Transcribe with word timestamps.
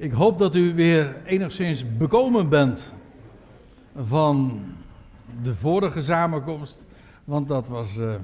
Ik 0.00 0.12
hoop 0.12 0.38
dat 0.38 0.54
u 0.54 0.74
weer 0.74 1.16
enigszins 1.24 1.96
bekomen 1.96 2.48
bent 2.48 2.92
van 3.96 4.62
de 5.42 5.54
vorige 5.54 6.02
samenkomst, 6.02 6.86
want 7.24 7.48
dat 7.48 7.68
was 7.68 7.96
uh, 7.96 8.14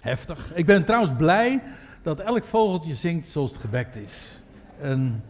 heftig. 0.00 0.54
Ik 0.54 0.66
ben 0.66 0.84
trouwens 0.84 1.12
blij 1.16 1.62
dat 2.02 2.20
elk 2.20 2.44
vogeltje 2.44 2.94
zingt 2.94 3.28
zoals 3.28 3.52
het 3.52 3.60
gebekt 3.60 3.96
is. 3.96 4.40
En 4.80 5.24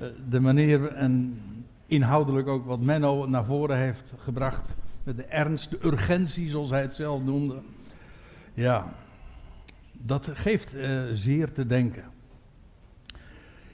uh, 0.00 0.06
de 0.28 0.40
manier 0.40 0.92
en 0.92 1.42
inhoudelijk 1.86 2.48
ook 2.48 2.66
wat 2.66 2.80
Menno 2.80 3.26
naar 3.26 3.44
voren 3.44 3.76
heeft 3.76 4.12
gebracht, 4.18 4.74
met 5.02 5.16
de 5.16 5.24
ernst, 5.24 5.70
de 5.70 5.78
urgentie 5.82 6.48
zoals 6.48 6.70
hij 6.70 6.82
het 6.82 6.94
zelf 6.94 7.22
noemde. 7.22 7.60
Ja, 8.54 8.92
dat 9.92 10.30
geeft 10.32 10.74
uh, 10.74 11.02
zeer 11.12 11.52
te 11.52 11.66
denken 11.66 12.04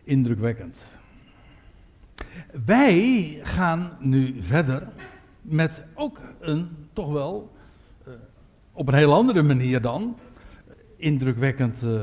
indrukwekkend. 0.05 0.87
Wij 2.65 3.41
gaan 3.43 3.97
nu 4.01 4.43
verder 4.43 4.89
met 5.41 5.83
ook 5.95 6.21
een 6.41 6.69
toch 6.93 7.13
wel 7.13 7.53
uh, 8.09 8.15
op 8.73 8.89
een 8.89 8.95
heel 8.95 9.15
andere 9.15 9.43
manier 9.43 9.81
dan 9.81 10.17
indrukwekkend, 10.97 11.83
uh, 11.83 12.01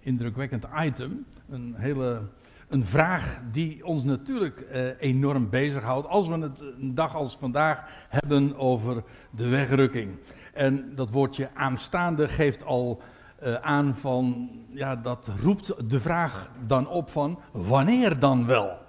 indrukwekkend 0.00 0.66
item. 0.84 1.24
Een 1.48 1.74
hele 1.76 2.22
een 2.68 2.84
vraag 2.84 3.40
die 3.52 3.84
ons 3.84 4.04
natuurlijk 4.04 4.66
uh, 4.72 4.88
enorm 4.98 5.50
bezighoudt 5.50 6.06
als 6.06 6.28
we 6.28 6.38
het 6.38 6.60
een 6.60 6.94
dag 6.94 7.14
als 7.14 7.36
vandaag 7.40 8.06
hebben 8.08 8.56
over 8.56 9.02
de 9.30 9.48
wegrukking. 9.48 10.10
En 10.52 10.92
dat 10.94 11.10
woordje 11.10 11.50
aanstaande 11.54 12.28
geeft 12.28 12.64
al 12.64 13.02
uh, 13.42 13.54
aan 13.54 13.96
van, 13.96 14.50
ja, 14.70 14.96
dat 14.96 15.28
roept 15.40 15.90
de 15.90 16.00
vraag 16.00 16.50
dan 16.66 16.88
op 16.88 17.10
van, 17.10 17.38
wanneer 17.52 18.18
dan 18.18 18.46
wel? 18.46 18.86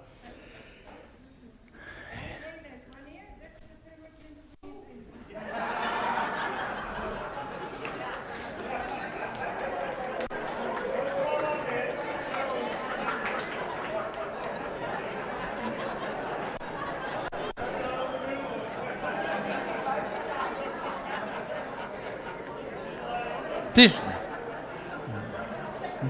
Het 23.70 23.78
is, 23.78 24.00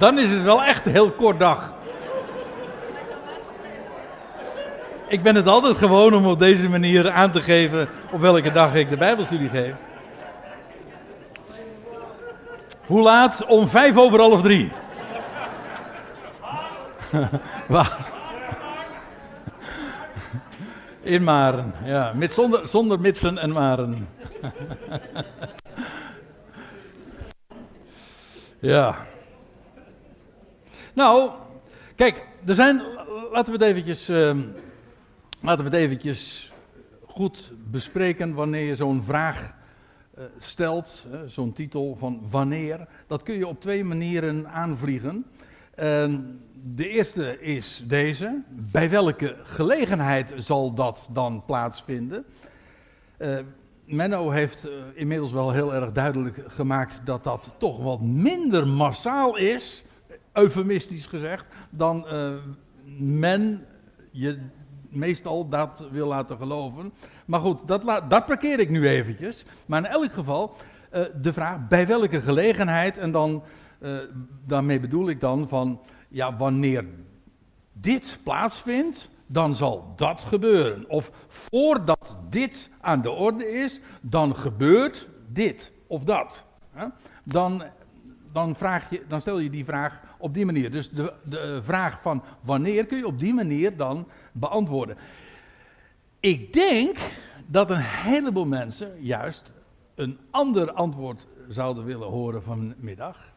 dan 0.01 0.19
is 0.19 0.31
het 0.31 0.43
wel 0.43 0.63
echt 0.63 0.87
een 0.87 0.93
heel 0.93 1.11
kort 1.11 1.39
dag. 1.39 1.73
Ik 5.09 5.23
ben 5.23 5.35
het 5.35 5.47
altijd 5.47 5.77
gewoon 5.77 6.15
om 6.15 6.27
op 6.27 6.39
deze 6.39 6.69
manier 6.69 7.11
aan 7.11 7.31
te 7.31 7.43
geven 7.43 7.89
op 8.11 8.21
welke 8.21 8.53
dag 8.53 8.75
ik 8.75 8.91
de 8.91 8.97
Bijbelstudie 8.97 9.49
geef. 9.49 9.75
Hoe 12.87 13.03
laat? 13.03 13.47
Om 13.47 13.69
vijf 13.69 13.97
over 13.97 14.21
half 14.21 14.43
drie. 14.43 14.73
In 21.03 21.25
Maren, 21.25 21.75
ja. 21.85 22.13
Met 22.15 22.33
zonder, 22.33 22.69
zonder 22.69 23.01
mitsen 23.01 23.39
en 23.39 23.51
maren. 23.51 24.09
ja. 28.61 28.97
Nou, 30.95 31.31
kijk, 31.95 32.27
er 32.47 32.55
zijn, 32.55 32.83
laten 33.33 33.53
we 33.53 33.59
het 33.59 33.63
eventjes, 33.63 34.09
uh, 34.09 34.39
laten 35.41 35.65
we 35.65 35.71
het 35.71 35.81
eventjes 35.81 36.53
goed 37.07 37.53
bespreken 37.71 38.35
wanneer 38.35 38.65
je 38.65 38.77
zo'n 38.77 39.03
vraag 39.03 39.55
uh, 40.19 40.25
stelt, 40.39 41.07
zo'n 41.27 41.53
titel 41.53 41.97
van 41.99 42.21
wanneer. 42.31 42.87
Dat 43.07 43.23
kun 43.23 43.35
je 43.35 43.47
op 43.47 43.61
twee 43.61 43.85
manieren 43.85 44.49
aanvliegen. 44.49 45.27
de 46.75 46.89
eerste 46.89 47.41
is 47.41 47.83
deze, 47.87 48.43
bij 48.49 48.91
welke 48.91 49.37
gelegenheid 49.43 50.33
zal 50.37 50.75
dat 50.75 51.09
dan 51.13 51.43
plaatsvinden? 51.47 52.25
Uh, 53.19 53.39
Menno 53.85 54.31
heeft 54.31 54.69
inmiddels 54.95 55.33
wel 55.33 55.51
heel 55.51 55.75
erg 55.75 55.93
duidelijk 55.93 56.43
gemaakt 56.47 57.01
dat 57.05 57.25
dat 57.25 57.55
toch 57.59 57.83
wat 57.83 58.01
minder 58.01 58.67
massaal 58.67 59.37
is 59.37 59.85
eufemistisch 60.33 61.07
gezegd, 61.07 61.45
dan 61.71 62.07
uh, 62.13 62.33
men 62.99 63.67
je 64.11 64.39
meestal 64.89 65.49
dat 65.49 65.85
wil 65.91 66.07
laten 66.07 66.37
geloven. 66.37 66.93
Maar 67.25 67.41
goed, 67.41 67.59
dat, 67.69 67.83
dat 68.09 68.27
parkeer 68.27 68.61
ik 68.61 68.71
nu 68.71 68.89
eventjes. 68.89 69.45
Maar 69.67 69.85
in 69.85 69.91
elk 69.91 70.13
geval, 70.13 70.57
uh, 70.93 71.05
de 71.23 71.33
vraag 71.33 71.69
bij 71.69 71.87
welke 71.87 72.21
gelegenheid, 72.21 72.99
en 72.99 73.11
dan, 73.11 73.43
uh, 73.81 73.99
daarmee 74.47 74.81
bedoel 74.81 75.09
ik 75.09 75.21
dan 75.21 75.49
van, 75.49 75.81
ja, 76.09 76.37
wanneer 76.37 76.85
dit 77.73 78.19
plaatsvindt, 78.23 79.09
dan 79.27 79.57
zal 79.57 79.93
dat 79.97 80.23
gebeuren. 80.23 80.89
Of 80.89 81.11
voordat 81.29 82.17
dit 82.31 82.71
aan 82.81 83.03
de 83.03 83.11
orde 83.11 83.49
is, 83.49 83.81
dan 84.01 84.37
gebeurt 84.37 85.09
dit 85.29 85.73
of 85.87 86.05
dat. 86.05 86.45
Dan, 87.23 87.63
dan, 88.33 88.57
vraag 88.57 88.91
je, 88.91 89.03
dan 89.09 89.21
stel 89.21 89.39
je 89.39 89.51
die 89.51 89.65
vraag 89.65 90.01
op 90.21 90.35
die 90.35 90.45
manier. 90.45 90.71
Dus 90.71 90.91
de, 90.91 91.13
de 91.23 91.61
vraag 91.63 91.99
van 92.03 92.23
wanneer 92.41 92.87
kun 92.87 92.99
je 92.99 93.07
op 93.07 93.19
die 93.19 93.35
manier 93.35 93.77
dan 93.77 94.07
beantwoorden. 94.33 94.97
Ik 96.21 96.53
denk 96.53 96.97
dat 97.47 97.71
een 97.71 97.83
heleboel 97.83 98.47
mensen 98.47 98.93
juist 98.99 99.53
een 99.95 100.19
ander 100.31 100.73
antwoord 100.73 101.27
zouden 101.49 101.85
willen 101.85 102.09
horen 102.09 102.43
vanmiddag. 102.43 103.33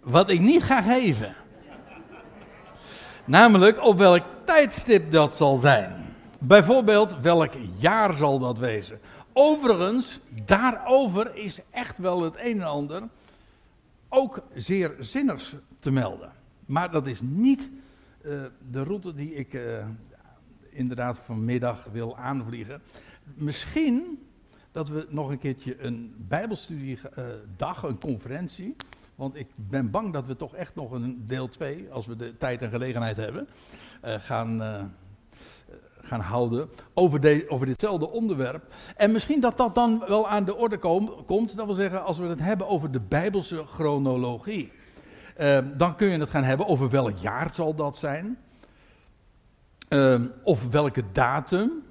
Wat 0.00 0.30
ik 0.30 0.40
niet 0.40 0.62
ga 0.62 0.82
geven. 0.82 1.34
Namelijk 3.24 3.84
op 3.84 3.98
welk 3.98 4.22
tijdstip 4.44 5.12
dat 5.12 5.34
zal 5.34 5.56
zijn. 5.56 6.14
Bijvoorbeeld, 6.38 7.20
welk 7.20 7.52
jaar 7.78 8.14
zal 8.14 8.38
dat 8.38 8.58
wezen? 8.58 9.00
Overigens, 9.32 10.20
daarover 10.44 11.36
is 11.36 11.58
echt 11.70 11.98
wel 11.98 12.22
het 12.22 12.34
een 12.38 12.60
en 12.60 12.66
ander 12.66 13.02
ook 14.14 14.42
zeer 14.54 14.94
zinnigs 14.98 15.56
te 15.78 15.90
melden. 15.90 16.32
Maar 16.66 16.90
dat 16.90 17.06
is 17.06 17.20
niet 17.20 17.70
uh, 18.22 18.44
de 18.70 18.82
route 18.82 19.14
die 19.14 19.34
ik 19.34 19.52
uh, 19.52 19.86
inderdaad 20.70 21.18
vanmiddag 21.18 21.84
wil 21.92 22.16
aanvliegen. 22.16 22.82
Misschien 23.34 24.26
dat 24.72 24.88
we 24.88 25.06
nog 25.08 25.30
een 25.30 25.38
keertje 25.38 25.82
een 25.82 26.14
Bijbelstudiedag, 26.16 27.84
uh, 27.84 27.90
een 27.90 27.98
conferentie. 27.98 28.76
Want 29.14 29.34
ik 29.34 29.46
ben 29.54 29.90
bang 29.90 30.12
dat 30.12 30.26
we 30.26 30.36
toch 30.36 30.54
echt 30.54 30.74
nog 30.74 30.90
een 30.90 31.26
deel 31.26 31.48
2, 31.48 31.90
als 31.90 32.06
we 32.06 32.16
de 32.16 32.36
tijd 32.36 32.62
en 32.62 32.70
gelegenheid 32.70 33.16
hebben, 33.16 33.48
gaan, 34.02 34.60
gaan 36.04 36.20
houden 36.20 36.68
over, 36.94 37.44
over 37.48 37.66
ditzelfde 37.66 38.10
onderwerp. 38.10 38.74
En 38.96 39.12
misschien 39.12 39.40
dat 39.40 39.56
dat 39.56 39.74
dan 39.74 40.04
wel 40.08 40.28
aan 40.28 40.44
de 40.44 40.56
orde 40.56 40.78
kom, 40.78 41.24
komt, 41.26 41.56
dat 41.56 41.66
wil 41.66 41.74
zeggen 41.74 42.04
als 42.04 42.18
we 42.18 42.26
het 42.26 42.40
hebben 42.40 42.68
over 42.68 42.90
de 42.90 43.00
Bijbelse 43.00 43.64
chronologie. 43.66 44.72
Uh, 45.40 45.58
dan 45.76 45.96
kun 45.96 46.08
je 46.08 46.18
het 46.18 46.30
gaan 46.30 46.44
hebben 46.44 46.66
over 46.66 46.90
welk 46.90 47.16
jaar 47.16 47.54
zal 47.54 47.74
dat 47.74 47.96
zijn. 47.96 48.38
Uh, 49.88 50.20
of 50.42 50.68
welke 50.70 51.02
datum. 51.12 51.82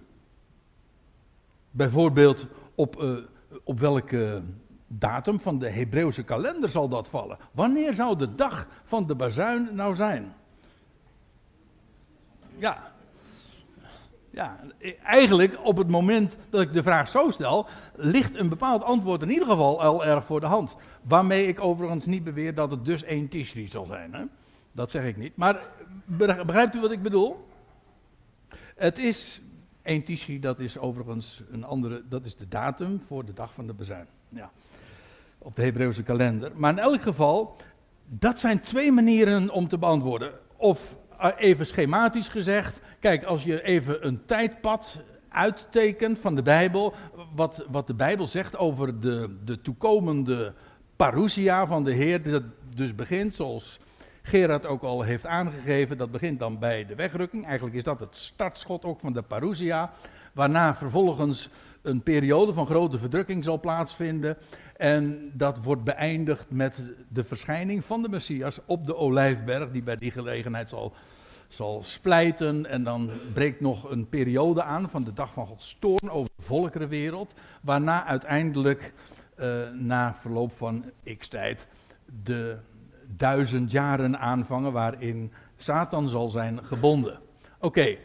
Bijvoorbeeld 1.72 2.46
op, 2.76 3.02
uh, 3.02 3.18
op 3.64 3.80
welke 3.80 4.42
datum 4.88 5.40
van 5.40 5.60
de 5.60 5.70
Hebreeuwse 5.70 6.24
kalender 6.24 6.70
zal 6.70 6.90
dat 6.90 7.10
vallen. 7.10 7.38
Wanneer 7.52 7.94
zou 7.94 8.18
de 8.18 8.36
dag 8.36 8.68
van 8.84 9.08
de 9.08 9.16
bazuin 9.16 9.70
nou 9.72 9.96
zijn? 9.96 10.34
Ja. 12.56 12.93
Ja, 14.34 14.60
eigenlijk 15.04 15.58
op 15.64 15.78
het 15.78 15.90
moment 15.90 16.38
dat 16.50 16.62
ik 16.62 16.74
de 16.74 16.84
vraag 16.84 17.08
zo 17.08 17.30
stel, 17.30 17.68
ligt 17.96 18.36
een 18.36 18.50
bepaald 18.50 18.84
antwoord 18.84 19.22
in 19.22 19.30
ieder 19.30 19.48
geval 19.48 19.82
al 19.82 20.06
erg 20.06 20.26
voor 20.26 20.40
de 20.40 20.46
hand. 20.46 20.76
Waarmee 21.02 21.48
ik 21.48 21.62
overigens 21.62 22.06
niet 22.06 22.24
beweer 22.24 22.56
dat 22.56 22.72
het 22.72 22.86
dus 22.86 23.04
één 23.04 23.28
Tishri 23.28 23.68
zal 23.68 23.86
zijn. 23.86 24.14
Hè? 24.14 24.24
Dat 24.72 24.92
zeg 24.92 25.06
ik 25.06 25.18
niet. 25.18 25.36
Maar 25.36 25.70
begrijpt 26.46 26.76
u 26.76 26.80
wat 26.80 26.92
ik 26.92 27.02
bedoel? 27.02 27.48
Het 28.76 28.98
is 28.98 29.42
één 29.82 30.04
Tishri, 30.04 30.40
dat 30.40 30.60
is 30.60 30.78
overigens 30.78 31.44
een 31.52 31.64
andere, 31.64 32.04
dat 32.10 32.26
is 32.26 32.36
de 32.36 32.48
datum 32.48 33.02
voor 33.02 33.26
de 33.26 33.34
dag 33.34 33.54
van 33.54 33.68
de 33.68 33.74
bezuin. 33.74 34.08
Ja. 34.30 34.52
Op 35.38 35.56
de 35.56 35.62
Hebreeuwse 35.62 36.04
kalender. 36.04 36.52
Maar 36.56 36.72
in 36.72 36.80
elk 36.80 37.02
geval, 37.02 37.56
dat 38.06 38.40
zijn 38.40 38.62
twee 38.62 38.92
manieren 38.92 39.50
om 39.50 39.68
te 39.68 39.78
beantwoorden. 39.78 40.32
Of 40.56 40.96
eh, 41.18 41.30
even 41.38 41.66
schematisch 41.66 42.30
gezegd, 42.30 42.80
kijk, 43.04 43.24
als 43.24 43.44
je 43.44 43.64
even 43.64 44.08
een 44.08 44.26
tijdpad 44.26 45.02
uittekent 45.30 46.20
van 46.20 46.36
de 46.36 46.42
Bijbel, 46.42 46.94
wat, 47.36 47.66
wat 47.70 47.88
de 47.88 47.94
Bijbel 47.94 48.28
zegt 48.28 48.58
over 48.58 49.00
de, 49.00 49.36
de 49.46 49.62
toekomende 49.62 50.54
parousia 50.96 51.68
van 51.68 51.84
de 51.84 51.92
Heer, 51.92 52.24
dat 52.24 52.44
dus 52.76 52.96
begint 52.96 53.34
zoals 53.34 53.80
Gerard 54.22 54.66
ook 54.66 54.84
al 54.84 55.02
heeft 55.02 55.26
aangegeven, 55.26 55.98
dat 55.98 56.12
begint 56.12 56.40
dan 56.40 56.60
bij 56.60 56.86
de 56.86 56.96
wegrukking. 56.96 57.46
Eigenlijk 57.46 57.76
is 57.76 57.84
dat 57.84 58.00
het 58.00 58.16
startschot 58.16 58.86
ook 58.86 59.00
van 59.00 59.14
de 59.14 59.22
parousia, 59.22 59.92
waarna 60.34 60.76
vervolgens 60.76 61.50
een 61.82 62.02
periode 62.02 62.54
van 62.54 62.66
grote 62.66 62.98
verdrukking 62.98 63.44
zal 63.44 63.60
plaatsvinden. 63.60 64.38
En 64.78 65.32
dat 65.34 65.64
wordt 65.64 65.84
beëindigd 65.84 66.46
met 66.50 66.82
de 67.08 67.24
verschijning 67.24 67.86
van 67.86 68.02
de 68.02 68.10
Messias 68.10 68.60
op 68.66 68.86
de 68.86 68.96
Olijfberg, 68.96 69.72
die 69.72 69.84
bij 69.84 69.96
die 69.96 70.12
gelegenheid 70.12 70.70
zal, 70.70 70.94
zal 71.54 71.82
splijten. 71.84 72.66
En 72.66 72.84
dan 72.84 73.12
breekt 73.34 73.62
nog 73.62 73.92
een 73.92 74.10
periode 74.10 74.64
aan 74.64 74.90
van 74.90 75.04
de 75.04 75.14
dag 75.14 75.34
van 75.34 75.48
Gods 75.48 75.78
toorn 75.80 76.10
over 76.10 76.32
de 76.36 76.44
volkerenwereld, 76.44 77.34
waarna 77.62 78.06
uiteindelijk, 78.06 78.94
uh, 79.40 79.70
na 79.72 80.16
verloop 80.16 80.52
van 80.58 80.86
x-tijd, 81.18 81.68
de 82.24 82.58
duizend 83.08 83.72
jaren 83.72 84.20
aanvangen 84.20 84.72
waarin 84.72 85.32
Satan 85.58 86.10
zal 86.10 86.28
zijn 86.28 86.64
gebonden. 86.64 87.20
Oké, 87.60 87.98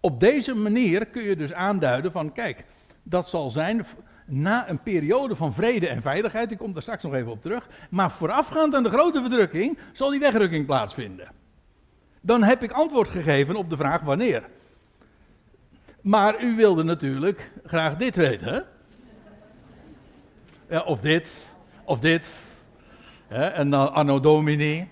op 0.00 0.20
deze 0.20 0.54
manier 0.54 1.06
kun 1.06 1.22
je 1.22 1.36
dus 1.36 1.52
aanduiden 1.52 2.12
van, 2.12 2.32
kijk, 2.32 2.64
dat 3.02 3.28
zal 3.28 3.50
zijn 3.50 3.86
na 4.26 4.68
een 4.68 4.82
periode 4.82 5.36
van 5.36 5.52
vrede 5.52 5.88
en 5.88 6.02
veiligheid, 6.02 6.50
ik 6.50 6.58
kom 6.58 6.72
daar 6.72 6.82
straks 6.82 7.02
nog 7.02 7.14
even 7.14 7.30
op 7.30 7.42
terug, 7.42 7.68
maar 7.90 8.10
voorafgaand 8.10 8.74
aan 8.74 8.82
de 8.82 8.90
grote 8.90 9.20
verdrukking 9.20 9.78
zal 9.92 10.10
die 10.10 10.20
wegrukking 10.20 10.66
plaatsvinden. 10.66 11.28
Dan 12.26 12.42
heb 12.42 12.62
ik 12.62 12.72
antwoord 12.72 13.08
gegeven 13.08 13.56
op 13.56 13.70
de 13.70 13.76
vraag 13.76 14.00
wanneer. 14.00 14.48
Maar 16.00 16.42
u 16.42 16.56
wilde 16.56 16.82
natuurlijk 16.82 17.50
graag 17.64 17.96
dit 17.96 18.16
weten, 18.16 18.48
hè? 18.52 18.60
Ja, 20.68 20.82
of 20.82 21.00
dit, 21.00 21.46
of 21.84 22.00
dit. 22.00 22.40
Hè? 23.26 23.44
En 23.44 23.70
dan 23.70 23.92
anno 23.92 24.20
domini. 24.20 24.88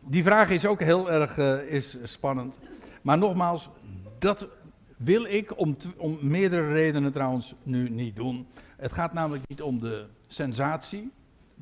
Die 0.00 0.22
vraag 0.22 0.50
is 0.50 0.66
ook 0.66 0.80
heel 0.80 1.10
erg 1.10 1.36
uh, 1.36 1.72
is 1.72 1.96
spannend. 2.02 2.58
Maar 3.02 3.18
nogmaals, 3.18 3.68
dat 4.18 4.48
wil 4.96 5.24
ik 5.24 5.58
om, 5.58 5.76
om 5.96 6.18
meerdere 6.20 6.72
redenen 6.72 7.12
trouwens 7.12 7.54
nu 7.62 7.88
niet 7.88 8.16
doen. 8.16 8.46
Het 8.76 8.92
gaat 8.92 9.12
namelijk 9.12 9.42
niet 9.48 9.62
om 9.62 9.80
de 9.80 10.06
sensatie. 10.26 11.12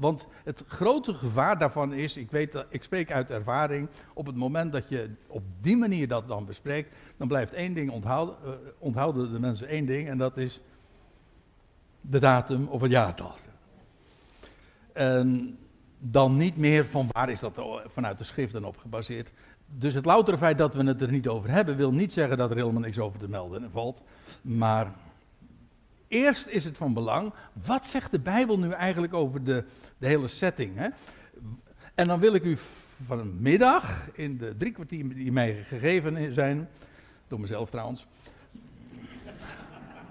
Want 0.00 0.26
het 0.44 0.64
grote 0.66 1.14
gevaar 1.14 1.58
daarvan 1.58 1.92
is, 1.92 2.16
ik, 2.16 2.30
weet, 2.30 2.64
ik 2.68 2.82
spreek 2.82 3.12
uit 3.12 3.30
ervaring, 3.30 3.88
op 4.14 4.26
het 4.26 4.36
moment 4.36 4.72
dat 4.72 4.88
je 4.88 5.10
op 5.26 5.42
die 5.60 5.76
manier 5.76 6.08
dat 6.08 6.28
dan 6.28 6.44
bespreekt, 6.44 6.94
dan 7.16 7.28
blijft 7.28 7.52
één 7.52 7.74
ding 7.74 7.90
onthouden, 7.90 8.34
uh, 8.44 8.50
onthouden 8.78 9.32
de 9.32 9.40
mensen 9.40 9.68
één 9.68 9.86
ding 9.86 10.08
en 10.08 10.18
dat 10.18 10.36
is 10.36 10.60
de 12.00 12.18
datum 12.18 12.66
of 12.66 12.80
het 12.80 12.90
jaartal. 12.90 13.34
En 14.92 15.58
dan 15.98 16.36
niet 16.36 16.56
meer 16.56 16.84
van 16.86 17.06
waar 17.12 17.30
is 17.30 17.40
dat 17.40 17.60
vanuit 17.86 18.18
de 18.18 18.24
schriften 18.24 18.64
op 18.64 18.76
gebaseerd 18.76 19.32
dus 19.76 19.94
het 19.94 20.04
loutere 20.04 20.38
feit 20.38 20.58
dat 20.58 20.74
we 20.74 20.84
het 20.84 21.02
er 21.02 21.10
niet 21.10 21.28
over 21.28 21.50
hebben, 21.50 21.76
wil 21.76 21.92
niet 21.92 22.12
zeggen 22.12 22.36
dat 22.36 22.50
er 22.50 22.56
helemaal 22.56 22.80
niks 22.80 22.98
over 22.98 23.18
te 23.18 23.28
melden 23.28 23.70
valt. 23.70 24.02
Maar 24.42 24.92
eerst 26.10 26.46
is 26.46 26.64
het 26.64 26.76
van 26.76 26.94
belang, 26.94 27.32
wat 27.52 27.86
zegt 27.86 28.10
de 28.10 28.18
Bijbel 28.18 28.58
nu 28.58 28.70
eigenlijk 28.70 29.14
over 29.14 29.44
de, 29.44 29.64
de 29.98 30.06
hele 30.06 30.28
setting? 30.28 30.76
Hè? 30.76 30.88
En 31.94 32.06
dan 32.06 32.20
wil 32.20 32.34
ik 32.34 32.44
u 32.44 32.56
vanmiddag, 33.06 34.08
in 34.12 34.38
de 34.38 34.54
drie 34.56 34.72
kwartier 34.72 35.08
die 35.08 35.32
mij 35.32 35.64
gegeven 35.64 36.34
zijn, 36.34 36.68
door 37.28 37.40
mezelf 37.40 37.70
trouwens. 37.70 38.06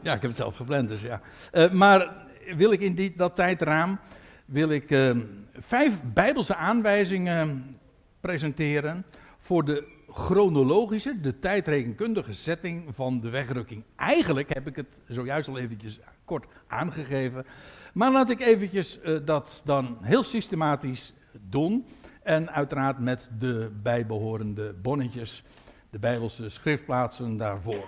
Ja, 0.02 0.14
ik 0.14 0.22
heb 0.22 0.30
het 0.30 0.36
zelf 0.36 0.56
gepland, 0.56 0.88
dus 0.88 1.02
ja. 1.02 1.22
Uh, 1.54 1.72
maar 1.72 2.14
wil 2.56 2.72
ik 2.72 2.80
in 2.80 2.96
die, 2.96 3.14
dat 3.16 3.36
tijdraam, 3.36 4.00
wil 4.46 4.70
ik 4.70 4.92
uh, 4.92 5.18
vijf 5.54 6.02
bijbelse 6.14 6.56
aanwijzingen 6.56 7.78
presenteren 8.20 9.06
voor 9.50 9.66
de 9.66 9.88
chronologische, 10.10 11.20
de 11.22 11.40
tijdrekenkundige 11.40 12.34
setting 12.34 12.96
van 12.96 13.20
de 13.20 13.30
wegrukking. 13.30 13.84
Eigenlijk 13.96 14.54
heb 14.54 14.68
ik 14.68 14.76
het 14.76 15.00
zojuist 15.08 15.48
al 15.48 15.58
eventjes 15.58 16.00
kort 16.26 16.46
aangegeven. 16.68 17.46
Maar 17.94 18.12
laat 18.12 18.30
ik 18.30 18.40
eventjes 18.40 19.00
uh, 19.04 19.20
dat 19.26 19.62
dan 19.66 19.98
heel 20.02 20.24
systematisch 20.24 21.14
doen. 21.50 21.86
En 22.24 22.52
uiteraard 22.52 23.00
met 23.00 23.30
de 23.40 23.72
bijbehorende 23.84 24.74
bonnetjes, 24.74 25.44
de 25.90 26.00
bijbelse 26.00 26.50
schriftplaatsen 26.50 27.38
daarvoor. 27.38 27.88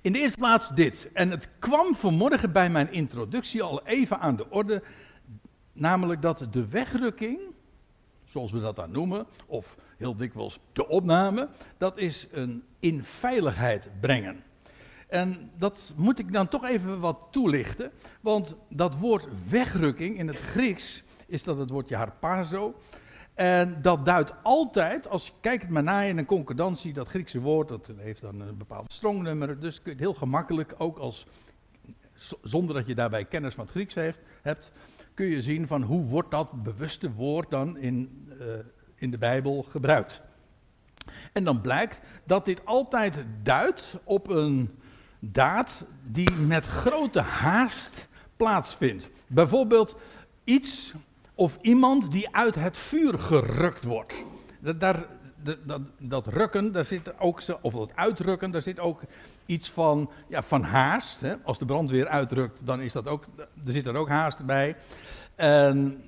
In 0.00 0.12
de 0.12 0.18
eerste 0.18 0.38
plaats 0.38 0.68
dit. 0.74 1.10
En 1.12 1.30
het 1.30 1.48
kwam 1.58 1.94
vanmorgen 1.94 2.52
bij 2.52 2.70
mijn 2.70 2.92
introductie 2.92 3.62
al 3.62 3.86
even 3.86 4.20
aan 4.20 4.36
de 4.36 4.50
orde. 4.50 4.82
Namelijk 5.72 6.22
dat 6.22 6.46
de 6.50 6.68
wegrukking, 6.68 7.40
zoals 8.24 8.52
we 8.52 8.60
dat 8.60 8.76
dan 8.76 8.90
noemen, 8.90 9.26
of 9.46 9.76
heel 10.00 10.16
dikwijls 10.16 10.58
de 10.72 10.88
opname, 10.88 11.48
dat 11.78 11.98
is 11.98 12.26
een 12.30 12.62
in 12.78 13.02
veiligheid 13.02 13.88
brengen. 14.00 14.42
En 15.08 15.50
dat 15.56 15.92
moet 15.96 16.18
ik 16.18 16.32
dan 16.32 16.48
toch 16.48 16.64
even 16.64 17.00
wat 17.00 17.18
toelichten, 17.30 17.90
want 18.20 18.54
dat 18.68 18.98
woord 18.98 19.26
wegrukking 19.48 20.18
in 20.18 20.28
het 20.28 20.36
Grieks 20.36 21.02
is 21.26 21.42
dat 21.42 21.58
het 21.58 21.70
woordje 21.70 21.96
harpazo. 21.96 22.74
En 23.34 23.78
dat 23.82 24.06
duidt 24.06 24.34
altijd, 24.42 25.08
als 25.08 25.26
je 25.26 25.32
kijkt 25.40 25.68
maar 25.68 25.82
na 25.82 26.02
in 26.02 26.18
een 26.18 26.24
concordantie, 26.24 26.92
dat 26.92 27.08
Griekse 27.08 27.40
woord, 27.40 27.68
dat 27.68 27.90
heeft 27.96 28.20
dan 28.20 28.40
een 28.40 28.56
bepaald 28.56 28.92
strongnummer, 28.92 29.60
dus 29.60 29.82
kun 29.82 29.84
je 29.84 29.90
het 29.90 30.00
heel 30.00 30.14
gemakkelijk, 30.14 30.74
ook 30.78 30.98
als, 30.98 31.26
zonder 32.42 32.74
dat 32.74 32.86
je 32.86 32.94
daarbij 32.94 33.24
kennis 33.24 33.54
van 33.54 33.64
het 33.64 33.72
Grieks 33.72 33.94
hebt, 34.42 34.72
kun 35.14 35.26
je 35.26 35.42
zien 35.42 35.66
van 35.66 35.82
hoe 35.82 36.04
wordt 36.04 36.30
dat 36.30 36.62
bewuste 36.62 37.12
woord 37.12 37.50
dan 37.50 37.76
in 37.76 38.28
uh, 38.40 38.46
in 39.00 39.10
de 39.10 39.18
Bijbel 39.18 39.66
gebruikt. 39.70 40.20
En 41.32 41.44
dan 41.44 41.60
blijkt 41.60 42.00
dat 42.24 42.44
dit 42.44 42.66
altijd 42.66 43.24
duidt 43.42 43.94
op 44.04 44.28
een 44.28 44.78
daad 45.18 45.84
die 46.02 46.32
met 46.32 46.66
grote 46.66 47.20
haast 47.20 48.08
plaatsvindt. 48.36 49.10
Bijvoorbeeld 49.26 49.96
iets 50.44 50.94
of 51.34 51.58
iemand 51.60 52.12
die 52.12 52.34
uit 52.34 52.54
het 52.54 52.76
vuur 52.76 53.18
gerukt 53.18 53.84
wordt. 53.84 54.14
Dat, 54.58 54.80
daar, 54.80 55.06
dat, 55.42 55.80
dat, 55.98 56.26
rukken, 56.26 56.72
daar 56.72 56.84
zit 56.84 57.18
ook, 57.18 57.42
of 57.60 57.72
dat 57.72 57.90
uitrukken, 57.94 58.50
daar 58.50 58.62
zit 58.62 58.78
ook 58.78 59.00
iets 59.46 59.70
van, 59.70 60.10
ja, 60.28 60.42
van 60.42 60.62
haast. 60.62 61.20
Hè. 61.20 61.34
Als 61.42 61.58
de 61.58 61.64
brandweer 61.64 62.08
uitrukt, 62.08 62.66
dan 62.66 62.80
is 62.80 62.92
dat 62.92 63.06
ook, 63.06 63.24
er 63.66 63.72
zit 63.72 63.86
er 63.86 63.96
ook 63.96 64.08
haast 64.08 64.46
bij. 64.46 64.76
En 65.34 66.02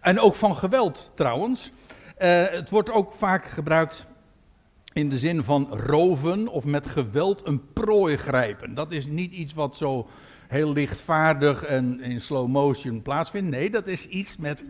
en 0.00 0.20
ook 0.20 0.34
van 0.34 0.56
geweld 0.56 1.12
trouwens. 1.14 1.72
Uh, 2.18 2.44
het 2.46 2.70
wordt 2.70 2.90
ook 2.90 3.12
vaak 3.12 3.44
gebruikt 3.46 4.06
in 4.92 5.08
de 5.08 5.18
zin 5.18 5.44
van 5.44 5.68
roven 5.78 6.48
of 6.48 6.64
met 6.64 6.86
geweld 6.86 7.46
een 7.46 7.72
prooi 7.72 8.16
grijpen. 8.16 8.74
Dat 8.74 8.92
is 8.92 9.06
niet 9.06 9.32
iets 9.32 9.54
wat 9.54 9.76
zo 9.76 10.08
heel 10.48 10.72
lichtvaardig 10.72 11.64
en 11.64 12.00
in 12.00 12.20
slow 12.20 12.48
motion 12.48 13.02
plaatsvindt. 13.02 13.50
Nee, 13.50 13.70
dat 13.70 13.86
is 13.86 14.06
iets 14.06 14.36
met 14.36 14.64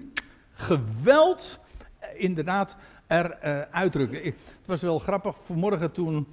geweld 0.53 1.59
eh, 1.99 2.09
inderdaad 2.15 2.77
er 3.07 3.39
uh, 3.45 3.61
uitdrukken. 3.71 4.23
het 4.25 4.67
was 4.67 4.83
wel 4.83 4.99
grappig, 4.99 5.37
vanmorgen 5.41 5.93
toen, 5.93 6.27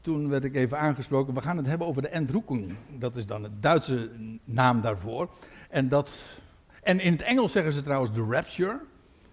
toen 0.00 0.28
werd 0.28 0.44
ik 0.44 0.54
even 0.54 0.78
aangesproken. 0.78 1.34
We 1.34 1.40
gaan 1.40 1.56
het 1.56 1.66
hebben 1.66 1.86
over 1.86 2.02
de 2.02 2.08
Endroeking. 2.08 2.74
Dat 2.88 3.16
is 3.16 3.26
dan 3.26 3.42
het 3.42 3.62
Duitse 3.62 4.10
naam 4.44 4.80
daarvoor. 4.80 5.28
En 5.70 5.88
dat 5.88 6.24
en 6.82 7.00
in 7.00 7.12
het 7.12 7.22
Engels 7.22 7.52
zeggen 7.52 7.72
ze 7.72 7.82
trouwens 7.82 8.12
de 8.14 8.26
rapture. 8.30 8.80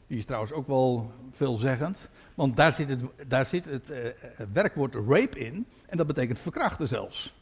Die 0.08 0.18
is 0.18 0.26
trouwens 0.26 0.52
ook 0.52 0.68
wel 0.68 1.12
veelzeggend. 1.32 2.10
Want 2.36 2.56
daar 2.56 2.74
zit 2.74 2.90
het, 2.90 3.02
daar 3.28 3.46
zit 3.46 3.66
het, 3.66 3.90
uh, 3.90 3.98
het 4.22 4.52
werkwoord 4.54 4.96
rape 4.96 5.40
in. 5.40 5.68
En 5.86 5.98
dat 5.98 6.08
betekent 6.08 6.40
verkrachten 6.40 6.88
zelfs. 6.88 7.36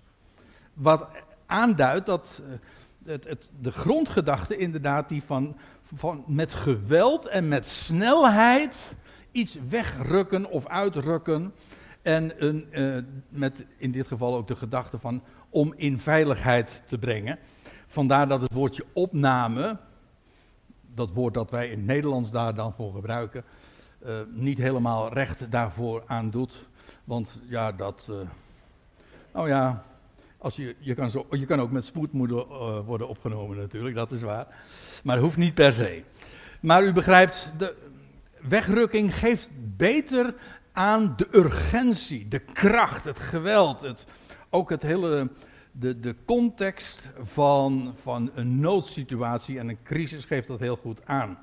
Wat 0.74 1.08
aanduidt 1.46 2.06
dat 2.06 2.42
uh, 2.42 2.54
het, 3.06 3.24
het, 3.24 3.50
de 3.60 3.72
grondgedachte 3.72 4.58
inderdaad 4.58 5.10
die 5.10 5.24
van, 5.24 5.58
van 5.94 6.24
met 6.28 6.54
geweld 6.54 7.26
en 7.26 7.48
met 7.48 7.66
snelheid 7.66 8.96
iets 9.32 9.58
wegrukken 9.70 10.50
of 10.50 10.68
uitrukken. 10.68 11.54
En 12.02 12.46
een, 12.46 12.68
met 13.30 13.66
in 13.78 13.92
dit 13.92 14.08
geval 14.08 14.36
ook 14.36 14.48
de 14.48 14.56
gedachte 14.56 14.98
van 14.98 15.24
om 15.50 15.74
in 15.76 16.00
veiligheid 16.00 16.84
te 16.86 16.98
brengen. 16.98 17.40
Vandaar 17.88 18.28
dat 18.28 18.42
het 18.42 18.54
woordje 18.54 18.86
opname 18.94 19.78
dat 20.96 21.12
woord 21.12 21.34
dat 21.34 21.50
wij 21.50 21.70
in 21.70 21.78
het 21.78 21.86
Nederlands 21.86 22.32
daar 22.32 22.56
dan 22.56 22.74
voor 22.74 22.94
gebruiken, 22.94 23.44
uh, 24.06 24.16
niet 24.34 24.58
helemaal 24.58 25.14
recht 25.14 25.52
daarvoor 25.52 26.04
aandoet. 26.06 26.68
Want 27.04 27.42
ja, 27.48 27.72
dat. 27.72 28.08
Uh, 28.12 28.18
nou 29.34 29.48
ja, 29.48 29.84
als 30.38 30.56
je, 30.56 30.76
je, 30.80 30.94
kan 30.94 31.10
zo, 31.10 31.26
je 31.30 31.46
kan 31.46 31.60
ook 31.60 31.72
met 31.72 31.86
spoedmoeder 31.86 32.38
uh, 32.38 32.80
worden 32.86 33.08
opgenomen, 33.08 33.58
natuurlijk, 33.58 33.96
dat 33.96 34.12
is 34.12 34.22
waar. 34.22 34.48
Maar 35.04 35.20
hoeft 35.20 35.38
niet 35.38 35.54
per 35.54 35.74
se. 35.74 36.04
Maar 36.60 36.84
u 36.84 36.92
begrijpt, 36.92 37.54
de 37.58 37.76
wegrukking 38.42 39.16
geeft 39.16 39.50
beter 39.78 40.36
aan 40.72 41.14
de 41.18 41.28
urgentie, 41.32 42.28
de 42.28 42.40
kracht, 42.40 43.06
het 43.06 43.20
geweld, 43.20 43.82
het, 43.82 44.06
ook 44.50 44.70
het 44.70 44.82
hele 44.82 45.30
de, 45.74 46.00
de 46.00 46.16
context 46.26 47.10
van, 47.24 47.94
van 48.02 48.32
een 48.36 48.60
noodsituatie 48.60 49.60
en 49.60 49.70
een 49.70 49.84
crisis 49.84 50.26
geeft 50.26 50.48
dat 50.48 50.60
heel 50.60 50.76
goed 50.76 51.06
aan. 51.06 51.38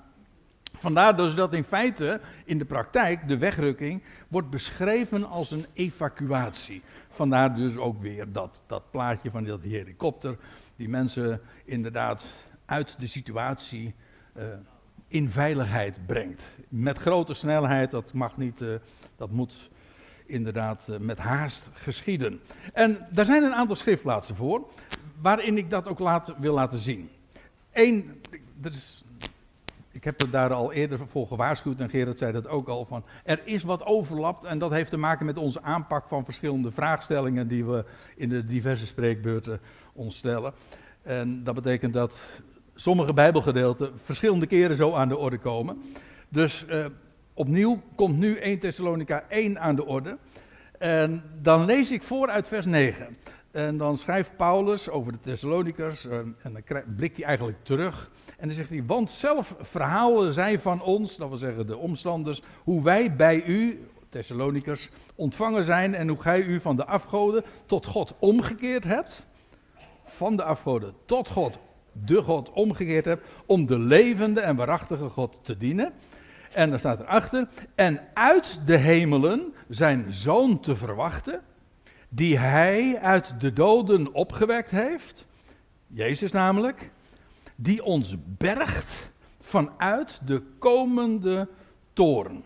Vandaar 0.72 1.16
dus 1.16 1.34
dat 1.34 1.54
in 1.54 1.64
feite 1.64 2.20
in 2.44 2.58
de 2.58 2.64
praktijk 2.64 3.28
de 3.28 3.38
wegrukking 3.38 4.02
wordt 4.28 4.50
beschreven 4.50 5.28
als 5.28 5.50
een 5.50 5.64
evacuatie. 5.72 6.82
Vandaar 7.08 7.54
dus 7.54 7.76
ook 7.76 8.00
weer 8.00 8.32
dat, 8.32 8.62
dat 8.66 8.90
plaatje 8.90 9.30
van 9.30 9.44
dat 9.44 9.62
helikopter, 9.62 10.36
die 10.76 10.88
mensen 10.88 11.40
inderdaad 11.64 12.24
uit 12.64 12.98
de 12.98 13.06
situatie 13.06 13.94
uh, 14.36 14.44
in 15.08 15.30
veiligheid 15.30 16.00
brengt. 16.06 16.48
Met 16.68 16.98
grote 16.98 17.34
snelheid, 17.34 17.90
dat 17.90 18.12
mag 18.12 18.36
niet, 18.36 18.60
uh, 18.60 18.74
dat 19.16 19.30
moet 19.30 19.70
inderdaad 20.30 20.86
uh, 20.90 20.96
met 20.96 21.18
haast 21.18 21.70
geschieden. 21.72 22.40
En 22.72 23.06
daar 23.10 23.24
zijn 23.24 23.42
een 23.42 23.54
aantal 23.54 23.76
schriftplaatsen 23.76 24.36
voor, 24.36 24.68
waarin 25.20 25.56
ik 25.56 25.70
dat 25.70 25.88
ook 25.88 25.98
laat, 25.98 26.34
wil 26.38 26.54
laten 26.54 26.78
zien. 26.78 27.10
Eén, 27.72 28.20
is 28.62 29.04
ik 29.92 30.06
heb 30.06 30.22
er 30.22 30.30
daar 30.30 30.52
al 30.52 30.72
eerder 30.72 30.98
voor 31.08 31.26
gewaarschuwd 31.26 31.80
en 31.80 31.90
Gerard 31.90 32.18
zei 32.18 32.32
dat 32.32 32.48
ook 32.48 32.68
al 32.68 32.84
van. 32.84 33.04
Er 33.24 33.40
is 33.44 33.62
wat 33.62 33.84
overlap 33.84 34.44
en 34.44 34.58
dat 34.58 34.70
heeft 34.70 34.90
te 34.90 34.96
maken 34.96 35.26
met 35.26 35.36
onze 35.36 35.62
aanpak 35.62 36.08
van 36.08 36.24
verschillende 36.24 36.70
vraagstellingen 36.70 37.48
die 37.48 37.64
we 37.64 37.84
in 38.16 38.28
de 38.28 38.46
diverse 38.46 38.86
spreekbeurten 38.86 39.60
ons 39.92 40.16
stellen. 40.16 40.52
En 41.02 41.44
dat 41.44 41.54
betekent 41.54 41.92
dat 41.92 42.16
sommige 42.74 43.12
Bijbelgedeelten 43.12 43.92
verschillende 44.04 44.46
keren 44.46 44.76
zo 44.76 44.94
aan 44.94 45.08
de 45.08 45.16
orde 45.16 45.38
komen. 45.38 45.82
Dus 46.28 46.66
eh, 46.66 46.84
opnieuw 47.34 47.80
komt 47.94 48.18
nu 48.18 48.36
1 48.36 48.58
Thessalonica 48.58 49.24
1 49.28 49.60
aan 49.60 49.76
de 49.76 49.86
orde. 49.86 50.18
En 50.78 51.22
dan 51.42 51.64
lees 51.64 51.90
ik 51.90 52.02
voor 52.02 52.28
uit 52.28 52.48
vers 52.48 52.66
9. 52.66 53.16
En 53.50 53.76
dan 53.76 53.98
schrijft 53.98 54.36
Paulus 54.36 54.88
over 54.88 55.12
de 55.12 55.20
Thessalonikers 55.20 56.06
eh, 56.06 56.18
en 56.18 56.36
dan 56.42 56.82
blik 56.96 57.16
hij 57.16 57.24
eigenlijk 57.24 57.58
terug 57.62 58.10
en 58.40 58.46
dan 58.46 58.56
zegt 58.56 58.68
hij, 58.68 58.84
want 58.86 59.10
zelf 59.10 59.54
verhalen 59.60 60.32
zij 60.32 60.58
van 60.58 60.82
ons, 60.82 61.16
dat 61.16 61.28
wil 61.28 61.38
zeggen 61.38 61.66
de 61.66 61.76
omstanders, 61.76 62.42
hoe 62.64 62.82
wij 62.82 63.16
bij 63.16 63.44
u, 63.44 63.86
Thessalonikers, 64.08 64.88
ontvangen 65.14 65.64
zijn 65.64 65.94
en 65.94 66.08
hoe 66.08 66.20
gij 66.20 66.42
u 66.42 66.60
van 66.60 66.76
de 66.76 66.84
afgoden 66.84 67.44
tot 67.66 67.86
God 67.86 68.14
omgekeerd 68.18 68.84
hebt. 68.84 69.26
Van 70.04 70.36
de 70.36 70.42
afgoden 70.42 70.94
tot 71.04 71.28
God, 71.28 71.58
de 71.92 72.22
God 72.22 72.50
omgekeerd 72.50 73.04
hebt, 73.04 73.26
om 73.46 73.66
de 73.66 73.78
levende 73.78 74.40
en 74.40 74.56
waarachtige 74.56 75.08
God 75.08 75.40
te 75.42 75.56
dienen. 75.56 75.92
En 76.52 76.70
dan 76.70 76.78
staat 76.78 77.00
erachter, 77.00 77.48
en 77.74 78.00
uit 78.14 78.60
de 78.64 78.76
hemelen 78.76 79.54
zijn 79.68 80.06
zoon 80.08 80.60
te 80.60 80.76
verwachten, 80.76 81.40
die 82.08 82.38
hij 82.38 82.98
uit 83.00 83.40
de 83.40 83.52
doden 83.52 84.12
opgewekt 84.12 84.70
heeft, 84.70 85.26
Jezus 85.86 86.30
namelijk, 86.32 86.90
die 87.56 87.84
ons 87.84 88.14
bergt 88.24 89.10
vanuit 89.40 90.20
de 90.24 90.42
komende 90.58 91.48
toren. 91.92 92.44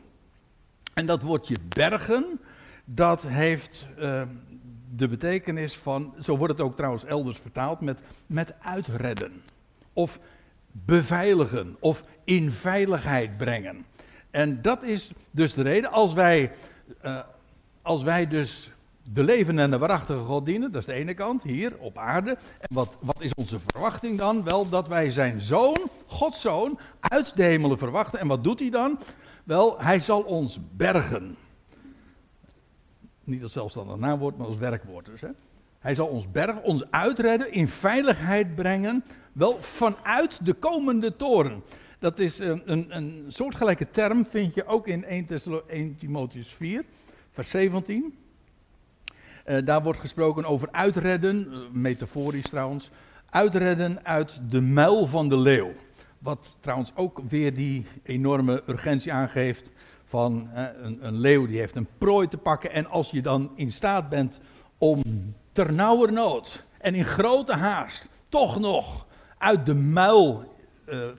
En 0.94 1.06
dat 1.06 1.23
woordje 1.23 1.56
bergen, 1.68 2.40
dat 2.84 3.23
heeft 3.23 3.87
uh, 3.99 4.23
de 4.96 5.08
betekenis 5.08 5.76
van, 5.76 6.14
zo 6.20 6.37
wordt 6.37 6.52
het 6.52 6.62
ook 6.62 6.76
trouwens 6.76 7.04
elders 7.04 7.38
vertaald, 7.38 7.80
met, 7.80 8.00
met 8.26 8.54
uitredden. 8.61 9.42
Of 9.92 10.20
beveiligen, 10.70 11.76
of 11.78 12.04
in 12.25 12.52
veiligheid 12.52 13.37
brengen. 13.37 13.84
En 14.34 14.62
dat 14.62 14.82
is 14.82 15.10
dus 15.30 15.54
de 15.54 15.62
reden, 15.62 15.90
als 15.90 16.12
wij, 16.12 16.52
uh, 17.04 17.18
als 17.82 18.02
wij 18.02 18.26
dus 18.28 18.70
de 19.02 19.22
levende 19.22 19.62
en 19.62 19.70
de 19.70 19.78
waarachtige 19.78 20.18
God 20.18 20.46
dienen, 20.46 20.72
dat 20.72 20.80
is 20.80 20.86
de 20.86 20.92
ene 20.92 21.14
kant, 21.14 21.42
hier 21.42 21.78
op 21.78 21.98
aarde. 21.98 22.30
En 22.30 22.74
wat, 22.74 22.96
wat 23.00 23.20
is 23.20 23.34
onze 23.34 23.58
verwachting 23.66 24.18
dan? 24.18 24.44
Wel 24.44 24.68
dat 24.68 24.88
wij 24.88 25.10
zijn 25.10 25.40
zoon, 25.40 25.76
Gods 26.06 26.40
zoon, 26.40 26.78
uit 27.00 27.36
de 27.36 27.42
hemelen 27.42 27.78
verwachten. 27.78 28.20
En 28.20 28.26
wat 28.26 28.44
doet 28.44 28.60
hij 28.60 28.70
dan? 28.70 28.98
Wel, 29.44 29.80
hij 29.80 30.00
zal 30.00 30.20
ons 30.22 30.58
bergen. 30.76 31.36
Niet 33.24 33.42
als 33.42 33.52
zelfstandig 33.52 33.96
naamwoord, 33.96 34.36
maar 34.36 34.46
als 34.46 34.58
werkwoord 34.58 35.06
dus. 35.06 35.20
Hè? 35.20 35.30
Hij 35.78 35.94
zal 35.94 36.06
ons 36.06 36.30
bergen, 36.30 36.62
ons 36.62 36.90
uitredden, 36.90 37.52
in 37.52 37.68
veiligheid 37.68 38.54
brengen. 38.54 39.04
Wel, 39.32 39.62
vanuit 39.62 40.46
de 40.46 40.54
komende 40.54 41.16
toren. 41.16 41.62
Dat 41.98 42.18
is 42.18 42.38
een, 42.38 42.62
een, 42.64 42.96
een 42.96 43.24
soortgelijke 43.28 43.90
term, 43.90 44.26
vind 44.26 44.54
je 44.54 44.66
ook 44.66 44.86
in 44.86 45.04
1, 45.04 45.26
1 45.66 45.96
Timotheus 45.96 46.52
4, 46.52 46.84
vers 47.30 47.50
17. 47.50 48.14
Uh, 49.46 49.58
daar 49.64 49.82
wordt 49.82 49.98
gesproken 49.98 50.44
over 50.44 50.68
uitredden, 50.70 51.48
uh, 51.50 51.58
metaforisch 51.72 52.48
trouwens, 52.48 52.90
uitredden 53.30 54.04
uit 54.04 54.40
de 54.48 54.60
muil 54.60 55.06
van 55.06 55.28
de 55.28 55.36
leeuw. 55.36 55.72
Wat 56.18 56.56
trouwens 56.60 56.92
ook 56.94 57.20
weer 57.28 57.54
die 57.54 57.86
enorme 58.02 58.62
urgentie 58.66 59.12
aangeeft 59.12 59.70
van 60.04 60.48
een, 60.54 61.06
een, 61.06 61.18
leeuw 61.18 61.46
die 61.46 61.58
heeft 61.58 61.76
een 61.76 61.88
prooi 61.98 62.28
te 62.28 62.36
pakken. 62.36 62.72
En 62.72 62.86
als 62.86 63.10
je 63.10 63.22
dan 63.22 63.50
in 63.54 63.72
staat 63.72 64.08
bent 64.08 64.38
om 64.78 65.02
ternauwernood 65.52 66.64
en 66.78 66.94
in 66.94 67.04
grote 67.04 67.52
haast 67.52 68.08
toch 68.28 68.58
nog 68.58 69.06
uit 69.38 69.66
de 69.66 69.74
muil 69.74 70.53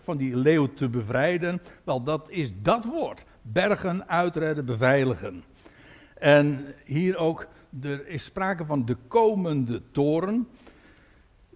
van 0.04 0.18
die 0.18 0.36
leeuw 0.36 0.74
te 0.74 0.90
bevrijden, 0.90 1.62
wel 1.84 2.04
dat 2.04 2.30
is 2.30 2.52
dat 2.62 2.86
woord. 2.86 3.26
Bergen, 3.42 4.08
uitredden, 4.08 4.66
beveiligen. 4.66 5.44
En 6.14 6.66
hier 6.86 7.18
ook 7.18 7.48
er 7.82 8.08
is 8.08 8.24
sprake 8.24 8.66
van 8.66 8.86
de 8.86 8.98
komende 9.08 9.82
toren. 9.92 10.48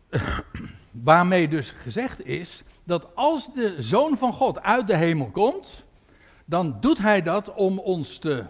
Waarmee 0.91 1.47
dus 1.47 1.71
gezegd 1.81 2.25
is 2.25 2.63
dat 2.83 3.15
als 3.15 3.53
de 3.53 3.75
Zoon 3.79 4.17
van 4.17 4.33
God 4.33 4.61
uit 4.61 4.87
de 4.87 4.95
hemel 4.95 5.29
komt, 5.29 5.85
dan 6.45 6.77
doet 6.79 6.97
hij 6.97 7.21
dat 7.21 7.53
om 7.53 7.79
ons 7.79 8.17
te 8.17 8.45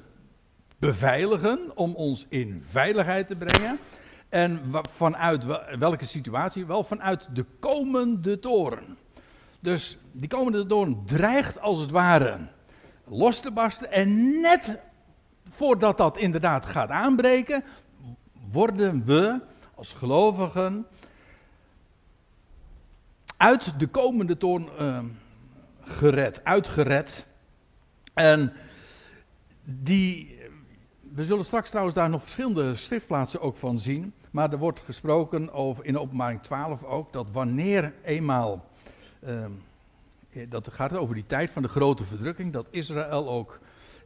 beveiligen, 0.77 1.71
om 1.75 1.95
ons 1.95 2.25
in 2.29 2.63
veiligheid 2.69 3.27
te 3.27 3.35
brengen. 3.35 3.79
En 4.29 4.61
vanuit 4.93 5.45
welke 5.79 6.05
situatie? 6.05 6.65
Wel 6.65 6.83
vanuit 6.83 7.27
de 7.33 7.45
komende 7.59 8.39
toren. 8.39 8.97
Dus 9.59 9.97
die 10.11 10.29
komende 10.29 10.65
toren 10.65 11.05
dreigt 11.05 11.59
als 11.59 11.79
het 11.79 11.91
ware 11.91 12.37
los 13.03 13.39
te 13.39 13.51
barsten. 13.51 13.91
En 13.91 14.41
net 14.41 14.79
voordat 15.49 15.97
dat 15.97 16.17
inderdaad 16.17 16.65
gaat 16.65 16.89
aanbreken, 16.89 17.63
worden 18.51 19.05
we 19.05 19.39
als 19.75 19.93
gelovigen 19.93 20.85
uit 23.37 23.79
de 23.79 23.87
komende 23.87 24.37
toorn 24.37 24.69
uh, 24.79 24.99
gered, 25.81 26.43
uitgered. 26.43 27.25
En 28.13 28.53
die, 29.63 30.37
we 31.13 31.25
zullen 31.25 31.45
straks 31.45 31.69
trouwens 31.69 31.95
daar 31.95 32.09
nog 32.09 32.21
verschillende 32.21 32.75
schriftplaatsen 32.75 33.41
ook 33.41 33.57
van 33.57 33.79
zien. 33.79 34.13
Maar 34.31 34.51
er 34.51 34.57
wordt 34.57 34.79
gesproken 34.79 35.51
over, 35.53 35.85
in 35.85 35.97
openbaring 35.97 36.41
12 36.41 36.83
ook, 36.83 37.13
dat 37.13 37.31
wanneer 37.31 37.93
eenmaal, 38.03 38.68
uh, 39.19 39.45
dat 40.49 40.67
gaat 40.71 40.93
over 40.93 41.15
die 41.15 41.25
tijd 41.25 41.49
van 41.49 41.61
de 41.61 41.67
grote 41.67 42.03
verdrukking, 42.03 42.53
dat 42.53 42.65
Israël 42.69 43.29
ook 43.29 43.59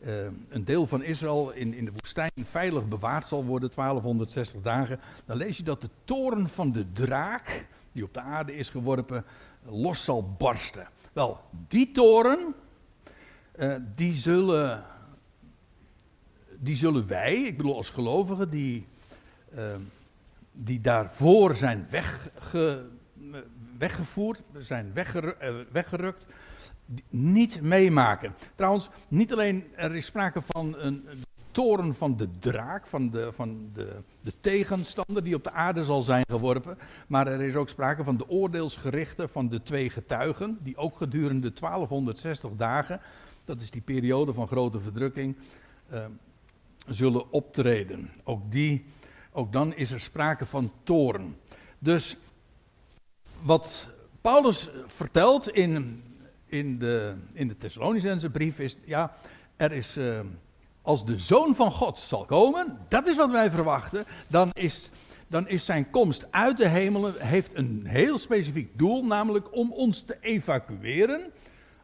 uh, 0.05 0.25
een 0.50 0.65
deel 0.65 0.88
van 0.88 1.03
Israël 1.03 1.51
in, 1.51 1.74
in 1.74 1.86
de 1.86 1.91
woestijn 1.91 2.32
veilig 2.46 2.88
bewaard 2.88 3.27
zal 3.27 3.46
worden, 3.46 3.72
1260 3.75 4.62
dagen, 4.62 5.00
dan 5.25 5.38
lees 5.38 5.58
je 5.58 5.63
dat 5.63 5.82
de 5.82 5.89
toren 6.03 6.50
van 6.50 6.72
de 6.72 6.91
draak, 6.93 7.65
die 7.91 8.03
op 8.03 8.13
de 8.13 8.22
aarde 8.22 8.55
is 8.55 8.70
geworpen, 8.70 9.24
los 9.65 10.03
zal 10.03 10.36
barsten. 10.38 10.88
Wel, 11.13 11.39
die 11.67 11.91
toren, 11.91 12.53
uh, 13.60 13.75
die, 13.96 14.13
zullen, 14.13 14.84
die 16.60 16.75
zullen 16.75 17.08
wij, 17.08 17.34
ik 17.34 17.58
bedoel 17.58 17.75
als 17.75 17.89
gelovigen, 17.89 18.50
die, 18.50 18.86
uh, 19.55 19.63
die 20.51 20.82
daarvoor 20.82 21.55
zijn 21.55 21.88
wegge, 21.89 22.86
weggevoerd, 23.77 24.42
zijn 24.58 24.94
weggerukt, 25.72 26.25
niet 27.10 27.62
meemaken. 27.62 28.36
Trouwens, 28.56 28.89
niet 29.08 29.32
alleen 29.32 29.63
er 29.75 29.96
is 29.96 30.06
sprake 30.06 30.42
van 30.42 30.75
een, 30.77 31.08
toren 31.53 31.96
van 31.96 32.18
de 32.18 32.27
draak, 32.39 32.88
van, 32.88 33.10
de, 33.10 33.32
van 33.32 33.70
de, 33.74 33.96
de, 34.22 34.34
tegenstander 34.42 35.24
die 35.24 35.36
op 35.36 35.44
de 35.44 35.51
aarde 35.51 35.84
zal 35.84 36.01
zijn 36.01 36.24
geworpen. 36.30 36.77
Maar 37.08 37.27
er 37.27 37.42
is 37.42 37.56
ook 37.56 37.70
sprake 37.70 38.03
van 38.03 38.18
de 38.18 38.30
oordeelsgerichten 38.30 39.30
van 39.30 39.50
de 39.50 39.63
twee 39.63 39.89
getuigen, 39.89 40.58
die 40.62 40.77
ook 40.77 40.98
gedurende 40.98 41.53
1260 41.53 42.51
dagen, 42.58 43.01
dat 43.46 43.62
is 43.62 43.72
die 43.72 43.82
periode 43.82 44.34
van 44.34 44.48
grote 44.48 44.80
verdrukking, 44.80 45.36
uh, 45.94 46.06
zullen 46.88 47.32
optreden. 47.32 48.10
Ook, 48.24 48.51
die, 48.51 48.86
ook 49.32 49.51
dan 49.51 49.75
is 49.75 49.92
er 49.92 50.00
sprake 50.00 50.46
van 50.46 50.72
toren. 50.84 51.36
Dus 51.80 52.18
wat 53.43 53.88
Paulus 54.21 54.69
vertelt 54.88 55.50
in 55.50 56.03
in 56.53 56.79
de, 56.79 57.13
in 57.33 57.47
de 57.47 57.57
Thessalonicense 57.57 58.29
brief 58.29 58.59
is, 58.59 58.75
ja, 58.85 59.13
er 59.55 59.71
is, 59.71 59.97
uh, 59.97 60.19
als 60.81 61.05
de 61.05 61.17
Zoon 61.17 61.55
van 61.55 61.71
God 61.71 62.00
zal 62.00 62.25
komen, 62.25 62.77
dat 62.88 63.07
is 63.07 63.15
wat 63.15 63.31
wij 63.31 63.51
verwachten, 63.51 64.05
dan 64.29 64.50
is, 64.53 64.89
dan 65.27 65.47
is 65.47 65.65
zijn 65.65 65.89
komst 65.89 66.31
uit 66.31 66.57
de 66.57 66.67
hemelen 66.67 67.13
heeft 67.17 67.55
een 67.55 67.85
heel 67.85 68.17
specifiek 68.17 68.77
doel, 68.77 69.05
namelijk 69.05 69.55
om 69.55 69.71
ons 69.71 70.01
te 70.01 70.17
evacueren, 70.21 71.31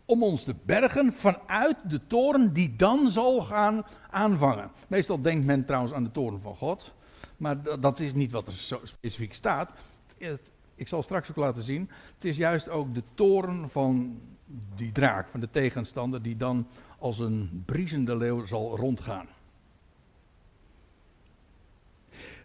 om 0.05 0.23
ons 0.23 0.43
te 0.43 0.55
bergen 0.65 1.13
vanuit 1.13 1.77
de 1.87 1.99
toren 2.07 2.53
die 2.53 2.75
dan 2.75 3.09
zal 3.09 3.41
gaan 3.41 3.85
aanvangen. 4.09 4.71
Meestal 4.87 5.21
denkt 5.21 5.45
men 5.45 5.65
trouwens 5.65 5.93
aan 5.93 6.03
de 6.03 6.11
toren 6.11 6.41
van 6.41 6.55
God, 6.55 6.93
maar 7.37 7.79
dat 7.79 7.99
is 7.99 8.13
niet 8.13 8.31
wat 8.31 8.47
er 8.47 8.53
zo 8.53 8.79
specifiek 8.83 9.33
staat. 9.33 9.71
Ik 10.79 10.87
zal 10.87 11.03
straks 11.03 11.29
ook 11.29 11.35
laten 11.35 11.63
zien, 11.63 11.89
het 12.15 12.25
is 12.25 12.37
juist 12.37 12.69
ook 12.69 12.93
de 12.93 13.03
toren 13.13 13.69
van 13.69 14.19
die 14.75 14.91
draak, 14.91 15.29
van 15.29 15.39
de 15.39 15.49
tegenstander, 15.51 16.21
die 16.21 16.37
dan 16.37 16.67
als 16.99 17.19
een 17.19 17.63
briesende 17.65 18.15
leeuw 18.15 18.45
zal 18.45 18.77
rondgaan. 18.77 19.27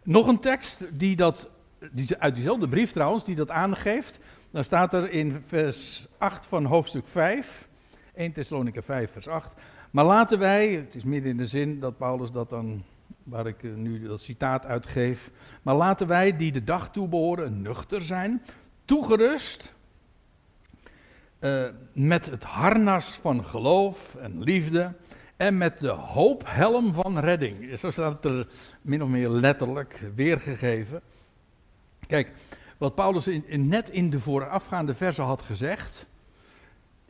Nog 0.02 0.26
een 0.26 0.38
tekst 0.38 0.98
die 0.98 1.16
dat, 1.16 1.50
die, 1.92 2.16
uit 2.16 2.34
diezelfde 2.34 2.68
brief 2.68 2.92
trouwens, 2.92 3.24
die 3.24 3.34
dat 3.34 3.50
aangeeft. 3.50 4.18
Dan 4.50 4.64
staat 4.64 4.92
er 4.92 5.10
in 5.10 5.42
vers 5.46 6.06
8 6.18 6.46
van 6.46 6.64
hoofdstuk 6.64 7.06
5, 7.06 7.68
1 8.14 8.32
Thessalonica 8.32 8.82
5 8.82 9.12
vers 9.12 9.28
8. 9.28 9.52
Maar 9.90 10.04
laten 10.04 10.38
wij, 10.38 10.72
het 10.72 10.94
is 10.94 11.04
midden 11.04 11.30
in 11.30 11.36
de 11.36 11.46
zin 11.46 11.80
dat 11.80 11.98
Paulus 11.98 12.30
dat 12.30 12.50
dan, 12.50 12.82
waar 13.24 13.46
ik 13.46 13.62
nu 13.62 14.06
dat 14.06 14.20
citaat 14.20 14.64
uitgeef. 14.64 15.30
Maar 15.62 15.74
laten 15.74 16.06
wij 16.06 16.36
die 16.36 16.52
de 16.52 16.64
dag 16.64 16.90
toebehoren 16.90 17.62
nuchter 17.62 18.02
zijn, 18.02 18.42
toegerust 18.84 19.74
uh, 21.40 21.64
met 21.92 22.26
het 22.26 22.42
harnas 22.42 23.18
van 23.20 23.44
geloof 23.44 24.14
en 24.14 24.42
liefde 24.42 24.92
en 25.36 25.58
met 25.58 25.80
de 25.80 25.88
hoophelm 25.88 26.92
van 26.92 27.18
redding. 27.18 27.78
Zo 27.78 27.90
staat 27.90 28.22
het 28.22 28.32
er 28.32 28.46
min 28.82 29.02
of 29.02 29.08
meer 29.08 29.28
letterlijk 29.28 30.02
weergegeven. 30.14 31.00
Kijk, 32.06 32.30
wat 32.78 32.94
Paulus 32.94 33.26
in, 33.26 33.68
net 33.68 33.90
in 33.90 34.10
de 34.10 34.20
voorafgaande 34.20 34.94
versen 34.94 35.24
had 35.24 35.42
gezegd. 35.42 36.06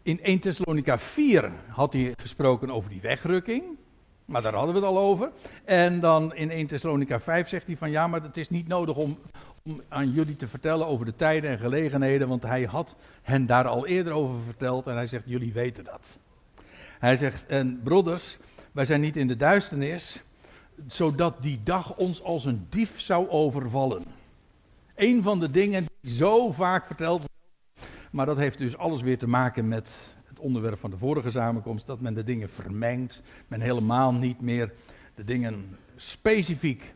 In 0.03 0.23
1 0.23 0.39
Thessalonica 0.39 0.99
4 0.99 1.53
had 1.69 1.93
hij 1.93 2.15
gesproken 2.17 2.71
over 2.71 2.91
die 2.91 3.01
wegrukking. 3.01 3.65
Maar 4.25 4.43
daar 4.43 4.55
hadden 4.55 4.75
we 4.75 4.81
het 4.81 4.89
al 4.89 4.99
over. 4.99 5.31
En 5.65 6.01
dan 6.01 6.35
in 6.35 6.51
1 6.51 6.67
Thessalonica 6.67 7.21
5 7.21 7.49
zegt 7.49 7.67
hij 7.67 7.77
van 7.77 7.91
ja, 7.91 8.07
maar 8.07 8.23
het 8.23 8.37
is 8.37 8.51
niet 8.51 8.69
nodig 8.69 8.97
om, 8.97 9.19
aan 9.89 10.11
jullie 10.11 10.37
te 10.37 10.47
vertellen 10.47 10.87
over 10.87 11.05
de 11.05 11.17
tijden 11.17 11.51
en 11.51 11.59
gelegenheden. 11.59 12.29
Want 12.29 12.43
hij 12.43 12.63
had 12.63 12.95
hen 13.23 13.47
daar 13.47 13.67
al 13.67 13.87
eerder 13.87 14.13
over 14.13 14.41
verteld. 14.45 14.87
En 14.87 14.95
hij 14.95 15.07
zegt, 15.07 15.25
jullie 15.27 15.53
weten 15.53 15.85
dat. 15.85 16.19
Hij 16.99 17.17
zegt, 17.17 17.47
en 17.47 17.81
broeders, 17.83 18.39
wij 18.73 18.85
zijn 18.85 19.01
niet 19.01 19.17
in 19.17 19.29
de 19.29 19.37
duisternis, 19.37 20.23
zodat 20.87 21.43
die 21.43 21.61
dag 21.65 21.97
ons 21.97 22.23
als 22.23 22.45
een 22.45 22.67
dief 22.71 23.01
zou 23.01 23.29
overvallen. 23.29 24.03
Een 24.95 25.23
van 25.23 25.41
de 25.41 25.51
dingen 25.51 25.85
die 26.01 26.13
zo 26.13 26.53
vaak 26.53 26.87
verteld 26.87 27.19
wordt, 27.19 27.33
maar 28.11 28.27
dat 28.27 28.37
heeft 28.37 28.59
dus 28.59 28.77
alles 28.77 29.03
weer 29.03 29.19
te 29.19 29.29
maken 29.29 29.69
met 29.69 29.91
onderwerp 30.45 30.81
van 30.81 30.91
de 30.91 30.99
vorige 30.99 31.31
samenkomst, 31.31 31.87
dat 31.87 32.01
men 32.01 32.15
de 32.15 32.25
dingen 32.25 32.51
vermengt, 32.51 33.23
men 33.49 33.61
helemaal 33.61 34.13
niet 34.13 34.41
meer 34.41 34.73
de 35.15 35.25
dingen 35.25 35.77
specifiek 35.97 36.95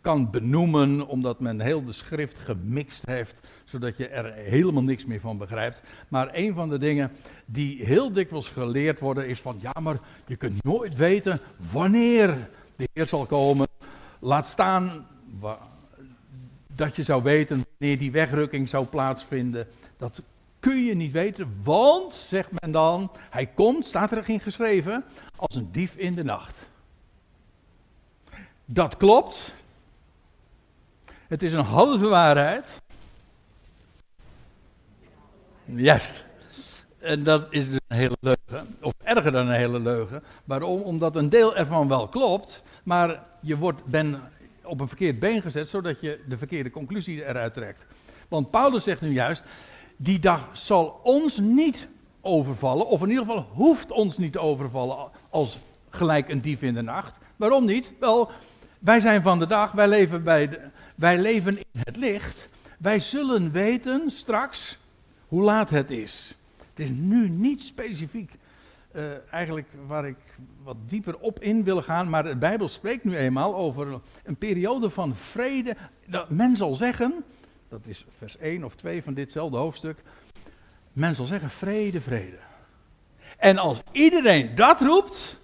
kan 0.00 0.30
benoemen, 0.30 1.06
omdat 1.06 1.40
men 1.40 1.60
heel 1.60 1.84
de 1.84 1.92
schrift 1.92 2.38
gemixt 2.38 3.06
heeft, 3.06 3.40
zodat 3.64 3.96
je 3.96 4.08
er 4.08 4.32
helemaal 4.34 4.82
niks 4.82 5.04
meer 5.04 5.20
van 5.20 5.38
begrijpt. 5.38 5.82
Maar 6.08 6.28
een 6.32 6.54
van 6.54 6.68
de 6.68 6.78
dingen 6.78 7.10
die 7.44 7.84
heel 7.84 8.12
dikwijls 8.12 8.48
geleerd 8.48 9.00
worden 9.00 9.28
is 9.28 9.40
van, 9.40 9.58
ja, 9.60 9.80
maar 9.80 9.98
je 10.26 10.36
kunt 10.36 10.64
nooit 10.64 10.96
weten 10.96 11.40
wanneer 11.72 12.48
de 12.76 12.88
Heer 12.92 13.06
zal 13.06 13.26
komen. 13.26 13.66
Laat 14.18 14.46
staan 14.46 15.06
dat 16.66 16.96
je 16.96 17.02
zou 17.02 17.22
weten 17.22 17.64
wanneer 17.78 17.98
die 17.98 18.10
wegrukking 18.10 18.68
zou 18.68 18.86
plaatsvinden. 18.86 19.66
Dat 19.96 20.22
kun 20.60 20.84
je 20.84 20.94
niet 20.94 21.12
weten, 21.12 21.60
want, 21.62 22.14
zegt 22.14 22.60
men 22.60 22.70
dan, 22.70 23.10
hij 23.30 23.46
komt, 23.46 23.84
staat 23.84 24.12
er 24.12 24.28
in 24.28 24.40
geschreven, 24.40 25.04
als 25.36 25.56
een 25.56 25.68
dief 25.72 25.96
in 25.96 26.14
de 26.14 26.24
nacht. 26.24 26.56
Dat 28.64 28.96
klopt, 28.96 29.52
het 31.30 31.42
is 31.42 31.52
een 31.52 31.64
halve 31.64 32.08
waarheid. 32.08 32.80
Juist. 35.64 36.24
En 36.98 37.24
dat 37.24 37.46
is 37.50 37.70
dus 37.70 37.78
een 37.88 37.96
hele 37.96 38.16
leugen. 38.20 38.76
Of 38.80 38.92
erger 39.02 39.32
dan 39.32 39.46
een 39.46 39.54
hele 39.54 39.80
leugen. 39.80 40.22
Waarom? 40.44 40.80
Omdat 40.80 41.16
een 41.16 41.28
deel 41.28 41.56
ervan 41.56 41.88
wel 41.88 42.08
klopt. 42.08 42.62
Maar 42.82 43.22
je 43.40 43.56
wordt, 43.56 43.84
ben 43.84 44.22
op 44.62 44.80
een 44.80 44.88
verkeerd 44.88 45.18
been 45.18 45.42
gezet. 45.42 45.68
Zodat 45.68 46.00
je 46.00 46.20
de 46.28 46.38
verkeerde 46.38 46.70
conclusie 46.70 47.24
eruit 47.24 47.54
trekt. 47.54 47.84
Want 48.28 48.50
Paulus 48.50 48.84
zegt 48.84 49.00
nu 49.00 49.08
juist. 49.08 49.42
Die 50.02 50.18
dag 50.18 50.48
zal 50.52 51.00
ons 51.02 51.38
niet 51.38 51.86
overvallen. 52.20 52.86
Of 52.86 53.02
in 53.02 53.08
ieder 53.08 53.24
geval 53.24 53.46
hoeft 53.52 53.90
ons 53.90 54.18
niet 54.18 54.36
overvallen. 54.36 55.10
Als 55.30 55.58
gelijk 55.90 56.28
een 56.28 56.40
dief 56.40 56.62
in 56.62 56.74
de 56.74 56.82
nacht. 56.82 57.18
Waarom 57.36 57.64
niet? 57.64 57.92
Wel, 57.98 58.30
wij 58.78 59.00
zijn 59.00 59.22
van 59.22 59.38
de 59.38 59.46
dag. 59.46 59.72
Wij 59.72 59.88
leven 59.88 60.22
bij 60.22 60.48
de 60.48 60.60
wij 60.94 61.18
leven 61.18 61.56
in 61.56 61.80
het 61.84 61.96
licht. 61.96 62.48
Wij 62.78 62.98
zullen 62.98 63.50
weten 63.50 64.10
straks 64.10 64.78
hoe 65.28 65.42
laat 65.42 65.70
het 65.70 65.90
is. 65.90 66.34
Het 66.70 66.88
is 66.88 66.90
nu 66.94 67.28
niet 67.28 67.60
specifiek 67.60 68.30
uh, 68.96 69.02
eigenlijk 69.30 69.68
waar 69.86 70.06
ik 70.06 70.38
wat 70.62 70.76
dieper 70.86 71.18
op 71.18 71.40
in 71.40 71.64
wil 71.64 71.82
gaan. 71.82 72.08
Maar 72.08 72.24
de 72.24 72.36
Bijbel 72.36 72.68
spreekt 72.68 73.04
nu 73.04 73.16
eenmaal 73.16 73.54
over 73.54 74.00
een 74.24 74.36
periode 74.36 74.90
van 74.90 75.14
vrede. 75.14 75.76
Dat 76.06 76.30
men 76.30 76.56
zal 76.56 76.74
zeggen, 76.74 77.24
dat 77.70 77.86
is 77.86 78.04
vers 78.16 78.36
1 78.36 78.64
of 78.64 78.74
2 78.74 79.02
van 79.02 79.14
ditzelfde 79.14 79.56
hoofdstuk. 79.56 79.98
Men 80.92 81.14
zal 81.14 81.26
zeggen 81.26 81.50
vrede, 81.50 82.00
vrede. 82.00 82.38
En 83.38 83.58
als 83.58 83.78
iedereen 83.92 84.54
dat 84.54 84.80
roept. 84.80 85.38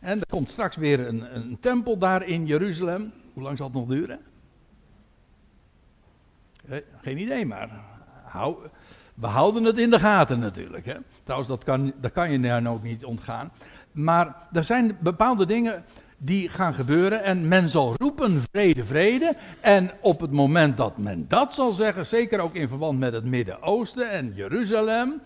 En 0.00 0.20
er 0.20 0.26
komt 0.26 0.50
straks 0.50 0.76
weer 0.76 1.00
een, 1.00 1.36
een 1.36 1.60
tempel 1.60 1.98
daar 1.98 2.26
in 2.26 2.46
Jeruzalem. 2.46 3.12
Hoe 3.32 3.42
lang 3.42 3.56
zal 3.56 3.66
het 3.66 3.76
nog 3.76 3.86
duren? 3.86 4.20
Eh, 6.68 6.78
geen 7.02 7.18
idee, 7.18 7.46
maar 7.46 7.70
hou, 8.24 8.56
we 9.14 9.26
houden 9.26 9.64
het 9.64 9.78
in 9.78 9.90
de 9.90 9.98
gaten 9.98 10.38
natuurlijk. 10.38 10.86
Hè. 10.86 10.94
Trouwens, 11.22 11.50
dat 11.50 11.64
kan, 11.64 11.92
dat 12.00 12.12
kan 12.12 12.30
je 12.30 12.38
nou 12.38 12.68
ook 12.68 12.82
niet 12.82 13.04
ontgaan. 13.04 13.52
Maar 13.92 14.36
er 14.52 14.64
zijn 14.64 14.96
bepaalde 15.00 15.46
dingen 15.46 15.84
die 16.16 16.48
gaan 16.48 16.74
gebeuren 16.74 17.22
en 17.22 17.48
men 17.48 17.68
zal 17.68 17.94
roepen 17.96 18.42
vrede, 18.50 18.84
vrede. 18.84 19.36
En 19.60 19.90
op 20.00 20.20
het 20.20 20.30
moment 20.30 20.76
dat 20.76 20.98
men 20.98 21.28
dat 21.28 21.54
zal 21.54 21.72
zeggen, 21.72 22.06
zeker 22.06 22.40
ook 22.40 22.54
in 22.54 22.68
verband 22.68 22.98
met 22.98 23.12
het 23.12 23.24
Midden-Oosten 23.24 24.10
en 24.10 24.32
Jeruzalem, 24.34 25.20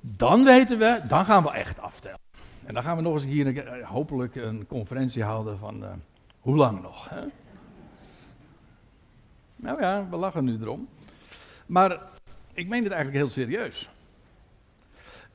dan 0.00 0.44
weten 0.44 0.78
we, 0.78 1.00
dan 1.08 1.24
gaan 1.24 1.42
we 1.42 1.50
echt 1.50 1.80
aftellen. 1.80 2.18
En 2.64 2.74
dan 2.74 2.82
gaan 2.82 2.96
we 2.96 3.02
nog 3.02 3.14
eens 3.14 3.24
hier 3.24 3.66
eh, 3.66 3.88
hopelijk 3.88 4.34
een 4.34 4.66
conferentie 4.66 5.22
houden 5.22 5.58
van 5.58 5.82
uh, 5.82 5.88
hoe 6.40 6.56
lang 6.56 6.82
nog. 6.82 7.08
Hè? 7.08 7.20
Nou 9.56 9.80
ja, 9.80 10.06
we 10.10 10.16
lachen 10.16 10.44
nu 10.44 10.58
erom. 10.60 10.88
Maar 11.66 11.98
ik 12.52 12.68
meen 12.68 12.82
het 12.82 12.92
eigenlijk 12.92 13.24
heel 13.24 13.44
serieus. 13.44 13.88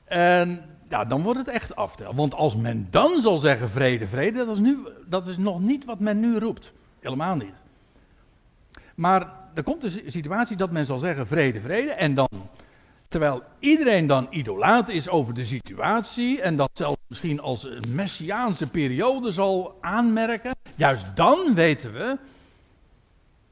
En 0.04 0.75
ja, 0.88 1.04
dan 1.04 1.22
wordt 1.22 1.38
het 1.38 1.48
echt 1.48 1.76
aftel. 1.76 2.14
Want 2.14 2.34
als 2.34 2.56
men 2.56 2.88
dan 2.90 3.20
zal 3.20 3.38
zeggen 3.38 3.70
vrede, 3.70 4.06
vrede, 4.06 4.44
dat 4.44 4.48
is, 4.48 4.58
nu, 4.58 4.78
dat 5.06 5.28
is 5.28 5.36
nog 5.36 5.60
niet 5.60 5.84
wat 5.84 6.00
men 6.00 6.20
nu 6.20 6.38
roept. 6.38 6.72
Helemaal 7.00 7.36
niet. 7.36 7.54
Maar 8.94 9.32
er 9.54 9.62
komt 9.62 9.84
een 9.84 10.02
situatie 10.06 10.56
dat 10.56 10.70
men 10.70 10.86
zal 10.86 10.98
zeggen 10.98 11.26
vrede, 11.26 11.60
vrede. 11.60 11.90
En 11.90 12.14
dan, 12.14 12.28
terwijl 13.08 13.42
iedereen 13.58 14.06
dan 14.06 14.26
idolaat 14.30 14.88
is 14.88 15.08
over 15.08 15.34
de 15.34 15.44
situatie. 15.44 16.42
En 16.42 16.56
dat 16.56 16.70
zelfs 16.72 17.00
misschien 17.06 17.40
als 17.40 17.64
een 17.64 17.94
messiaanse 17.94 18.70
periode 18.70 19.32
zal 19.32 19.78
aanmerken. 19.80 20.54
Juist 20.76 21.16
dan 21.16 21.54
weten 21.54 21.92
we 21.92 22.18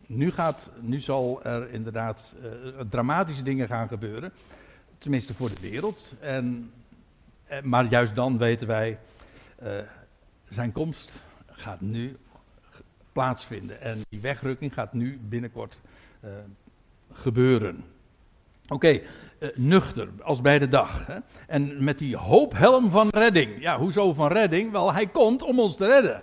nu, 0.07 0.31
gaat, 0.31 0.71
nu 0.81 1.01
zal 1.01 1.45
er 1.45 1.71
inderdaad 1.71 2.35
uh, 2.43 2.81
dramatische 2.91 3.43
dingen 3.43 3.67
gaan 3.67 3.89
gebeuren. 3.89 4.33
Tenminste 4.99 5.35
voor 5.35 5.49
de 5.49 5.71
wereld. 5.71 6.15
En, 6.21 6.71
eh, 6.84 6.84
maar 7.63 7.87
juist 7.87 8.15
dan 8.15 8.39
weten 8.39 8.67
wij, 8.67 8.99
uh, 9.63 9.71
zijn 10.49 10.73
komst 10.73 11.23
gaat 11.47 11.81
nu 11.81 12.17
plaatsvinden. 13.13 13.81
En 13.81 13.99
die 14.09 14.21
wegrukking 14.21 14.75
gaat 14.75 14.93
nu 14.93 15.21
binnenkort 15.29 15.81
uh, 16.25 16.31
gebeuren. 17.13 17.85
Oké, 18.69 19.01
nuchter, 19.55 20.09
als 20.23 20.41
bij 20.41 20.59
de 20.59 20.69
dag. 20.69 21.07
Hè? 21.07 21.19
En 21.47 21.85
met 21.85 21.99
die 21.99 22.17
hoophelm 22.17 22.91
van 22.91 23.09
redding. 23.09 23.61
Ja, 23.61 23.79
hoezo 23.79 24.13
van 24.13 24.33
redding? 24.33 24.73
Wel, 24.73 24.93
hij 24.93 25.07
komt 25.07 25.43
om 25.43 25.59
ons 25.59 25.77
te 25.77 25.87
redden 25.87 26.23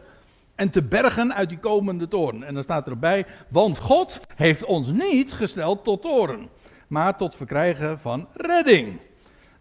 en 0.55 0.69
te 0.69 0.81
bergen 0.81 1.33
uit 1.33 1.49
die 1.49 1.59
komende 1.59 2.07
toren. 2.07 2.43
En 2.43 2.53
dan 2.53 2.63
staat 2.63 2.87
erbij, 2.87 3.25
want 3.47 3.77
God 3.77 4.19
heeft 4.35 4.65
ons 4.65 4.87
niet 4.87 5.33
gesteld 5.33 5.83
tot 5.83 6.01
toren, 6.01 6.49
maar 6.87 7.17
tot 7.17 7.35
verkrijgen 7.35 7.99
van 7.99 8.27
redding. 8.33 8.99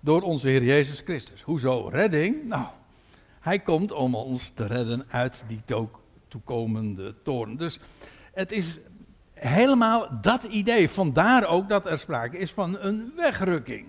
Door 0.03 0.23
onze 0.23 0.49
Heer 0.49 0.63
Jezus 0.63 1.01
Christus. 1.01 1.43
Hoezo 1.43 1.89
redding? 1.89 2.45
Nou, 2.45 2.67
hij 3.41 3.59
komt 3.59 3.93
om 3.93 4.15
ons 4.15 4.51
te 4.55 4.67
redden 4.67 5.05
uit 5.09 5.45
die 5.47 5.63
toekomende 6.29 7.15
toren. 7.23 7.57
Dus 7.57 7.79
het 8.33 8.53
is 8.53 8.79
helemaal 9.33 10.21
dat 10.21 10.45
idee. 10.45 10.89
Vandaar 10.89 11.47
ook 11.47 11.69
dat 11.69 11.87
er 11.87 11.99
sprake 11.99 12.39
is 12.39 12.53
van 12.53 12.79
een 12.79 13.13
wegrukking. 13.17 13.87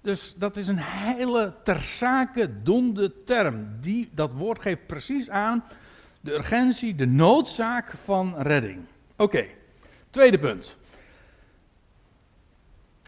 Dus 0.00 0.34
dat 0.36 0.56
is 0.56 0.68
een 0.68 0.80
hele 0.80 1.54
ter 1.64 1.80
zake 1.80 2.62
doende 2.62 3.24
term. 3.24 3.68
Die, 3.80 4.08
dat 4.14 4.32
woord 4.32 4.62
geeft 4.62 4.86
precies 4.86 5.30
aan 5.30 5.64
de 6.20 6.32
urgentie, 6.32 6.94
de 6.94 7.06
noodzaak 7.06 7.94
van 8.04 8.34
redding. 8.38 8.80
Oké, 9.16 9.46
tweede 10.10 10.38
punt. 10.38 10.76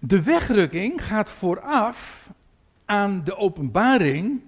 De 0.04 0.22
wegrukking 0.22 1.04
gaat 1.04 1.30
vooraf 1.30 2.30
aan 2.84 3.24
de 3.24 3.36
openbaring 3.36 4.40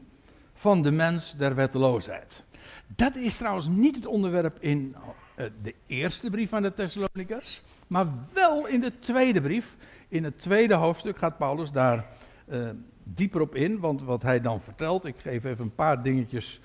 van 0.55 0.83
de 0.83 0.91
mens 0.91 1.35
der 1.37 1.55
wetteloosheid. 1.55 2.45
Dat 2.87 3.17
is 3.17 3.37
trouwens 3.37 3.67
niet 3.67 3.95
het 3.95 4.07
onderwerp 4.07 4.57
in 4.61 4.97
eh, 5.35 5.47
de 5.63 5.75
eerste 5.87 6.31
brief 6.31 6.53
aan 6.53 6.63
de 6.63 6.75
Thessalonikers, 6.75 7.63
maar 7.87 8.07
wel 8.33 8.67
in 8.67 8.81
de 8.81 8.99
tweede 8.99 9.41
brief. 9.41 9.77
In 10.09 10.25
het 10.25 10.39
tweede 10.39 10.75
hoofdstuk 10.75 11.19
gaat 11.19 11.39
Paulus 11.39 11.71
daar 11.71 12.07
uh, 12.49 12.69
dieper 13.03 13.41
op 13.41 13.55
in, 13.55 13.81
want 13.81 14.03
wat 14.03 14.23
hij 14.23 14.41
dan 14.41 14.61
vertelt, 14.61 15.05
ik 15.05 15.17
geef 15.19 15.45
even 15.45 15.65
een 15.65 15.75
paar 15.75 16.03
dingetjes 16.03 16.61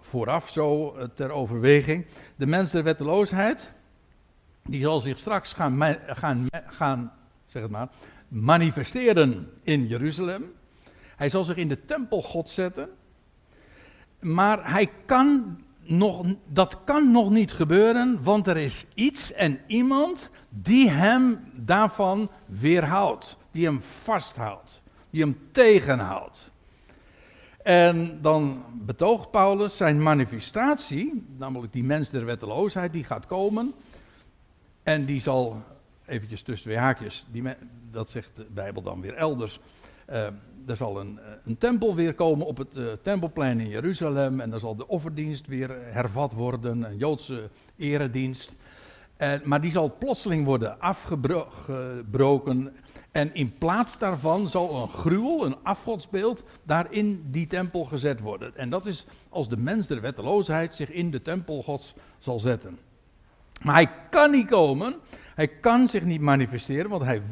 vooraf 0.00 0.48
zo 0.48 0.96
uh, 0.96 1.04
ter 1.14 1.30
overweging. 1.30 2.06
De 2.36 2.46
mens 2.46 2.70
der 2.70 2.82
wetteloosheid, 2.82 3.72
die 4.62 4.80
zal 4.80 5.00
zich 5.00 5.18
straks 5.18 5.52
gaan, 5.52 5.96
gaan, 6.06 6.46
gaan 6.66 7.12
zeg 7.48 7.62
het 7.62 7.70
maar, 7.70 7.88
manifesteren 8.28 9.50
in 9.62 9.86
Jeruzalem. 9.86 10.52
Hij 11.16 11.30
zal 11.30 11.44
zich 11.44 11.56
in 11.56 11.68
de 11.68 11.84
tempel 11.84 12.22
God 12.22 12.50
zetten. 12.50 12.88
Maar 14.20 14.72
hij 14.72 14.90
kan 15.06 15.58
nog, 15.82 16.24
dat 16.46 16.84
kan 16.84 17.10
nog 17.10 17.30
niet 17.30 17.52
gebeuren, 17.52 18.22
want 18.22 18.46
er 18.46 18.56
is 18.56 18.84
iets 18.94 19.32
en 19.32 19.60
iemand 19.66 20.30
die 20.48 20.90
hem 20.90 21.40
daarvan 21.54 22.30
weerhoudt. 22.46 23.36
Die 23.50 23.64
hem 23.64 23.80
vasthoudt. 23.80 24.80
Die 25.10 25.22
hem 25.22 25.38
tegenhoudt. 25.52 26.50
En 27.62 28.18
dan 28.22 28.64
betoogt 28.72 29.30
Paulus 29.30 29.76
zijn 29.76 30.02
manifestatie, 30.02 31.26
namelijk 31.36 31.72
die 31.72 31.84
mens 31.84 32.10
der 32.10 32.24
wetteloosheid, 32.24 32.92
die 32.92 33.04
gaat 33.04 33.26
komen. 33.26 33.72
En 34.82 35.04
die 35.04 35.20
zal, 35.20 35.62
eventjes 36.06 36.42
tussen 36.42 36.68
twee 36.70 36.82
haakjes, 36.82 37.26
die, 37.30 37.42
dat 37.90 38.10
zegt 38.10 38.30
de 38.34 38.46
Bijbel 38.50 38.82
dan 38.82 39.00
weer 39.00 39.14
elders. 39.14 39.60
Uh, 40.10 40.26
er 40.66 40.76
zal 40.76 41.00
een, 41.00 41.18
eh, 41.18 41.24
een, 41.44 41.58
tempel 41.58 41.94
weer 41.94 42.14
komen 42.14 42.46
op 42.46 42.56
het 42.56 42.76
uh, 42.76 42.92
tempelplein 43.02 43.60
in 43.60 43.68
Jeruzalem. 43.68 44.40
En 44.40 44.50
dan 44.50 44.60
zal 44.60 44.76
de 44.76 44.88
offerdienst 44.88 45.46
weer 45.46 45.70
hervat 45.70 46.32
worden, 46.32 46.82
een 46.82 46.96
Joodse 46.96 47.48
eredienst. 47.76 48.54
En, 49.16 49.40
maar 49.44 49.60
die 49.60 49.70
zal 49.70 49.96
plotseling 49.98 50.44
worden 50.44 50.80
afgebroken. 50.80 52.76
En 53.10 53.34
in 53.34 53.58
plaats 53.58 53.98
daarvan 53.98 54.48
zal 54.48 54.82
een 54.82 54.88
gruwel, 54.88 55.46
een 55.46 55.56
afgodsbeeld, 55.62 56.42
daar 56.62 56.86
in 56.90 57.24
die 57.30 57.46
tempel 57.46 57.84
gezet 57.84 58.20
worden. 58.20 58.56
En 58.56 58.70
dat 58.70 58.86
is 58.86 59.06
als 59.28 59.48
de 59.48 59.56
mens 59.56 59.86
der 59.86 60.00
wetteloosheid 60.00 60.74
zich 60.74 60.90
in 60.90 61.10
de 61.10 61.22
tempel 61.22 61.62
gods 61.62 61.94
zal 62.18 62.40
zetten. 62.40 62.78
Maar 63.62 63.74
hij 63.74 63.90
kan 64.10 64.30
niet 64.30 64.48
komen, 64.48 64.94
hij 65.34 65.48
kan 65.48 65.88
zich 65.88 66.04
niet 66.04 66.20
manifesteren, 66.20 66.90
want 66.90 67.02
hij, 67.02 67.22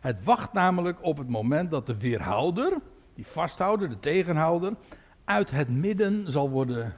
het 0.00 0.24
wacht 0.24 0.52
namelijk 0.52 1.02
op 1.02 1.18
het 1.18 1.28
moment 1.28 1.70
dat 1.70 1.86
de 1.86 1.98
weerhouder, 1.98 2.80
die 3.14 3.26
vasthouder, 3.26 3.88
de 3.88 4.00
tegenhouder, 4.00 4.74
uit 5.24 5.50
het 5.50 5.68
midden 5.68 6.30
zal 6.30 6.50
worden 6.50 6.94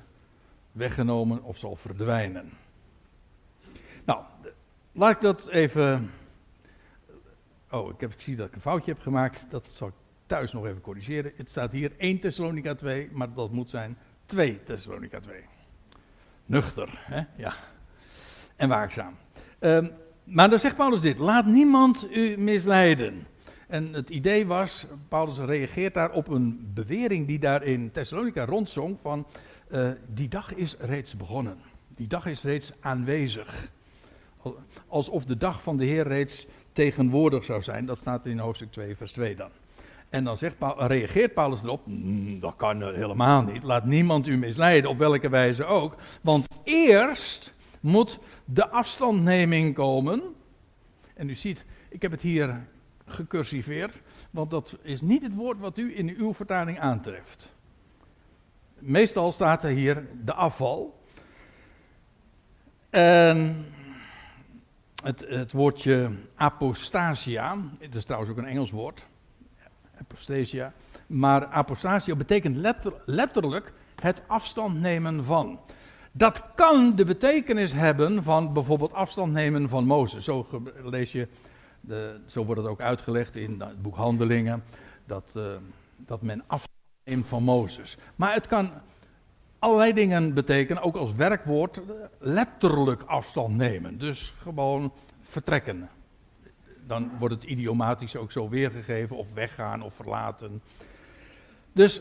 weggenomen 0.72 1.42
of 1.42 1.56
zal 1.58 1.76
verdwijnen. 1.76 2.50
Nou, 4.04 4.22
laat 4.92 5.10
ik 5.10 5.20
dat 5.20 5.48
even. 5.48 6.10
Oh, 7.70 7.90
ik, 7.90 8.00
heb, 8.00 8.12
ik 8.12 8.20
zie 8.20 8.36
dat 8.36 8.48
ik 8.48 8.54
een 8.54 8.60
foutje 8.60 8.92
heb 8.92 9.02
gemaakt. 9.02 9.46
Dat 9.50 9.66
zal 9.66 9.88
ik 9.88 9.94
thuis 10.26 10.52
nog 10.52 10.66
even 10.66 10.80
corrigeren. 10.80 11.32
Het 11.36 11.50
staat 11.50 11.70
hier 11.70 11.92
1 11.96 12.20
Thessalonica 12.20 12.74
2, 12.74 13.08
maar 13.12 13.32
dat 13.32 13.50
moet 13.50 13.70
zijn 13.70 13.96
2 14.26 14.62
Thessalonica 14.62 15.20
2. 15.20 15.44
Nuchter, 16.46 17.02
hè? 17.06 17.22
Ja. 17.36 17.54
En 18.56 18.68
waakzaam. 18.68 19.16
Um, 19.60 19.90
maar 20.24 20.50
dan 20.50 20.60
zegt 20.60 20.76
Paulus 20.76 21.00
dit: 21.00 21.18
laat 21.18 21.46
niemand 21.46 22.06
u 22.12 22.36
misleiden. 22.38 23.26
En 23.66 23.92
het 23.92 24.10
idee 24.10 24.46
was, 24.46 24.86
Paulus 25.08 25.38
reageert 25.38 25.94
daar 25.94 26.10
op 26.10 26.28
een 26.28 26.70
bewering 26.74 27.26
die 27.26 27.38
daar 27.38 27.62
in 27.62 27.90
Thessalonica 27.90 28.44
rondzong 28.44 28.98
van 29.02 29.26
uh, 29.70 29.90
die 30.06 30.28
dag 30.28 30.54
is 30.54 30.76
reeds 30.78 31.16
begonnen. 31.16 31.56
Die 31.88 32.06
dag 32.06 32.26
is 32.26 32.42
reeds 32.42 32.72
aanwezig. 32.80 33.70
Alsof 34.88 35.24
de 35.24 35.36
dag 35.36 35.62
van 35.62 35.76
de 35.76 35.84
Heer 35.84 36.06
reeds 36.06 36.46
tegenwoordig 36.72 37.44
zou 37.44 37.62
zijn. 37.62 37.86
Dat 37.86 37.98
staat 37.98 38.26
in 38.26 38.38
hoofdstuk 38.38 38.72
2, 38.72 38.96
vers 38.96 39.12
2 39.12 39.36
dan. 39.36 39.50
En 40.08 40.24
dan 40.24 40.36
zegt 40.36 40.58
Paulus, 40.58 40.86
reageert 40.86 41.34
Paulus 41.34 41.62
erop, 41.62 41.86
mm, 41.86 42.40
dat 42.40 42.56
kan 42.56 42.82
helemaal 42.94 43.42
niet. 43.42 43.62
Laat 43.62 43.84
niemand 43.84 44.26
u 44.26 44.36
misleiden, 44.36 44.90
op 44.90 44.98
welke 44.98 45.28
wijze 45.28 45.64
ook. 45.64 45.96
Want 46.20 46.46
eerst 46.64 47.52
moet 47.82 48.18
de 48.44 48.68
afstandneming 48.68 49.74
komen. 49.74 50.22
En 51.14 51.28
u 51.28 51.34
ziet, 51.34 51.64
ik 51.88 52.02
heb 52.02 52.10
het 52.10 52.20
hier 52.20 52.66
gecursiveerd, 53.06 54.00
want 54.30 54.50
dat 54.50 54.78
is 54.82 55.00
niet 55.00 55.22
het 55.22 55.34
woord 55.34 55.58
wat 55.58 55.78
u 55.78 55.96
in 55.96 56.08
uw 56.08 56.34
vertaling 56.34 56.78
aantreft. 56.78 57.54
Meestal 58.78 59.32
staat 59.32 59.64
er 59.64 59.70
hier 59.70 60.08
de 60.24 60.32
afval. 60.32 61.00
En 62.90 63.64
het, 65.02 65.24
het 65.28 65.52
woordje 65.52 66.10
apostasia, 66.34 67.58
het 67.78 67.94
is 67.94 68.04
trouwens 68.04 68.30
ook 68.30 68.38
een 68.38 68.44
Engels 68.44 68.70
woord, 68.70 69.04
apostasia, 69.98 70.72
maar 71.06 71.46
apostasia 71.46 72.16
betekent 72.16 72.56
letter, 72.56 72.92
letterlijk 73.04 73.72
het 74.00 74.22
afstand 74.26 74.80
nemen 74.80 75.24
van. 75.24 75.60
Dat 76.12 76.42
kan 76.54 76.96
de 76.96 77.04
betekenis 77.04 77.72
hebben 77.72 78.22
van 78.22 78.52
bijvoorbeeld 78.52 78.92
afstand 78.92 79.32
nemen 79.32 79.68
van 79.68 79.84
Mozes. 79.84 80.24
Zo 80.24 80.46
lees 80.84 81.12
je, 81.12 81.28
de, 81.80 82.20
zo 82.26 82.44
wordt 82.44 82.60
het 82.60 82.70
ook 82.70 82.80
uitgelegd 82.80 83.36
in 83.36 83.60
het 83.60 83.82
boek 83.82 83.96
Handelingen, 83.96 84.64
dat, 85.06 85.34
uh, 85.36 85.44
dat 85.96 86.22
men 86.22 86.42
afstand 86.46 86.78
neemt 87.04 87.26
van 87.26 87.42
Mozes. 87.42 87.96
Maar 88.16 88.34
het 88.34 88.46
kan 88.46 88.70
allerlei 89.58 89.92
dingen 89.92 90.34
betekenen, 90.34 90.82
ook 90.82 90.96
als 90.96 91.14
werkwoord, 91.14 91.80
letterlijk 92.18 93.02
afstand 93.02 93.56
nemen. 93.56 93.98
Dus 93.98 94.32
gewoon 94.42 94.92
vertrekken. 95.20 95.88
Dan 96.86 97.10
wordt 97.18 97.34
het 97.34 97.44
idiomatisch 97.44 98.16
ook 98.16 98.32
zo 98.32 98.48
weergegeven, 98.48 99.16
of 99.16 99.26
weggaan 99.34 99.82
of 99.82 99.94
verlaten. 99.94 100.62
Dus 101.72 102.00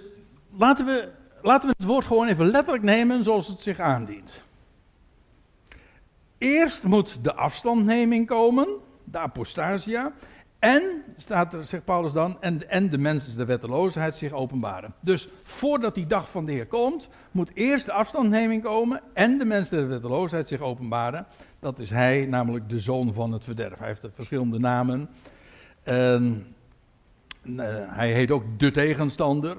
laten 0.58 0.86
we 0.86 1.10
laten 1.42 1.70
we 1.70 1.76
het 1.78 1.88
woord 1.88 2.06
gewoon 2.06 2.28
even 2.28 2.46
letterlijk 2.46 2.84
nemen 2.84 3.24
zoals 3.24 3.48
het 3.48 3.60
zich 3.60 3.80
aandient. 3.80 4.42
Eerst 6.38 6.84
moet 6.84 7.24
de 7.24 7.34
afstandneming 7.34 8.28
komen, 8.28 8.68
de 9.04 9.18
apostasia. 9.18 10.12
En, 10.60 11.04
staat 11.18 11.54
er, 11.54 11.66
zegt 11.66 11.86
Paulus 11.86 12.12
dan, 12.12 12.38
en, 12.40 12.70
en 12.70 12.90
de 12.90 12.98
mensen 12.98 13.38
de 13.38 13.46
wetteloosheid 13.46 14.16
zich 14.16 14.32
openbaren. 14.32 14.94
Dus 15.00 15.28
voordat 15.44 15.96
die 15.96 16.08
dag 16.08 16.30
van 16.30 16.46
de 16.46 16.52
Heer 16.52 16.68
komt, 16.68 17.10
moet 17.32 17.52
eerst 17.54 17.86
de 17.86 17.92
afstandneming 17.92 18.64
komen 18.64 19.02
en 19.14 19.38
de 19.38 19.46
mensen 19.46 19.78
de 19.78 19.86
wetteloosheid 19.86 20.48
zich 20.48 20.62
openbaren. 20.62 21.26
Dat 21.60 21.80
is 21.80 21.90
hij, 21.90 22.26
namelijk 22.26 22.70
de 22.70 22.80
zoon 22.80 23.14
van 23.14 23.32
het 23.32 23.44
verderf. 23.44 23.78
Hij 23.78 23.88
heeft 23.88 24.06
verschillende 24.14 24.60
namen. 24.60 25.10
En, 25.84 26.46
uh, 27.44 27.66
hij 27.88 28.12
heet 28.12 28.32
ook 28.32 28.44
de 28.58 28.72
tegenstander. 28.72 29.58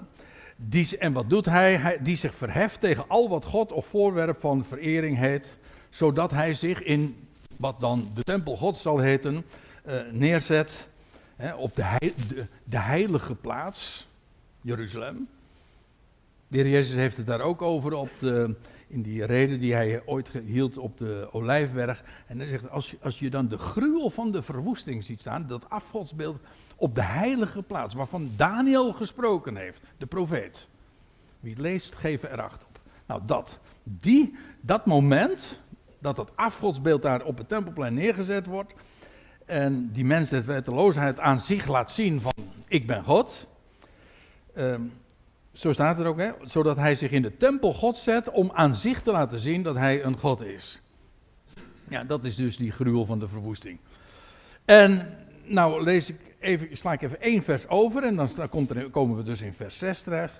Die, 0.68 0.98
en 0.98 1.12
wat 1.12 1.30
doet 1.30 1.44
hij? 1.44 1.76
hij? 1.76 1.98
Die 2.02 2.16
zich 2.16 2.34
verheft 2.34 2.80
tegen 2.80 3.04
al 3.08 3.28
wat 3.28 3.44
God 3.44 3.72
of 3.72 3.86
voorwerp 3.86 4.40
van 4.40 4.64
verering 4.64 5.18
heet, 5.18 5.58
zodat 5.90 6.30
hij 6.30 6.54
zich 6.54 6.82
in 6.82 7.16
wat 7.56 7.80
dan 7.80 8.10
de 8.14 8.22
tempel 8.22 8.56
God 8.56 8.76
zal 8.76 8.98
heten, 8.98 9.44
uh, 9.86 10.00
neerzet 10.10 10.88
hè, 11.36 11.54
op 11.54 11.76
de, 11.76 11.98
de, 12.28 12.46
de, 12.64 12.78
heilige 12.78 13.34
plaats, 13.34 14.08
Jeruzalem. 14.60 15.28
De 16.48 16.56
heer 16.56 16.68
Jezus 16.68 16.94
heeft 16.94 17.16
het 17.16 17.26
daar 17.26 17.40
ook 17.40 17.62
over 17.62 17.94
op 17.94 18.10
de, 18.18 18.54
in 18.86 19.02
die 19.02 19.24
reden 19.24 19.60
die 19.60 19.74
hij 19.74 20.02
ooit 20.06 20.28
hield 20.46 20.78
op 20.78 20.98
de 20.98 21.28
Olijfberg. 21.32 22.04
En 22.26 22.38
hij 22.38 22.48
zegt, 22.48 22.70
als 22.70 22.90
je, 22.90 22.96
als 23.02 23.18
je 23.18 23.30
dan 23.30 23.48
de 23.48 23.58
gruwel 23.58 24.10
van 24.10 24.32
de 24.32 24.42
verwoesting 24.42 25.04
ziet 25.04 25.20
staan, 25.20 25.46
dat 25.46 25.70
afgodsbeeld 25.70 26.40
op 26.82 26.94
de 26.94 27.02
heilige 27.02 27.62
plaats, 27.62 27.94
waarvan 27.94 28.30
Daniel 28.36 28.92
gesproken 28.92 29.56
heeft, 29.56 29.82
de 29.98 30.06
profeet. 30.06 30.68
Wie 31.40 31.52
het 31.52 31.60
leest, 31.60 31.94
geven 31.94 32.30
er 32.30 32.42
acht 32.42 32.64
op. 32.64 32.80
Nou, 33.06 33.20
dat, 33.26 33.58
die, 33.82 34.36
dat 34.60 34.86
moment, 34.86 35.60
dat 35.98 36.16
dat 36.16 36.30
afgodsbeeld 36.34 37.02
daar 37.02 37.24
op 37.24 37.38
het 37.38 37.48
tempelplein 37.48 37.94
neergezet 37.94 38.46
wordt, 38.46 38.72
en 39.46 39.90
die 39.92 40.04
mens 40.04 40.30
de 40.30 40.42
wetteloosheid 40.44 41.18
aan 41.18 41.40
zich 41.40 41.66
laat 41.66 41.90
zien 41.90 42.20
van, 42.20 42.32
ik 42.68 42.86
ben 42.86 43.04
God, 43.04 43.46
ehm, 44.54 44.82
zo 45.52 45.72
staat 45.72 45.98
er 45.98 46.06
ook, 46.06 46.18
hè, 46.18 46.30
zodat 46.44 46.76
hij 46.76 46.94
zich 46.94 47.10
in 47.10 47.22
de 47.22 47.36
tempel 47.36 47.74
God 47.74 47.96
zet 47.96 48.30
om 48.30 48.50
aan 48.54 48.74
zich 48.74 49.02
te 49.02 49.10
laten 49.10 49.38
zien 49.38 49.62
dat 49.62 49.76
hij 49.76 50.04
een 50.04 50.18
God 50.18 50.40
is. 50.40 50.80
Ja, 51.88 52.04
dat 52.04 52.24
is 52.24 52.36
dus 52.36 52.56
die 52.56 52.72
gruwel 52.72 53.04
van 53.04 53.18
de 53.18 53.28
verwoesting. 53.28 53.78
En 54.64 55.16
nou 55.44 55.82
lees 55.82 56.08
ik 56.08 56.31
even, 56.42 56.76
sla 56.76 56.92
ik 56.92 57.02
even 57.02 57.20
één 57.20 57.42
vers 57.42 57.68
over 57.68 58.04
en 58.04 58.16
dan 58.16 58.48
komt 58.48 58.90
komen 58.90 59.16
we 59.16 59.22
dus 59.22 59.40
in 59.40 59.52
vers 59.52 59.78
6 59.78 60.02
terecht. 60.02 60.34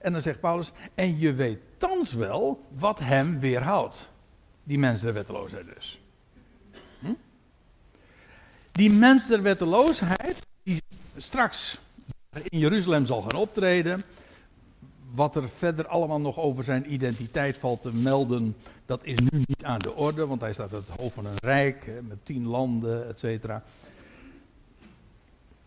En 0.00 0.12
dan 0.12 0.20
zegt 0.20 0.40
Paulus, 0.40 0.72
en 0.94 1.18
je 1.18 1.34
weet 1.34 1.58
thans 1.78 2.12
wel 2.12 2.64
wat 2.78 2.98
hem 2.98 3.38
weerhoudt. 3.38 4.10
Die 4.62 4.78
mens 4.78 5.00
der 5.00 5.12
wetteloosheid 5.12 5.66
dus. 5.74 6.00
Hm? 6.98 7.12
Die 8.72 8.90
mens 8.90 9.26
der 9.26 9.42
wetteloosheid, 9.42 10.46
die 10.62 10.82
straks 11.16 11.78
in 12.48 12.58
Jeruzalem 12.58 13.06
zal 13.06 13.22
gaan 13.22 13.40
optreden. 13.40 14.02
Wat 15.12 15.36
er 15.36 15.48
verder 15.56 15.86
allemaal 15.86 16.20
nog 16.20 16.38
over 16.38 16.64
zijn 16.64 16.92
identiteit 16.92 17.58
valt 17.58 17.82
te 17.82 17.94
melden, 17.94 18.56
dat 18.86 19.00
is 19.02 19.18
nu 19.18 19.38
niet 19.38 19.64
aan 19.64 19.78
de 19.78 19.94
orde, 19.94 20.26
want 20.26 20.40
hij 20.40 20.52
staat 20.52 20.70
het 20.70 20.88
hoofd 20.96 21.14
van 21.14 21.26
een 21.26 21.38
rijk 21.40 21.90
met 22.08 22.18
tien 22.22 22.46
landen, 22.46 23.08
et 23.08 23.18
cetera. 23.18 23.62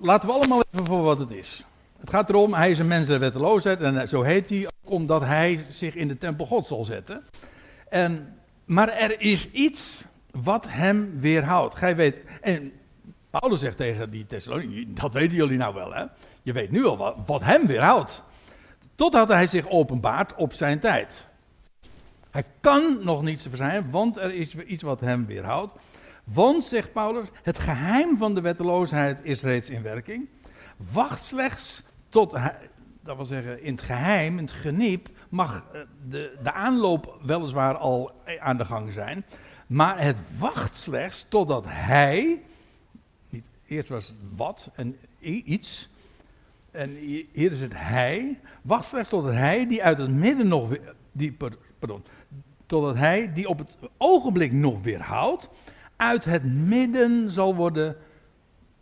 Laten 0.01 0.29
we 0.29 0.35
allemaal 0.35 0.63
even 0.71 0.85
voor 0.85 1.03
wat 1.03 1.17
het 1.17 1.31
is. 1.31 1.63
Het 1.99 2.09
gaat 2.09 2.29
erom, 2.29 2.53
hij 2.53 2.71
is 2.71 2.79
een 2.79 2.87
mens 2.87 3.07
der 3.07 3.83
en 3.83 4.07
zo 4.07 4.21
heet 4.21 4.49
hij 4.49 4.67
omdat 4.83 5.21
hij 5.21 5.65
zich 5.69 5.95
in 5.95 6.07
de 6.07 6.17
tempel 6.17 6.45
God 6.45 6.65
zal 6.65 6.83
zetten. 6.83 7.23
En, 7.89 8.37
maar 8.65 8.89
er 8.89 9.21
is 9.21 9.51
iets 9.51 10.03
wat 10.31 10.65
hem 10.69 11.19
weerhoudt. 11.19 11.75
Gij 11.75 11.95
weet, 11.95 12.15
en 12.41 12.71
Paulus 13.29 13.59
zegt 13.59 13.77
tegen 13.77 14.09
die 14.09 14.25
Thessaloniërs, 14.25 14.85
dat 14.87 15.13
weten 15.13 15.37
jullie 15.37 15.57
nou 15.57 15.73
wel 15.73 15.93
hè. 15.93 16.05
Je 16.41 16.53
weet 16.53 16.71
nu 16.71 16.85
al 16.85 16.97
wat, 16.97 17.15
wat 17.25 17.41
hem 17.41 17.65
weerhoudt. 17.65 18.21
Totdat 18.95 19.27
hij 19.27 19.47
zich 19.47 19.69
openbaart 19.69 20.35
op 20.35 20.53
zijn 20.53 20.79
tijd. 20.79 21.27
Hij 22.31 22.43
kan 22.61 22.97
nog 23.01 23.21
niet 23.21 23.41
verschijnen, 23.41 23.91
want 23.91 24.17
er 24.17 24.33
is 24.33 24.55
iets 24.55 24.83
wat 24.83 24.99
hem 24.99 25.25
weerhoudt. 25.25 25.73
Want, 26.33 26.63
zegt 26.63 26.93
Paulus, 26.93 27.27
het 27.43 27.59
geheim 27.59 28.17
van 28.17 28.35
de 28.35 28.41
wetteloosheid 28.41 29.17
is 29.21 29.41
reeds 29.41 29.69
in 29.69 29.81
werking. 29.81 30.27
Wacht 30.91 31.23
slechts 31.23 31.83
tot, 32.09 32.31
dat 33.03 33.15
wil 33.15 33.25
zeggen, 33.25 33.63
in 33.63 33.71
het 33.71 33.81
geheim, 33.81 34.37
in 34.37 34.43
het 34.43 34.53
geniep, 34.53 35.09
mag 35.29 35.65
eh, 35.73 35.81
de, 36.09 36.37
de 36.43 36.51
aanloop 36.51 37.19
weliswaar 37.21 37.77
al 37.77 38.11
aan 38.39 38.57
de 38.57 38.65
gang 38.65 38.93
zijn. 38.93 39.25
Maar 39.67 40.01
het 40.01 40.17
wacht 40.37 40.75
slechts 40.75 41.25
totdat 41.29 41.65
hij, 41.67 42.41
eerst 43.67 43.89
was 43.89 44.13
wat 44.35 44.69
en 44.75 44.97
iets, 45.19 45.89
en 46.71 46.89
hier 47.33 47.51
is 47.51 47.61
het 47.61 47.73
hij, 47.75 48.39
wacht 48.61 48.89
slechts 48.89 49.09
totdat 49.09 49.33
hij 49.33 49.67
die 49.67 49.83
uit 49.83 49.97
het 49.97 50.09
midden 50.09 50.47
nog, 50.47 50.69
die, 51.11 51.37
pardon, 51.79 52.03
totdat 52.65 52.95
hij 52.95 53.33
die 53.33 53.49
op 53.49 53.57
het 53.57 53.77
ogenblik 53.97 54.51
nog 54.51 54.81
weerhoudt, 54.81 55.49
uit 55.99 56.25
het 56.25 56.43
midden 56.43 57.31
zal 57.31 57.55
worden 57.55 57.95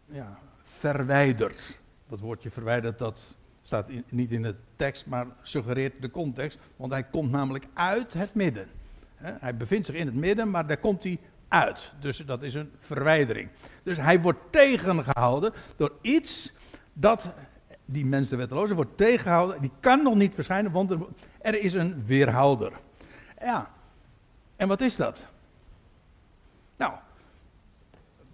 ja, 0.05 0.39
verwijderd. 0.63 1.77
Dat 2.09 2.19
woordje 2.19 2.49
verwijderd, 2.49 2.97
dat 2.97 3.19
staat 3.61 3.89
niet 4.09 4.31
in 4.31 4.41
de 4.41 4.55
tekst, 4.75 5.05
maar 5.05 5.27
suggereert 5.41 6.01
de 6.01 6.11
context, 6.11 6.59
want 6.75 6.91
hij 6.91 7.03
komt 7.03 7.31
namelijk 7.31 7.67
uit 7.73 8.13
het 8.13 8.33
midden. 8.33 8.67
Hij 9.15 9.55
bevindt 9.55 9.85
zich 9.85 9.95
in 9.95 10.05
het 10.05 10.15
midden, 10.15 10.49
maar 10.49 10.67
daar 10.67 10.77
komt 10.77 11.03
hij 11.03 11.19
uit. 11.47 11.91
Dus 11.99 12.17
dat 12.17 12.43
is 12.43 12.53
een 12.53 12.71
verwijdering. 12.79 13.49
Dus 13.83 13.97
hij 13.97 14.21
wordt 14.21 14.39
tegengehouden 14.49 15.53
door 15.77 15.91
iets 16.01 16.53
dat 16.93 17.29
die 17.85 18.05
mensen 18.05 18.31
de 18.31 18.37
wetteloze 18.37 18.75
wordt 18.75 18.97
tegengehouden. 18.97 19.61
Die 19.61 19.71
kan 19.79 20.03
nog 20.03 20.15
niet 20.15 20.33
verschijnen, 20.33 20.71
want 20.71 20.91
er, 20.91 20.99
er 21.41 21.61
is 21.61 21.73
een 21.73 22.05
weerhouder. 22.05 22.71
Ja, 23.41 23.71
en 24.55 24.67
wat 24.67 24.81
is 24.81 24.95
dat? 24.95 25.25
Nou, 26.77 26.93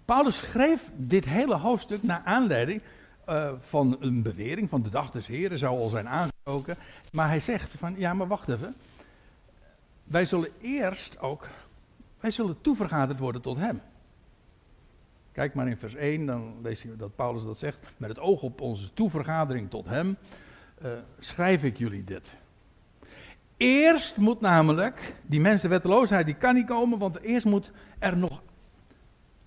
Paulus 0.04 0.36
schreef 0.36 0.90
dit 0.96 1.24
hele 1.24 1.54
hoofdstuk 1.54 2.02
naar 2.02 2.22
aanleiding 2.24 2.82
uh, 3.28 3.52
van 3.60 3.96
een 4.00 4.22
bewering 4.22 4.68
van 4.68 4.82
de 4.82 4.90
dag 4.90 5.10
des 5.10 5.26
Heren, 5.26 5.58
zou 5.58 5.78
al 5.78 5.88
zijn 5.88 6.08
aangesproken. 6.08 6.76
Maar 7.12 7.28
hij 7.28 7.40
zegt 7.40 7.70
van, 7.78 7.94
ja 7.96 8.14
maar 8.14 8.26
wacht 8.26 8.48
even. 8.48 8.74
Wij 10.04 10.24
zullen 10.24 10.48
eerst 10.60 11.20
ook, 11.20 11.48
wij 12.20 12.30
zullen 12.30 12.60
toevergaderd 12.60 13.18
worden 13.18 13.40
tot 13.40 13.56
hem. 13.56 13.80
Kijk 15.32 15.54
maar 15.54 15.68
in 15.68 15.76
vers 15.76 15.94
1, 15.94 16.26
dan 16.26 16.54
lees 16.62 16.82
je 16.82 16.96
dat 16.96 17.16
Paulus 17.16 17.44
dat 17.44 17.58
zegt. 17.58 17.78
Met 17.96 18.08
het 18.08 18.18
oog 18.18 18.42
op 18.42 18.60
onze 18.60 18.94
toevergadering 18.94 19.70
tot 19.70 19.86
hem, 19.86 20.16
uh, 20.82 20.90
schrijf 21.18 21.62
ik 21.64 21.78
jullie 21.78 22.04
dit. 22.04 22.34
Eerst 23.56 24.16
moet 24.16 24.40
namelijk, 24.40 25.14
die 25.26 25.40
mensenwetteloosheid 25.40 26.26
die 26.26 26.34
kan 26.34 26.54
niet 26.54 26.66
komen, 26.66 26.98
want 26.98 27.20
eerst 27.20 27.46
moet 27.46 27.70
er 27.98 28.16
nog 28.16 28.42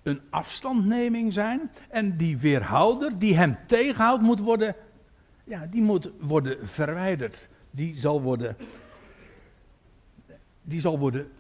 een 0.08 0.22
afstandneming 0.30 1.34
zijn. 1.34 1.72
En 1.90 2.18
die 2.18 2.38
weerhouder 2.38 3.20
die 3.20 3.38
hem 3.38 3.58
tegenhoudt 3.68 4.22
moet 4.22 4.40
worden, 4.40 4.76
ja, 5.44 5.66
die 5.66 5.82
moet 5.82 6.10
worden 6.20 6.68
verwijderd. 6.68 7.48
Die 7.72 8.00
zal 8.00 8.22
worden, 8.22 8.58
die 10.62 10.82
zal 10.82 11.00
worden 11.00 11.32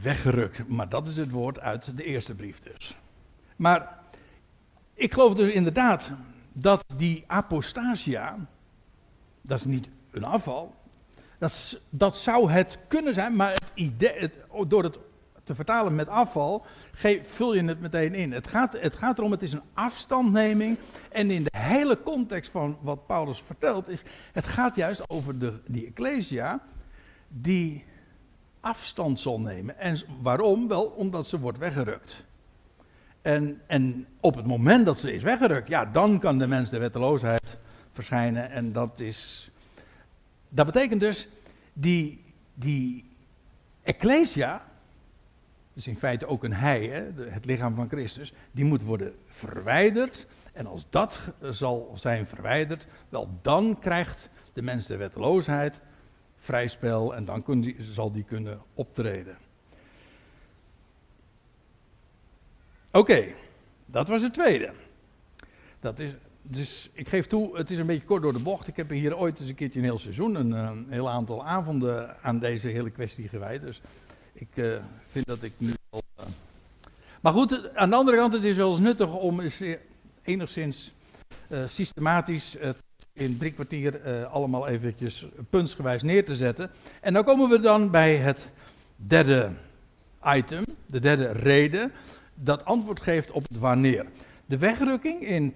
weggerukt. 0.00 0.68
Maar 0.68 0.88
dat 0.88 1.06
is 1.06 1.16
het 1.16 1.30
woord 1.30 1.60
uit 1.60 1.96
de 1.96 2.04
eerste 2.04 2.34
brief 2.34 2.60
dus. 2.60 2.96
Maar 3.56 3.98
ik 4.94 5.12
geloof 5.12 5.34
dus 5.34 5.52
inderdaad 5.52 6.10
dat 6.52 6.84
die 6.96 7.24
apostasia, 7.26 8.36
dat 9.40 9.58
is 9.58 9.64
niet 9.64 9.88
een 10.10 10.24
afval, 10.24 10.74
dat, 11.38 11.80
dat 11.90 12.16
zou 12.16 12.50
het 12.50 12.78
kunnen 12.88 13.14
zijn, 13.14 13.36
maar 13.36 13.52
het 13.52 13.72
idee, 13.74 14.30
door 14.66 14.82
het 14.82 14.98
te 15.44 15.54
vertalen 15.54 15.94
met 15.94 16.08
afval, 16.08 16.66
geef, 16.92 17.28
vul 17.28 17.54
je 17.54 17.64
het 17.64 17.80
meteen 17.80 18.14
in. 18.14 18.32
Het 18.32 18.48
gaat, 18.48 18.72
het 18.72 18.96
gaat 18.96 19.18
erom, 19.18 19.30
het 19.30 19.42
is 19.42 19.52
een 19.52 19.62
afstandneming. 19.74 20.78
En 21.08 21.30
in 21.30 21.42
de 21.42 21.58
hele 21.58 22.02
context 22.02 22.50
van 22.50 22.78
wat 22.80 23.06
Paulus 23.06 23.42
vertelt, 23.46 23.88
is 23.88 24.02
het 24.32 24.46
gaat 24.46 24.76
juist 24.76 25.10
over 25.10 25.38
de, 25.38 25.52
die 25.66 25.86
Ecclesia 25.86 26.60
die 27.28 27.84
afstand 28.60 29.20
zal 29.20 29.40
nemen. 29.40 29.78
En 29.78 30.00
waarom? 30.22 30.68
Wel 30.68 30.84
omdat 30.84 31.26
ze 31.26 31.38
wordt 31.38 31.58
weggerukt. 31.58 32.24
En, 33.22 33.60
en 33.66 34.06
op 34.20 34.34
het 34.34 34.46
moment 34.46 34.86
dat 34.86 34.98
ze 34.98 35.12
is 35.12 35.22
weggerukt, 35.22 35.68
ja, 35.68 35.84
dan 35.84 36.18
kan 36.18 36.38
de 36.38 36.46
mens 36.46 36.70
de 36.70 36.78
wetteloosheid 36.78 37.56
verschijnen. 37.92 38.50
En 38.50 38.72
dat 38.72 39.00
is. 39.00 39.50
Dat 40.48 40.66
betekent 40.66 41.00
dus, 41.00 41.28
die, 41.72 42.24
die 42.54 43.04
Ecclesia, 43.82 44.62
dus 45.74 45.86
in 45.86 45.96
feite 45.96 46.26
ook 46.26 46.44
een 46.44 46.52
hij, 46.52 46.86
hè, 46.86 47.24
het 47.30 47.44
lichaam 47.44 47.74
van 47.74 47.88
Christus, 47.88 48.32
die 48.50 48.64
moet 48.64 48.82
worden 48.82 49.14
verwijderd. 49.26 50.26
En 50.52 50.66
als 50.66 50.86
dat 50.90 51.20
zal 51.40 51.92
zijn 51.94 52.26
verwijderd, 52.26 52.86
wel 53.08 53.28
dan 53.42 53.78
krijgt 53.80 54.28
de 54.52 54.62
mens 54.62 54.86
de 54.86 54.96
wetteloosheid 54.96 55.80
vrij 56.36 56.68
spel 56.68 57.14
en 57.14 57.24
dan 57.24 57.64
zal 57.78 58.12
die 58.12 58.24
kunnen 58.24 58.60
optreden. 58.74 59.36
Oké, 62.92 63.26
dat 63.86 64.08
was 64.08 64.22
het 64.22 64.32
tweede. 64.32 64.70
Dat 65.80 65.98
is, 65.98 66.12
dus 66.42 66.90
ik 66.92 67.08
geef 67.08 67.26
toe, 67.26 67.56
het 67.56 67.70
is 67.70 67.78
een 67.78 67.86
beetje 67.86 68.06
kort 68.06 68.22
door 68.22 68.32
de 68.32 68.42
bocht. 68.42 68.68
Ik 68.68 68.76
heb 68.76 68.90
hier 68.90 69.16
ooit 69.16 69.38
eens 69.38 69.48
een 69.48 69.54
keertje 69.54 69.78
een 69.78 69.84
heel 69.84 69.98
seizoen, 69.98 70.34
een, 70.34 70.50
een 70.50 70.86
heel 70.88 71.10
aantal 71.10 71.46
avonden 71.46 72.22
aan 72.22 72.38
deze 72.38 72.68
hele 72.68 72.90
kwestie 72.90 73.28
gewijd. 73.28 73.60
Dus 73.60 73.80
ik 74.34 74.48
uh, 74.54 74.76
vind 75.06 75.26
dat 75.26 75.42
ik 75.42 75.52
nu 75.56 75.72
al. 75.90 76.02
Uh... 76.20 76.24
Maar 77.20 77.32
goed, 77.32 77.74
aan 77.74 77.90
de 77.90 77.96
andere 77.96 78.16
kant, 78.16 78.32
het 78.32 78.44
is 78.44 78.56
wel 78.56 78.70
eens 78.70 78.80
nuttig 78.80 79.14
om 79.14 79.40
eens 79.40 79.62
enigszins 80.22 80.92
uh, 81.48 81.68
systematisch 81.68 82.56
in 83.12 83.38
drie 83.38 83.52
kwartier 83.52 84.26
allemaal 84.26 84.68
eventjes 84.68 85.26
puntsgewijs 85.50 86.02
neer 86.02 86.24
te 86.24 86.36
zetten. 86.36 86.70
En 87.00 87.12
dan 87.12 87.24
komen 87.24 87.48
we 87.48 87.60
dan 87.60 87.90
bij 87.90 88.16
het 88.16 88.48
derde 88.96 89.52
item, 90.24 90.64
de 90.86 91.00
derde 91.00 91.32
reden 91.32 91.92
dat 92.34 92.64
antwoord 92.64 93.00
geeft 93.00 93.30
op 93.30 93.42
het 93.48 93.58
wanneer. 93.58 94.06
De 94.46 94.58
wegrukking 94.58 95.26
in 95.26 95.54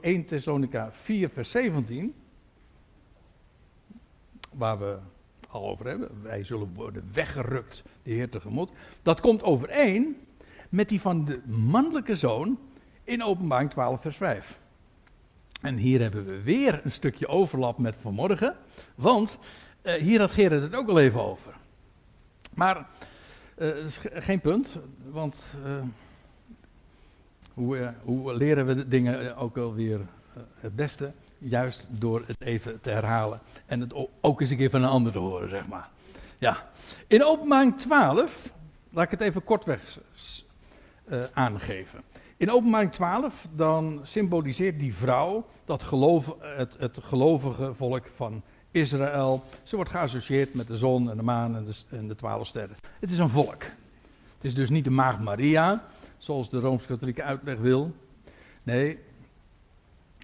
1 0.00 0.26
Thessalonica 0.26 0.88
4, 0.92 1.28
vers 1.28 1.50
17, 1.50 2.14
waar 4.52 4.78
we 4.78 4.98
al 5.48 5.68
over 5.68 5.86
hebben, 5.86 6.22
wij 6.22 6.44
zullen 6.44 6.74
worden 6.74 7.04
weggerukt, 7.12 7.82
de 8.02 8.10
Heer 8.10 8.28
tegemoet, 8.28 8.70
dat 9.02 9.20
komt 9.20 9.42
overeen 9.42 10.16
met 10.68 10.88
die 10.88 11.00
van 11.00 11.24
de 11.24 11.40
mannelijke 11.46 12.16
zoon 12.16 12.58
in 13.04 13.22
openbaring 13.22 13.70
12, 13.70 14.00
vers 14.00 14.16
5. 14.16 14.58
En 15.60 15.76
hier 15.76 16.00
hebben 16.00 16.24
we 16.24 16.42
weer 16.42 16.80
een 16.84 16.92
stukje 16.92 17.26
overlap 17.26 17.78
met 17.78 17.96
vanmorgen, 18.00 18.56
want 18.94 19.38
uh, 19.82 19.92
hier 19.92 20.20
had 20.20 20.30
Gerard 20.30 20.62
het 20.62 20.74
ook 20.74 20.88
al 20.88 20.98
even 20.98 21.22
over. 21.22 21.54
Maar 22.54 22.86
uh, 23.58 23.68
geen 24.00 24.40
punt, 24.40 24.78
want 25.10 25.54
uh, 25.66 25.82
hoe, 27.54 27.94
hoe, 28.02 28.34
leren 28.34 28.66
we 28.66 28.88
dingen 28.88 29.36
ook 29.36 29.56
alweer 29.56 30.00
het 30.60 30.76
beste? 30.76 31.12
Juist 31.38 31.86
door 31.90 32.22
het 32.26 32.40
even 32.40 32.80
te 32.80 32.90
herhalen 32.90 33.40
en 33.66 33.80
het 33.80 33.94
ook 34.20 34.40
eens 34.40 34.50
een 34.50 34.56
keer 34.56 34.70
van 34.70 34.82
een 34.82 34.88
ander 34.88 35.12
te 35.12 35.18
horen, 35.18 35.48
zeg 35.48 35.68
maar. 35.68 35.88
Ja. 36.38 36.70
In 37.06 37.24
openbaring 37.24 37.78
12, 37.78 38.52
laat 38.90 39.04
ik 39.04 39.10
het 39.10 39.20
even 39.20 39.44
kortweg 39.44 39.98
uh, 41.08 41.22
aangeven. 41.32 42.02
In 42.36 42.50
openbaring 42.50 42.92
12 42.92 43.46
dan 43.56 44.00
symboliseert 44.02 44.78
die 44.80 44.94
vrouw 44.94 45.46
dat 45.64 45.82
geloof, 45.82 46.34
het, 46.40 46.76
het 46.78 46.98
gelovige 47.02 47.74
volk 47.74 48.06
van 48.14 48.42
Israël. 48.70 49.44
Ze 49.62 49.76
wordt 49.76 49.90
geassocieerd 49.90 50.54
met 50.54 50.66
de 50.66 50.76
zon 50.76 51.10
en 51.10 51.16
de 51.16 51.22
maan 51.22 51.56
en 51.56 51.64
de, 51.64 51.96
en 51.96 52.08
de 52.08 52.14
twaalf 52.14 52.46
sterren. 52.46 52.76
Het 53.00 53.10
is 53.10 53.18
een 53.18 53.28
volk. 53.28 53.62
Het 53.62 54.46
is 54.46 54.54
dus 54.54 54.70
niet 54.70 54.84
de 54.84 54.90
maagd 54.90 55.20
Maria, 55.20 55.84
zoals 56.18 56.50
de 56.50 56.60
Rooms-Katholieke 56.60 57.22
uitleg 57.22 57.58
wil. 57.58 57.94
Nee, 58.62 58.98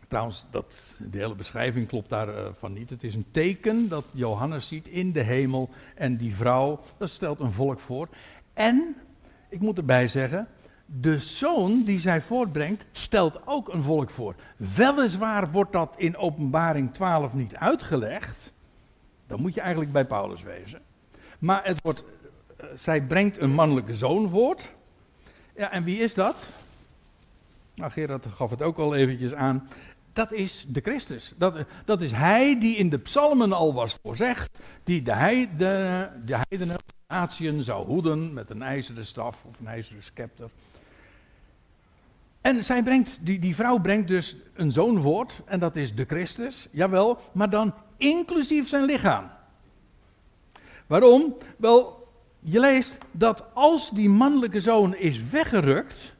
trouwens, 0.09 0.45
dat, 0.51 0.99
de 1.11 1.19
hele 1.19 1.35
beschrijving 1.35 1.89
klopt 1.89 2.09
daarvan 2.09 2.71
uh, 2.71 2.79
niet. 2.79 2.91
Het 2.91 3.03
is 3.03 3.15
een 3.15 3.27
teken 3.31 3.89
dat 3.89 4.05
Johannes 4.13 4.69
ziet 4.69 4.89
in 4.89 5.13
de 5.13 5.23
hemel 5.23 5.71
en 5.95 6.17
die 6.17 6.35
vrouw, 6.35 6.81
dat 6.99 7.11
stelt 7.11 7.41
een 7.41 7.53
volk 7.53 7.79
voor. 7.79 8.09
En, 8.53 8.97
ik 9.49 9.61
moet 9.61 9.79
erbij 9.79 10.09
zeggen, 10.09 10.49
de 10.87 11.19
zoon 11.19 11.83
die 11.83 12.01
zij 12.01 12.21
voortbrengt, 12.21 12.85
stelt 12.93 13.41
ook 13.45 13.69
een 13.69 13.83
volk 13.83 14.11
voor. 14.11 14.35
Weliswaar 14.57 15.51
wordt 15.51 15.73
dat 15.73 15.95
in 15.97 16.17
Openbaring 16.17 16.95
12 16.95 17.35
niet 17.35 17.57
uitgelegd. 17.57 18.53
Dan 19.27 19.41
moet 19.41 19.55
je 19.55 19.61
eigenlijk 19.61 19.93
bij 19.93 20.05
Paulus 20.05 20.43
wezen. 20.43 20.81
Maar 21.39 21.65
het 21.65 21.83
wordt, 21.83 22.05
eh, 22.57 22.67
zij 22.75 23.03
brengt 23.03 23.39
een 23.39 23.53
mannelijke 23.53 23.95
zoon 23.95 24.31
voort. 24.31 24.73
Ja, 25.57 25.71
en 25.71 25.85
wie 25.85 25.99
is 25.99 26.15
dat? 26.15 26.37
Nou, 27.75 27.91
Gerard 27.91 28.27
gaf 28.27 28.51
het 28.51 28.63
ook 28.63 28.79
al 28.79 28.95
eventjes 28.95 29.35
aan. 29.35 29.69
Dat 30.15 30.33
is 30.33 30.65
de 30.69 30.81
Christus. 30.81 31.33
Dat, 31.37 31.55
dat 31.85 32.01
is 32.01 32.11
hij 32.11 32.59
die 32.59 32.77
in 32.77 32.89
de 32.89 32.99
psalmen 32.99 33.53
al 33.53 33.75
was 33.75 33.97
voorzegd. 34.03 34.59
Die 34.85 35.03
de, 35.03 35.13
heide, 35.13 36.11
de 36.25 36.37
heidenen, 36.49 37.65
zou 37.65 37.87
hoeden 37.87 38.33
met 38.33 38.51
een 38.51 38.63
ijzeren 38.63 39.07
staf 39.07 39.45
of 39.45 39.59
een 39.61 39.67
ijzeren 39.67 40.03
scepter. 40.03 40.51
En 42.41 42.65
zij 42.65 42.83
brengt, 42.83 43.19
die, 43.21 43.39
die 43.39 43.55
vrouw 43.55 43.79
brengt 43.79 44.09
dus 44.09 44.37
een 44.55 44.73
zoon 44.73 45.03
voort, 45.03 45.41
en 45.45 45.61
dat 45.61 45.77
is 45.77 45.95
de 45.95 46.05
Christus, 46.05 46.69
jawel, 46.71 47.19
maar 47.33 47.51
dan 47.51 47.75
inclusief 47.97 48.69
zijn 48.69 48.85
lichaam. 48.85 49.31
Waarom? 50.87 51.37
Wel, 51.57 52.09
je 52.41 52.61
leest 52.61 52.99
dat 53.11 53.45
als 53.53 53.91
die 53.91 54.09
mannelijke 54.09 54.61
zoon 54.61 54.97
is 54.97 55.29
weggerukt, 55.31 56.14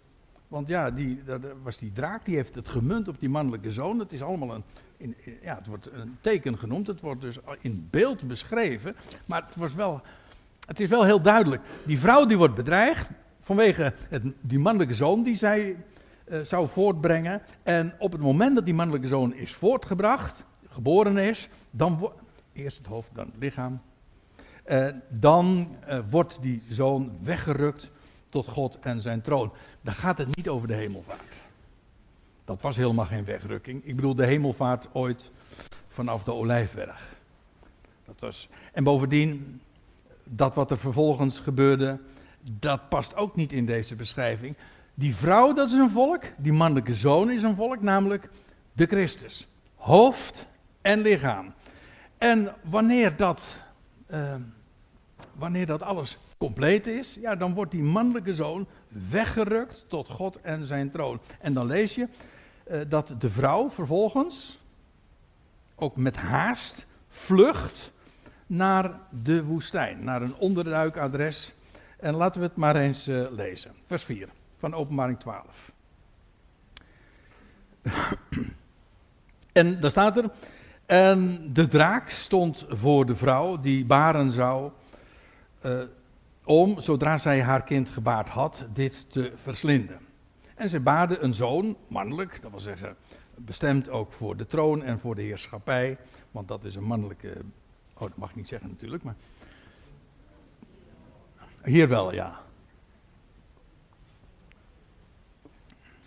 want 0.55 0.69
ja, 0.69 0.91
die, 0.91 1.25
dat 1.25 1.41
was 1.63 1.79
die 1.79 1.93
draak, 1.93 2.25
die 2.25 2.35
heeft 2.35 2.55
het 2.55 2.69
gemunt 2.69 3.09
op 3.09 3.21
die 3.21 3.29
mannelijke 3.29 3.73
zoon. 3.73 3.99
Het 3.99 4.13
is 4.13 4.23
allemaal 4.23 4.55
een, 4.55 4.65
in, 4.97 5.17
ja, 5.43 5.55
het 5.55 5.67
wordt 5.67 5.93
een 5.93 6.17
teken 6.21 6.59
genoemd, 6.59 6.87
het 6.87 7.01
wordt 7.01 7.21
dus 7.21 7.39
in 7.61 7.89
beeld 7.91 8.23
beschreven, 8.23 8.97
maar 9.27 9.43
het, 9.47 9.57
was 9.57 9.75
wel, 9.75 10.01
het 10.67 10.81
is 10.81 10.89
wel 10.89 11.05
heel 11.05 11.21
duidelijk. 11.21 11.63
Die 11.87 11.99
vrouw 11.99 12.27
die 12.27 12.37
wordt 12.37 12.55
bedreigd 12.55 13.11
vanwege 13.41 13.93
het, 14.09 14.23
die 14.41 14.59
mannelijke 14.59 14.95
zoon 14.95 15.23
die 15.23 15.37
zij 15.37 15.77
uh, 16.29 16.41
zou 16.41 16.69
voortbrengen. 16.69 17.43
En 17.63 17.95
op 17.99 18.13
het 18.13 18.21
moment 18.21 18.55
dat 18.55 18.65
die 18.65 18.75
mannelijke 18.75 19.09
zoon 19.09 19.35
is 19.35 19.55
voortgebracht, 19.55 20.45
geboren 20.69 21.17
is, 21.17 21.49
dan 21.71 22.13
eerst 22.53 22.79
het 22.79 22.87
hoofd, 22.87 23.09
dan 23.13 23.27
het 23.27 23.37
lichaam. 23.39 23.81
Uh, 24.67 24.87
dan 25.09 25.77
uh, 25.89 25.99
wordt 26.11 26.39
die 26.41 26.63
zoon 26.69 27.13
weggerukt 27.23 27.91
tot 28.35 28.47
God 28.47 28.79
en 28.81 29.01
zijn 29.01 29.23
troon. 29.23 29.53
Dan 29.85 29.95
gaat 29.95 30.19
het 30.19 30.37
niet 30.37 30.49
over 30.49 30.69
de 30.69 30.75
hemelvaart. 30.75 31.35
Dat 32.45 32.61
was 32.61 32.77
helemaal 32.77 33.05
geen 33.05 33.25
wegrukking. 33.25 33.85
Ik 33.85 33.97
bedoel 33.97 34.15
de 34.15 34.27
hemelvaart 34.27 34.89
ooit 34.93 35.31
vanaf 35.89 36.25
de 36.25 36.33
Olijfberg. 36.33 37.17
Dat 38.05 38.15
was, 38.19 38.49
en 38.73 38.85
bovendien, 38.85 39.61
dat 40.25 40.55
wat 40.55 40.71
er 40.71 40.79
vervolgens 40.79 41.39
gebeurde, 41.39 42.01
dat 42.59 42.89
past 42.89 43.17
ook 43.17 43.37
niet 43.37 43.53
in 43.53 43.67
deze 43.67 43.95
beschrijving. 43.95 44.57
Die 44.95 45.17
vrouw, 45.17 45.53
dat 45.53 45.69
is 45.69 45.75
een 45.75 45.91
volk. 45.91 46.23
Die 46.37 46.53
mannelijke 46.53 46.95
zoon 46.95 47.31
is 47.31 47.43
een 47.43 47.57
volk, 47.57 47.81
namelijk 47.81 48.29
de 48.73 48.87
Christus. 48.87 49.47
Hoofd 49.75 50.47
en 50.83 51.01
lichaam. 51.01 51.53
En 52.19 52.55
wanneer 52.63 53.17
dat, 53.17 53.45
uh, 54.11 54.35
wanneer 55.33 55.67
dat 55.67 55.83
alles 55.83 56.19
compleet 56.45 56.87
is, 56.87 57.17
ja, 57.21 57.37
dan 57.37 57.55
wordt 57.55 57.71
die 57.71 57.83
mannelijke 57.83 58.35
zoon 58.35 58.67
weggerukt 59.11 59.85
tot 59.89 60.09
God 60.09 60.41
en 60.41 60.67
zijn 60.67 60.91
troon. 60.91 61.21
En 61.41 61.53
dan 61.53 61.67
lees 61.67 61.95
je 61.95 62.09
uh, 62.71 62.81
dat 62.89 63.15
de 63.19 63.31
vrouw 63.31 63.71
vervolgens, 63.71 64.59
ook 65.75 65.97
met 65.97 66.17
haast, 66.17 66.87
vlucht 67.09 67.93
naar 68.47 69.01
de 69.23 69.45
woestijn, 69.45 70.05
naar 70.05 70.23
een 70.23 70.35
onderduikadres. 70.35 71.53
En 71.97 72.15
laten 72.15 72.41
we 72.41 72.47
het 72.47 72.57
maar 72.57 72.77
eens 72.77 73.09
uh, 73.09 73.27
lezen. 73.31 73.71
Vers 73.87 74.05
4 74.05 74.29
van 74.59 74.75
Openbaring 74.75 75.21
12. 75.21 75.73
en 79.53 79.81
daar 79.81 79.91
staat 79.91 80.17
er, 80.17 80.31
en 80.87 81.51
de 81.53 81.69
draak 81.69 82.11
stond 82.11 82.65
voor 82.69 83.07
de 83.07 83.17
vrouw 83.17 83.61
die 83.61 83.85
baren 83.85 84.33
zou, 84.33 84.71
uh, 85.63 85.83
om, 86.45 86.81
zodra 86.81 87.19
zij 87.19 87.43
haar 87.43 87.63
kind 87.63 87.89
gebaard 87.89 88.29
had, 88.29 88.65
dit 88.73 89.11
te 89.11 89.33
verslinden. 89.35 89.99
En 90.55 90.71
zij 90.71 90.83
baarde 90.83 91.19
een 91.19 91.35
zoon, 91.35 91.77
mannelijk, 91.89 92.43
dat 92.43 92.51
wil 92.51 92.61
zeggen 92.61 92.97
bestemd 93.35 93.89
ook 93.89 94.13
voor 94.13 94.37
de 94.37 94.47
troon 94.47 94.83
en 94.83 94.99
voor 94.99 95.15
de 95.15 95.23
heerschappij, 95.23 95.99
want 96.31 96.49
dat 96.49 96.65
is 96.65 96.75
een 96.75 96.85
mannelijke, 96.85 97.37
oh 97.95 98.01
dat 98.01 98.17
mag 98.17 98.31
ik 98.31 98.37
niet 98.37 98.49
zeggen 98.49 98.69
natuurlijk, 98.69 99.03
maar 99.03 99.17
hier 101.63 101.89
wel, 101.89 102.13
ja. 102.13 102.43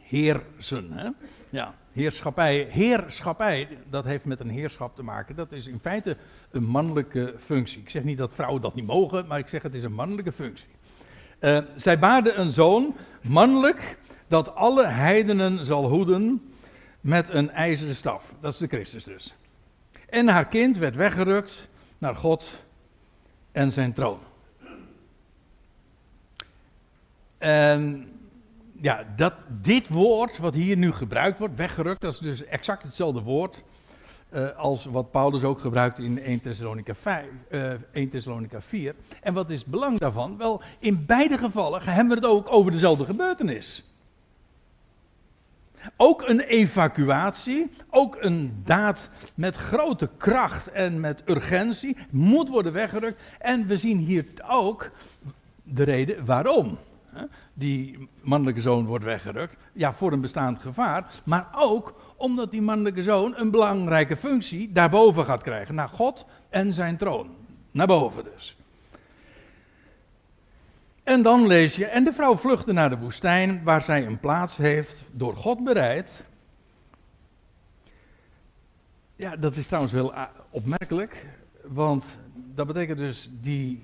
heersen. 0.07 0.91
Hè? 0.91 1.09
Ja, 1.49 1.75
heerschappij. 1.97 2.67
Heerschappij, 2.69 3.67
dat 3.89 4.05
heeft 4.05 4.25
met 4.25 4.39
een 4.39 4.49
heerschap 4.49 4.95
te 4.95 5.03
maken. 5.03 5.35
Dat 5.35 5.51
is 5.51 5.67
in 5.67 5.79
feite 5.79 6.17
een 6.51 6.63
mannelijke 6.63 7.35
functie. 7.45 7.81
Ik 7.81 7.89
zeg 7.89 8.03
niet 8.03 8.17
dat 8.17 8.33
vrouwen 8.33 8.61
dat 8.61 8.75
niet 8.75 8.85
mogen, 8.85 9.27
maar 9.27 9.39
ik 9.39 9.47
zeg 9.47 9.61
het 9.61 9.73
is 9.73 9.83
een 9.83 9.93
mannelijke 9.93 10.31
functie. 10.31 10.67
Uh, 11.39 11.59
zij 11.75 11.99
baarde 11.99 12.33
een 12.33 12.53
zoon, 12.53 12.95
mannelijk, 13.21 13.97
dat 14.27 14.55
alle 14.55 14.85
heidenen 14.85 15.65
zal 15.65 15.89
hoeden 15.89 16.51
met 17.01 17.29
een 17.29 17.49
ijzeren 17.49 17.95
staf. 17.95 18.33
Dat 18.39 18.53
is 18.53 18.59
de 18.59 18.67
Christus 18.67 19.03
dus. 19.03 19.35
En 20.09 20.27
haar 20.27 20.47
kind 20.47 20.77
werd 20.77 20.95
weggerukt 20.95 21.67
naar 21.97 22.15
God 22.15 22.49
en 23.51 23.71
zijn 23.71 23.93
troon. 23.93 24.19
En 27.37 28.11
ja, 28.81 29.05
dat, 29.15 29.33
dit 29.61 29.87
woord 29.87 30.37
wat 30.37 30.53
hier 30.53 30.77
nu 30.77 30.91
gebruikt 30.91 31.39
wordt, 31.39 31.55
weggerukt, 31.55 32.01
dat 32.01 32.13
is 32.13 32.19
dus 32.19 32.45
exact 32.45 32.83
hetzelfde 32.83 33.21
woord 33.21 33.63
uh, 34.33 34.57
als 34.57 34.85
wat 34.85 35.11
Paulus 35.11 35.43
ook 35.43 35.59
gebruikt 35.59 35.99
in 35.99 36.19
1 36.19 36.41
Thessalonica, 36.41 36.93
5, 36.93 37.25
uh, 37.49 37.71
1 37.91 38.09
Thessalonica 38.09 38.61
4. 38.61 38.95
En 39.21 39.33
wat 39.33 39.49
is 39.49 39.59
het 39.59 39.67
belang 39.67 39.97
daarvan? 39.97 40.37
Wel, 40.37 40.61
in 40.79 41.05
beide 41.05 41.37
gevallen 41.37 41.81
hebben 41.81 42.07
we 42.07 42.25
het 42.25 42.35
ook 42.35 42.53
over 42.53 42.71
dezelfde 42.71 43.05
gebeurtenis. 43.05 43.83
Ook 45.95 46.27
een 46.27 46.39
evacuatie, 46.39 47.69
ook 47.89 48.17
een 48.19 48.61
daad 48.65 49.09
met 49.35 49.55
grote 49.55 50.09
kracht 50.17 50.67
en 50.67 50.99
met 50.99 51.21
urgentie, 51.25 51.97
moet 52.09 52.49
worden 52.49 52.73
weggerukt. 52.73 53.21
En 53.39 53.67
we 53.67 53.77
zien 53.77 53.97
hier 53.97 54.25
ook 54.47 54.91
de 55.63 55.83
reden 55.83 56.25
waarom 56.25 56.77
die 57.57 58.09
mannelijke 58.21 58.61
zoon 58.61 58.85
wordt 58.85 59.05
weggerukt. 59.05 59.57
Ja, 59.73 59.93
voor 59.93 60.11
een 60.11 60.21
bestaand 60.21 60.59
gevaar. 60.59 61.05
Maar 61.25 61.47
ook 61.55 62.13
omdat 62.15 62.51
die 62.51 62.61
mannelijke 62.61 63.03
zoon 63.03 63.33
een 63.37 63.51
belangrijke 63.51 64.15
functie 64.15 64.71
daarboven 64.71 65.25
gaat 65.25 65.41
krijgen. 65.41 65.75
Naar 65.75 65.89
God 65.89 66.25
en 66.49 66.73
zijn 66.73 66.97
troon. 66.97 67.29
Naar 67.71 67.87
boven 67.87 68.23
dus. 68.23 68.57
En 71.03 71.21
dan 71.21 71.47
lees 71.47 71.75
je, 71.75 71.85
en 71.85 72.03
de 72.03 72.13
vrouw 72.13 72.37
vluchtte 72.37 72.73
naar 72.73 72.89
de 72.89 72.97
woestijn, 72.97 73.63
waar 73.63 73.81
zij 73.81 74.05
een 74.05 74.19
plaats 74.19 74.57
heeft, 74.57 75.03
door 75.11 75.35
God 75.35 75.63
bereid. 75.63 76.25
Ja, 79.15 79.35
dat 79.35 79.55
is 79.55 79.67
trouwens 79.67 79.93
wel 79.93 80.13
opmerkelijk, 80.49 81.25
want 81.63 82.05
dat 82.33 82.67
betekent 82.67 82.97
dus 82.97 83.29
die 83.41 83.83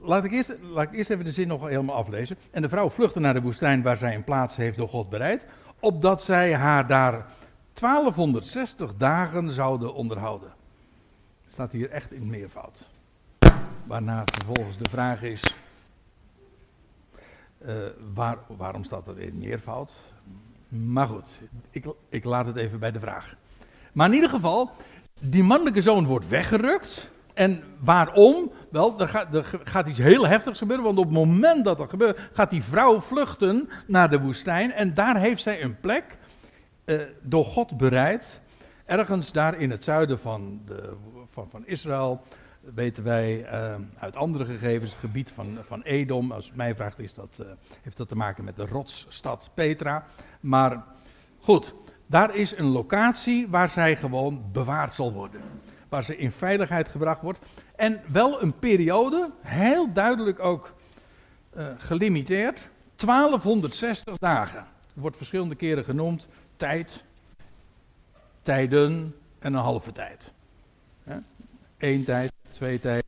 laat 0.00 0.24
ik, 0.24 0.32
eerst, 0.32 0.52
laat 0.60 0.92
even 0.92 1.24
de 1.24 1.32
zin 1.32 1.48
nog 1.48 1.68
helemaal 1.68 1.96
aflezen. 1.96 2.36
En 2.50 2.62
de 2.62 2.68
vrouw 2.68 2.90
vluchtte 2.90 3.20
naar 3.20 3.34
de 3.34 3.40
woestijn 3.40 3.82
waar 3.82 3.96
zij 3.96 4.14
een 4.14 4.24
plaats 4.24 4.56
heeft 4.56 4.76
door 4.76 4.88
God 4.88 5.10
bereid, 5.10 5.46
opdat 5.80 6.22
zij 6.22 6.54
haar 6.54 6.86
daar 6.86 7.26
1260 7.74 8.96
dagen 8.96 9.52
zouden 9.52 9.94
onderhouden. 9.94 10.52
Staat 11.46 11.72
hier 11.72 11.90
echt 11.90 12.12
in 12.12 12.30
meervoud. 12.30 12.88
Waarna 13.86 14.22
vervolgens 14.24 14.76
de 14.76 14.90
vraag 14.90 15.22
is, 15.22 15.42
uh, 17.66 17.74
waar, 18.14 18.38
waarom 18.46 18.84
staat 18.84 19.04
dat 19.04 19.16
in 19.16 19.38
meervoud? 19.38 19.94
Maar 20.68 21.06
goed, 21.06 21.40
ik, 21.70 21.84
ik 22.08 22.24
laat 22.24 22.46
het 22.46 22.56
even 22.56 22.78
bij 22.78 22.90
de 22.90 23.00
vraag. 23.00 23.36
Maar 23.92 24.08
in 24.08 24.14
ieder 24.14 24.30
geval, 24.30 24.70
die 25.20 25.42
mannelijke 25.42 25.82
zoon 25.82 26.06
wordt 26.06 26.28
weggerukt. 26.28 27.10
En 27.40 27.62
waarom? 27.78 28.52
Wel, 28.70 29.00
er 29.00 29.08
gaat, 29.08 29.34
er 29.34 29.60
gaat 29.64 29.86
iets 29.86 29.98
heel 29.98 30.26
heftigs 30.26 30.58
gebeuren, 30.58 30.84
want 30.84 30.98
op 30.98 31.04
het 31.04 31.14
moment 31.14 31.64
dat 31.64 31.78
dat 31.78 31.90
gebeurt, 31.90 32.18
gaat 32.32 32.50
die 32.50 32.62
vrouw 32.62 33.00
vluchten 33.00 33.68
naar 33.86 34.10
de 34.10 34.20
woestijn 34.20 34.72
en 34.72 34.94
daar 34.94 35.16
heeft 35.16 35.42
zij 35.42 35.62
een 35.62 35.80
plek 35.80 36.04
uh, 36.84 37.00
door 37.22 37.44
God 37.44 37.76
bereid, 37.76 38.40
ergens 38.84 39.32
daar 39.32 39.60
in 39.60 39.70
het 39.70 39.84
zuiden 39.84 40.18
van, 40.18 40.60
de, 40.66 40.92
van, 41.30 41.48
van 41.50 41.66
Israël, 41.66 42.22
weten 42.74 43.04
wij 43.04 43.52
uh, 43.52 43.74
uit 43.98 44.16
andere 44.16 44.44
gegevens, 44.44 44.90
het 44.90 45.00
gebied 45.00 45.30
van, 45.30 45.58
van 45.62 45.82
Edom. 45.82 46.32
Als 46.32 46.52
mij 46.54 46.74
vraagt, 46.74 46.98
is 46.98 47.14
dat, 47.14 47.38
uh, 47.40 47.46
heeft 47.82 47.96
dat 47.96 48.08
te 48.08 48.16
maken 48.16 48.44
met 48.44 48.56
de 48.56 48.66
rotsstad 48.66 49.50
Petra. 49.54 50.04
Maar 50.40 50.84
goed, 51.38 51.74
daar 52.06 52.34
is 52.34 52.56
een 52.56 52.70
locatie 52.70 53.48
waar 53.48 53.68
zij 53.68 53.96
gewoon 53.96 54.44
bewaard 54.52 54.94
zal 54.94 55.12
worden. 55.12 55.40
Waar 55.90 56.04
ze 56.04 56.16
in 56.16 56.32
veiligheid 56.32 56.88
gebracht 56.88 57.22
wordt. 57.22 57.38
En 57.76 58.00
wel 58.06 58.42
een 58.42 58.58
periode, 58.58 59.30
heel 59.40 59.92
duidelijk 59.92 60.38
ook 60.38 60.74
uh, 61.56 61.66
gelimiteerd, 61.78 62.68
1260 62.96 64.18
dagen. 64.18 64.58
Er 64.94 65.00
wordt 65.00 65.16
verschillende 65.16 65.54
keren 65.54 65.84
genoemd, 65.84 66.26
tijd, 66.56 67.02
tijden 68.42 69.14
en 69.38 69.54
een 69.54 69.60
halve 69.60 69.92
tijd. 69.92 70.32
Eén 71.78 72.04
tijd, 72.04 72.32
twee 72.50 72.80
tijd, 72.80 73.04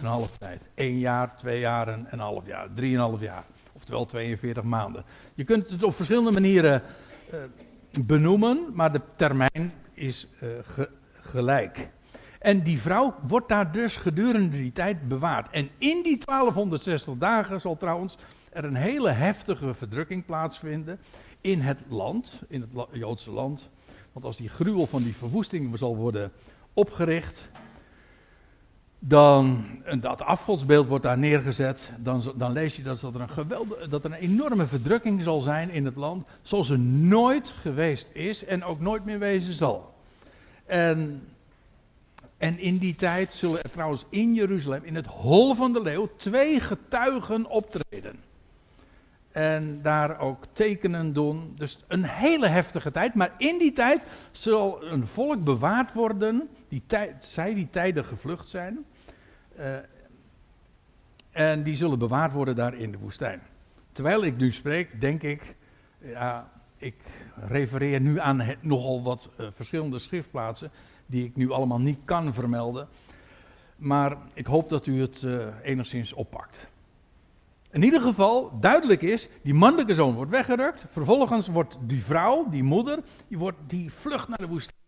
een 0.00 0.06
halve 0.06 0.38
tijd. 0.38 0.62
Eén 0.74 0.98
jaar, 0.98 1.36
twee 1.36 1.60
jaren 1.60 1.94
en 1.94 2.06
een 2.10 2.18
half 2.18 2.46
jaar. 2.46 2.68
Drieënhalf 2.74 3.20
jaar. 3.20 3.44
Oftewel 3.72 4.06
42 4.06 4.62
maanden. 4.62 5.04
Je 5.34 5.44
kunt 5.44 5.70
het 5.70 5.82
op 5.82 5.96
verschillende 5.96 6.30
manieren 6.30 6.82
uh, 7.32 7.38
benoemen, 8.00 8.70
maar 8.72 8.92
de 8.92 9.00
termijn 9.16 9.72
is 9.94 10.26
ge 10.62 10.88
gelijk. 11.20 11.88
En 12.44 12.62
die 12.62 12.80
vrouw 12.80 13.14
wordt 13.26 13.48
daar 13.48 13.72
dus 13.72 13.96
gedurende 13.96 14.56
die 14.56 14.72
tijd 14.72 15.08
bewaard. 15.08 15.50
En 15.50 15.68
in 15.78 16.02
die 16.02 16.18
1260 16.24 17.14
dagen 17.18 17.60
zal 17.60 17.76
trouwens 17.76 18.16
er 18.50 18.64
een 18.64 18.74
hele 18.74 19.10
heftige 19.10 19.74
verdrukking 19.74 20.24
plaatsvinden 20.24 20.98
in 21.40 21.60
het 21.60 21.84
land, 21.88 22.42
in 22.48 22.60
het 22.60 22.86
Joodse 22.92 23.30
land. 23.30 23.68
Want 24.12 24.24
als 24.24 24.36
die 24.36 24.48
gruwel 24.48 24.86
van 24.86 25.02
die 25.02 25.14
verwoesting 25.14 25.78
zal 25.78 25.96
worden 25.96 26.32
opgericht, 26.72 27.40
dan 28.98 29.64
dat 30.00 30.22
afgodsbeeld 30.22 30.86
wordt 30.86 31.04
daar 31.04 31.18
neergezet, 31.18 31.92
dan, 31.98 32.32
dan 32.36 32.52
lees 32.52 32.76
je 32.76 32.82
dat, 32.82 33.00
dat, 33.00 33.14
er 33.14 33.20
een 33.20 33.28
geweldige, 33.28 33.88
dat 33.88 34.04
er 34.04 34.12
een 34.12 34.18
enorme 34.18 34.66
verdrukking 34.66 35.22
zal 35.22 35.40
zijn 35.40 35.70
in 35.70 35.84
het 35.84 35.96
land, 35.96 36.26
zoals 36.42 36.70
er 36.70 36.78
nooit 36.78 37.48
geweest 37.48 38.10
is 38.12 38.44
en 38.44 38.64
ook 38.64 38.80
nooit 38.80 39.04
meer 39.04 39.18
wezen 39.18 39.54
zal. 39.54 39.94
En, 40.66 41.22
en 42.44 42.58
in 42.58 42.78
die 42.78 42.94
tijd 42.94 43.32
zullen 43.32 43.62
er 43.62 43.70
trouwens 43.70 44.04
in 44.08 44.34
Jeruzalem, 44.34 44.84
in 44.84 44.94
het 44.94 45.06
hol 45.06 45.54
van 45.54 45.72
de 45.72 45.82
leeuw, 45.82 46.10
twee 46.16 46.60
getuigen 46.60 47.46
optreden. 47.46 48.16
En 49.32 49.82
daar 49.82 50.18
ook 50.18 50.44
tekenen 50.52 51.12
doen. 51.12 51.54
Dus 51.56 51.84
een 51.88 52.04
hele 52.04 52.46
heftige 52.46 52.90
tijd. 52.90 53.14
Maar 53.14 53.32
in 53.38 53.58
die 53.58 53.72
tijd 53.72 54.02
zal 54.32 54.84
een 54.84 55.06
volk 55.06 55.44
bewaard 55.44 55.92
worden, 55.92 56.48
die 56.68 56.82
tijd, 56.86 57.24
zij 57.24 57.54
die 57.54 57.68
tijden 57.70 58.04
gevlucht 58.04 58.48
zijn. 58.48 58.84
Uh, 59.58 59.76
en 61.30 61.62
die 61.62 61.76
zullen 61.76 61.98
bewaard 61.98 62.32
worden 62.32 62.56
daar 62.56 62.74
in 62.74 62.90
de 62.90 62.98
woestijn. 62.98 63.40
Terwijl 63.92 64.24
ik 64.24 64.36
nu 64.36 64.52
spreek, 64.52 65.00
denk 65.00 65.22
ik, 65.22 65.54
ja, 65.98 66.50
ik 66.76 66.96
refereer 67.48 68.00
nu 68.00 68.20
aan 68.20 68.56
nogal 68.60 69.02
wat 69.02 69.30
uh, 69.40 69.46
verschillende 69.54 69.98
schriftplaatsen, 69.98 70.70
die 71.06 71.24
ik 71.24 71.36
nu 71.36 71.50
allemaal 71.50 71.80
niet 71.80 71.98
kan 72.04 72.34
vermelden. 72.34 72.88
Maar 73.76 74.16
ik 74.32 74.46
hoop 74.46 74.68
dat 74.68 74.86
u 74.86 75.00
het 75.00 75.22
uh, 75.22 75.46
enigszins 75.62 76.12
oppakt. 76.12 76.68
In 77.70 77.82
ieder 77.82 78.00
geval, 78.00 78.58
duidelijk 78.60 79.02
is, 79.02 79.28
die 79.42 79.54
mannelijke 79.54 79.94
zoon 79.94 80.14
wordt 80.14 80.30
weggerukt. 80.30 80.84
Vervolgens 80.90 81.48
wordt 81.48 81.76
die 81.80 82.04
vrouw, 82.04 82.48
die 82.50 82.62
moeder, 82.62 82.98
die, 83.28 83.38
wordt, 83.38 83.58
die 83.66 83.92
vlucht 83.92 84.28
naar 84.28 84.38
de 84.38 84.48
woestijn. 84.48 84.78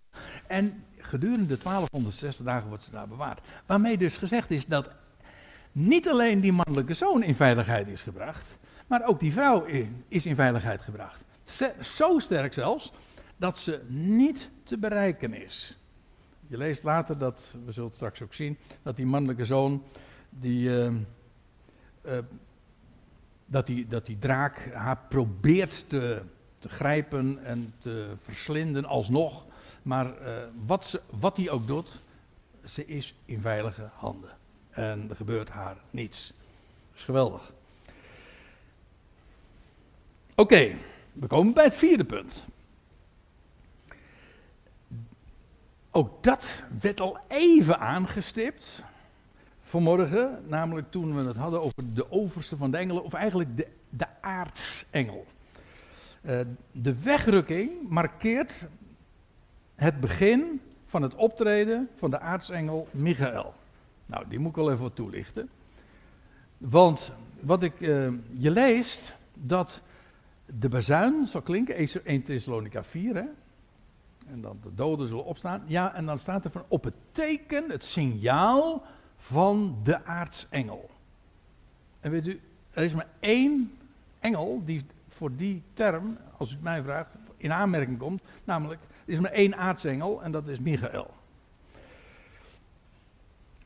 En 0.47 0.85
gedurende 0.99 1.59
1260 1.59 2.45
dagen 2.45 2.69
wordt 2.69 2.83
ze 2.83 2.91
daar 2.91 3.09
bewaard. 3.09 3.41
Waarmee 3.67 3.99
dus 3.99 4.17
gezegd 4.17 4.51
is 4.51 4.67
dat 4.67 4.91
niet 5.73 6.09
alleen 6.09 6.41
die 6.41 6.53
mannelijke 6.53 6.95
zoon 6.95 7.23
in 7.23 7.35
veiligheid 7.35 7.89
is 7.89 8.03
gebracht, 8.03 8.57
maar 8.87 9.07
ook 9.07 9.21
die 9.21 9.33
vrouw 9.33 9.65
is 10.09 10.27
in 10.27 10.35
veiligheid 10.35 10.81
gebracht. 10.81 11.21
Zo 11.81 12.19
sterk 12.19 12.55
zelfs 12.55 12.93
dat 13.37 13.59
ze 13.59 13.81
niet 13.89 14.51
te 14.63 14.79
bereiken 14.79 15.35
is. 15.35 15.77
Je 16.49 16.57
leest 16.57 16.83
later 16.83 17.19
dat, 17.19 17.55
we 17.65 17.73
zullen 17.73 17.89
het 17.89 17.97
straks 17.97 18.23
ook 18.23 18.35
zien, 18.35 18.59
dat 18.83 18.97
die 18.97 19.07
mannelijke 19.07 19.45
zoon, 19.45 19.83
die, 20.31 20.69
uh, 20.69 20.93
uh, 22.07 22.19
dat, 23.47 23.67
die, 23.67 23.89
dat 23.89 24.07
die 24.07 24.19
draak 24.19 24.73
haar 24.73 24.99
probeert 25.09 25.85
te, 25.89 26.23
te 26.59 26.69
grijpen 26.69 27.45
en 27.45 27.75
te 27.79 28.09
verslinden 28.23 28.85
alsnog. 28.85 29.45
Maar 29.83 30.07
uh, 30.07 30.37
wat, 30.67 30.85
ze, 30.85 31.01
wat 31.21 31.37
hij 31.37 31.51
ook 31.51 31.67
doet, 31.67 32.01
ze 32.65 32.87
is 32.87 33.15
in 33.25 33.41
veilige 33.41 33.89
handen. 33.95 34.31
En 34.71 35.07
er 35.11 35.17
gebeurt 35.17 35.49
haar 35.49 35.77
niets. 35.91 36.27
Dat 36.27 36.99
is 36.99 37.03
geweldig. 37.03 37.53
Oké, 40.35 40.75
we 41.13 41.27
komen 41.27 41.55
bij 41.55 41.65
het 41.65 41.75
vierde 41.75 42.05
punt. 42.05 42.47
Ook 45.97 46.23
dat 46.23 46.63
werd 46.81 47.01
al 47.01 47.19
even 47.29 47.79
aangestipt 47.79 48.83
vanmorgen, 49.63 50.43
namelijk 50.47 50.91
toen 50.91 51.15
we 51.15 51.23
het 51.23 51.37
hadden 51.37 51.63
over 51.63 51.95
de 51.95 52.11
overste 52.11 52.57
van 52.57 52.71
de 52.71 52.77
engelen, 52.77 53.05
of 53.05 53.13
eigenlijk 53.13 53.57
de, 53.57 53.67
de 53.89 54.07
aartsengel. 54.21 55.27
Uh, 56.23 56.41
de 56.73 57.03
wegrukking 57.03 57.71
markeert 57.89 58.65
het 59.75 60.01
begin 60.01 60.61
van 60.87 61.03
het 61.03 61.15
optreden 61.15 61.89
van 61.97 62.11
de 62.11 62.21
aartsengel 62.21 62.89
Michael. 62.91 63.55
Nou, 64.07 64.25
die 64.29 64.39
moet 64.39 64.51
ik 64.51 64.57
wel 64.57 64.71
even 64.71 64.83
wat 64.83 64.97
toelichten. 64.97 65.49
Want 66.59 67.13
wat 67.41 67.63
ik, 67.63 67.81
uh, 67.81 68.09
je 68.33 68.51
leest 68.51 69.15
dat 69.35 69.81
de 70.47 70.69
bazuin 70.69 71.27
zal 71.27 71.43
klinken, 71.43 72.03
1 72.05 72.23
Thessalonica 72.23 72.85
4, 72.85 73.15
hè? 73.15 73.25
En 74.31 74.41
dan 74.41 74.59
de 74.63 74.75
doden 74.75 75.09
zullen 75.09 75.25
opstaan. 75.25 75.63
Ja, 75.67 75.95
en 75.95 76.07
dan 76.07 76.19
staat 76.19 76.45
er 76.45 76.51
van 76.51 76.65
op 76.69 76.85
het 76.85 76.95
teken, 77.13 77.71
het 77.71 77.85
signaal 77.85 78.83
van 79.17 79.79
de 79.83 80.05
aartsengel. 80.05 80.91
En 82.01 82.11
weet 82.11 82.27
u, 82.27 82.41
er 82.71 82.85
is 82.85 82.95
maar 82.95 83.09
één 83.21 83.73
engel 84.21 84.63
die 84.65 84.85
voor 85.09 85.37
die 85.37 85.63
term, 85.73 86.19
als 86.37 86.51
u 86.51 86.53
het 86.53 86.63
mij 86.63 86.83
vraagt, 86.83 87.11
in 87.37 87.53
aanmerking 87.53 87.99
komt, 87.99 88.23
namelijk 88.45 88.81
er 89.05 89.13
is 89.13 89.21
maar 89.21 89.31
één 89.31 89.57
aartsengel 89.57 90.23
en 90.23 90.33
dat 90.33 90.49
is 90.49 90.59
Michael. 90.59 91.15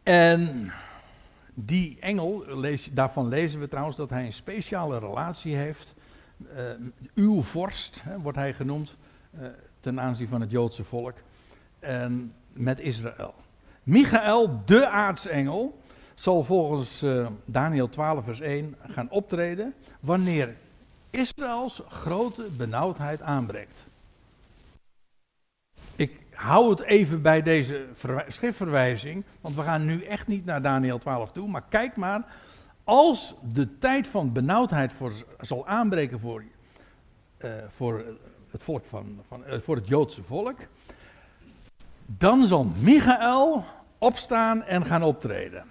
En 0.02 0.72
die 1.54 1.96
engel, 2.00 2.44
daarvan 2.92 3.28
lezen 3.28 3.60
we 3.60 3.68
trouwens 3.68 3.96
dat 3.96 4.10
hij 4.10 4.26
een 4.26 4.32
speciale 4.32 4.98
relatie 4.98 5.56
heeft. 5.56 5.94
Uh, 6.56 6.70
uw 7.14 7.42
vorst 7.42 8.02
hè, 8.02 8.18
wordt 8.18 8.38
hij 8.38 8.54
genoemd 8.54 8.96
uh, 9.40 9.46
ten 9.80 10.00
aanzien 10.00 10.28
van 10.28 10.40
het 10.40 10.50
Joodse 10.50 10.84
volk. 10.84 11.14
En 11.78 12.32
met 12.52 12.78
Israël. 12.78 13.34
Michael, 13.82 14.62
de 14.64 14.88
aartsengel, 14.88 15.78
zal 16.14 16.44
volgens 16.44 17.02
uh, 17.02 17.26
Daniel 17.44 17.88
12 17.88 18.24
vers 18.24 18.40
1 18.40 18.76
gaan 18.88 19.10
optreden 19.10 19.74
wanneer 20.00 20.56
Israëls 21.10 21.82
grote 21.88 22.46
benauwdheid 22.56 23.22
aanbreekt 23.22 23.88
hou 26.40 26.70
het 26.70 26.80
even 26.80 27.22
bij 27.22 27.42
deze 27.42 27.86
schriftverwijzing, 28.28 29.24
want 29.40 29.54
we 29.54 29.62
gaan 29.62 29.84
nu 29.84 30.02
echt 30.02 30.26
niet 30.26 30.44
naar 30.44 30.62
Daniel 30.62 30.98
12 30.98 31.32
toe, 31.32 31.48
maar 31.48 31.64
kijk 31.68 31.96
maar, 31.96 32.24
als 32.84 33.34
de 33.52 33.78
tijd 33.78 34.06
van 34.06 34.32
benauwdheid 34.32 34.92
voor, 34.92 35.12
zal 35.40 35.66
aanbreken 35.66 36.20
voor, 36.20 36.44
uh, 37.44 37.50
voor 37.76 38.04
het 38.52 38.62
volk 38.62 38.84
van, 38.84 39.20
van 39.28 39.42
uh, 39.48 39.60
voor 39.60 39.76
het 39.76 39.88
Joodse 39.88 40.22
volk, 40.22 40.58
dan 42.06 42.46
zal 42.46 42.64
Michael 42.64 43.64
opstaan 43.98 44.62
en 44.62 44.86
gaan 44.86 45.02
optreden. 45.02 45.64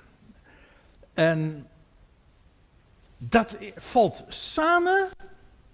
En 1.13 1.67
dat 3.17 3.57
valt 3.75 4.23
samen 4.27 5.07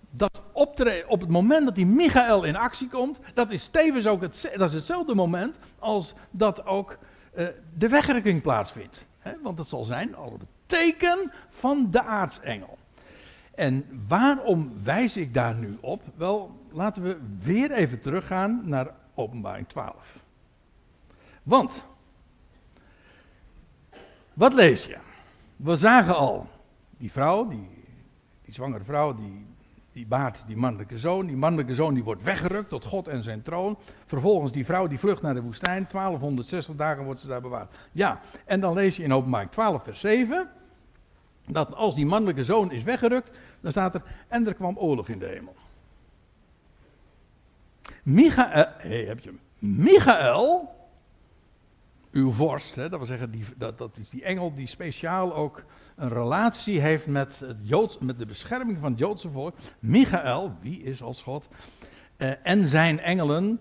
dat 0.10 0.42
optreden, 0.52 1.10
op 1.10 1.20
het 1.20 1.30
moment 1.30 1.66
dat 1.66 1.76
die 1.76 1.86
Michael 1.86 2.44
in 2.44 2.56
actie 2.56 2.90
komt, 2.90 3.20
dat 3.34 3.52
is 3.52 3.68
tevens 3.68 4.08
ook 4.08 4.22
het, 4.22 4.52
dat 4.56 4.70
is 4.70 4.76
hetzelfde 4.76 5.16
moment 5.16 5.58
als 5.80 6.14
dat 6.32 6.66
ook 6.66 6.98
uh, 7.36 7.48
de 7.78 7.90
wegrukking 7.90 8.42
plaatsvindt. 8.42 9.06
Want 9.42 9.58
dat 9.58 9.68
zal 9.68 9.84
zijn 9.84 10.16
al 10.16 10.32
het 10.32 10.48
teken 10.66 11.32
van 11.50 11.88
de 11.92 12.04
aartsengel. 12.04 12.78
En 13.56 14.04
waarom 14.08 14.74
wijs 14.84 15.18
ik 15.18 15.34
daar 15.34 15.56
nu 15.56 15.78
op? 15.82 16.02
Wel, 16.16 16.60
laten 16.72 17.04
we 17.04 17.18
weer 17.40 17.72
even 17.72 18.00
teruggaan 18.00 18.62
naar 18.64 18.88
openbaring 19.14 19.68
12. 19.68 20.20
Want 21.44 21.84
Wat 24.34 24.54
lees 24.54 24.86
je? 24.86 24.98
We 25.56 25.78
zagen 25.78 26.16
al, 26.16 26.48
die 26.98 27.12
vrouw, 27.12 27.48
die, 27.48 27.70
die 28.46 28.54
zwangere 28.54 28.84
vrouw, 28.84 29.16
die, 29.16 29.46
die 29.92 30.06
baart 30.06 30.44
die 30.48 30.58
mannelijke 30.58 30.98
zoon. 30.98 31.26
Die 31.26 31.36
mannelijke 31.36 31.76
zoon 31.76 31.94
die 31.94 32.04
wordt 32.04 32.24
weggerukt 32.24 32.70
tot 32.70 32.86
God 32.86 33.08
en 33.08 33.24
zijn 33.24 33.42
troon. 33.42 33.78
Vervolgens 34.06 34.52
die 34.52 34.66
vrouw 34.66 34.88
die 34.88 35.00
vlucht 35.00 35.22
naar 35.22 35.34
de 35.34 35.42
woestijn. 35.42 35.88
1260 35.92 36.76
dagen 36.76 37.04
wordt 37.04 37.20
ze 37.20 37.28
daar 37.28 37.42
bewaard. 37.42 37.74
Ja, 37.92 38.20
en 38.46 38.60
dan 38.60 38.74
lees 38.74 38.96
je 38.96 39.04
in 39.04 39.14
openbaar 39.14 39.50
12 39.50 39.84
vers 39.84 40.00
7. 40.00 40.50
Dat 41.48 41.76
als 41.76 41.96
die 41.96 42.06
mannelijke 42.06 42.44
zoon 42.44 42.72
is 42.72 42.84
weggerukt, 42.84 43.32
dan 43.66 43.74
staat 43.74 43.96
er, 43.96 44.02
en 44.28 44.48
er 44.48 44.54
kwam 44.54 44.78
oorlog 44.78 45.08
in 45.10 45.20
de 45.20 45.26
hemel. 45.26 45.56
Michael, 48.04 48.68
heb 49.08 49.20
je 49.20 49.34
uw 52.12 52.32
vorst, 52.32 52.76
hè, 52.76 52.90
dat 52.90 52.98
wil 53.00 53.08
zeggen, 53.08 53.32
die, 53.32 53.44
dat, 53.58 53.78
dat 53.78 53.98
is 53.98 54.10
die 54.10 54.24
engel 54.24 54.54
die 54.56 54.68
speciaal 54.68 55.36
ook 55.36 55.64
een 55.96 56.10
relatie 56.10 56.80
heeft 56.80 57.06
met, 57.06 57.40
het 57.40 58.00
met 58.02 58.20
de 58.20 58.26
bescherming 58.26 58.78
van 58.80 58.90
het 58.90 59.00
Joodse 59.00 59.30
volk. 59.30 59.56
Michael, 59.80 60.54
wie 60.62 60.84
is 60.84 61.02
als 61.02 61.22
God, 61.22 61.48
uh, 62.18 62.32
en 62.44 62.68
zijn 62.68 63.00
engelen 63.00 63.60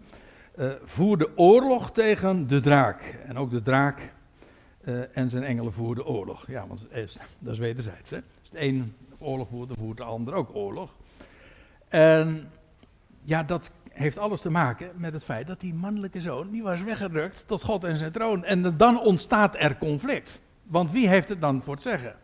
uh, 0.58 0.72
voerden 0.84 1.38
oorlog 1.38 1.92
tegen 1.92 2.46
de 2.46 2.60
draak. 2.60 3.18
En 3.26 3.36
ook 3.36 3.50
de 3.50 3.62
draak 3.62 4.12
uh, 4.84 5.16
en 5.16 5.30
zijn 5.30 5.42
engelen 5.42 5.72
voerden 5.72 6.06
oorlog. 6.06 6.46
Ja, 6.46 6.66
want 6.66 6.92
is, 6.92 7.18
dat 7.38 7.52
is 7.52 7.58
wederzijds. 7.58 8.10
Hè? 8.10 8.16
Als 8.16 8.50
het 8.50 8.60
een 8.60 8.94
oorlog 9.24 9.48
voert, 9.48 9.72
voert 9.78 9.96
de 9.96 10.04
ander 10.04 10.34
ook 10.34 10.54
oorlog. 10.54 10.94
En 11.88 12.50
ja, 13.22 13.42
dat 13.42 13.70
heeft 13.88 14.18
alles 14.18 14.40
te 14.40 14.50
maken 14.50 14.90
met 14.96 15.12
het 15.12 15.24
feit 15.24 15.46
dat 15.46 15.60
die 15.60 15.74
mannelijke 15.74 16.20
zoon, 16.20 16.50
die 16.50 16.62
was 16.62 16.82
weggerukt 16.82 17.44
tot 17.46 17.62
God 17.62 17.84
en 17.84 17.96
zijn 17.96 18.12
troon. 18.12 18.44
En 18.44 18.76
dan 18.76 19.00
ontstaat 19.00 19.54
er 19.58 19.76
conflict. 19.76 20.40
Want 20.62 20.90
wie 20.90 21.08
heeft 21.08 21.28
het 21.28 21.40
dan 21.40 21.62
voor 21.62 21.74
het 21.74 21.82
zeggen? 21.82 22.16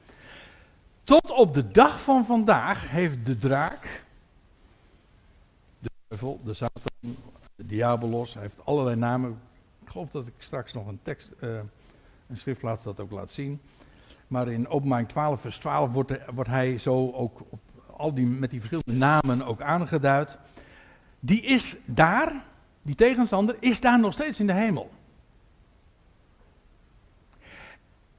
Tot 1.05 1.31
op 1.31 1.55
de 1.55 1.71
dag 1.71 2.03
van 2.03 2.25
vandaag 2.25 2.91
heeft 2.91 3.25
de 3.27 3.39
draak, 3.39 4.05
de 5.79 5.91
duivel, 6.09 6.39
de 6.45 6.55
Satan, 6.55 7.17
de 7.57 7.67
diabolos, 7.67 8.35
hij 8.35 8.43
heeft 8.43 8.65
allerlei 8.65 8.97
namen. 8.97 9.41
Ik 9.83 9.91
geloof 9.91 10.11
dat 10.11 10.27
ik 10.27 10.33
straks 10.39 10.73
nog 10.73 10.87
een 10.87 11.01
tekst, 11.03 11.33
uh, 11.41 11.59
een 12.29 12.37
schriftplaats 12.37 12.85
dat 12.85 13.01
ook 13.01 13.11
laat 13.11 13.31
zien. 13.31 13.61
Maar 14.31 14.49
in 14.49 14.69
openbaring 14.69 15.09
12 15.09 15.41
vers 15.41 15.59
12 15.59 15.93
wordt, 15.93 16.13
wordt 16.35 16.51
hij 16.51 16.79
zo 16.79 17.11
ook 17.13 17.41
op 17.49 17.61
al 17.97 18.15
die, 18.15 18.27
met 18.27 18.51
die 18.51 18.61
verschillende 18.61 19.07
namen 19.07 19.47
ook 19.47 19.61
aangeduid 19.61 20.39
die 21.21 21.41
is 21.41 21.77
daar, 21.85 22.45
die 22.83 22.95
tegenstander, 22.95 23.57
is 23.59 23.81
daar 23.81 24.01
nog 24.01 24.13
steeds 24.13 24.41
in 24.41 24.47
de 24.47 24.53
hemel. 24.53 24.91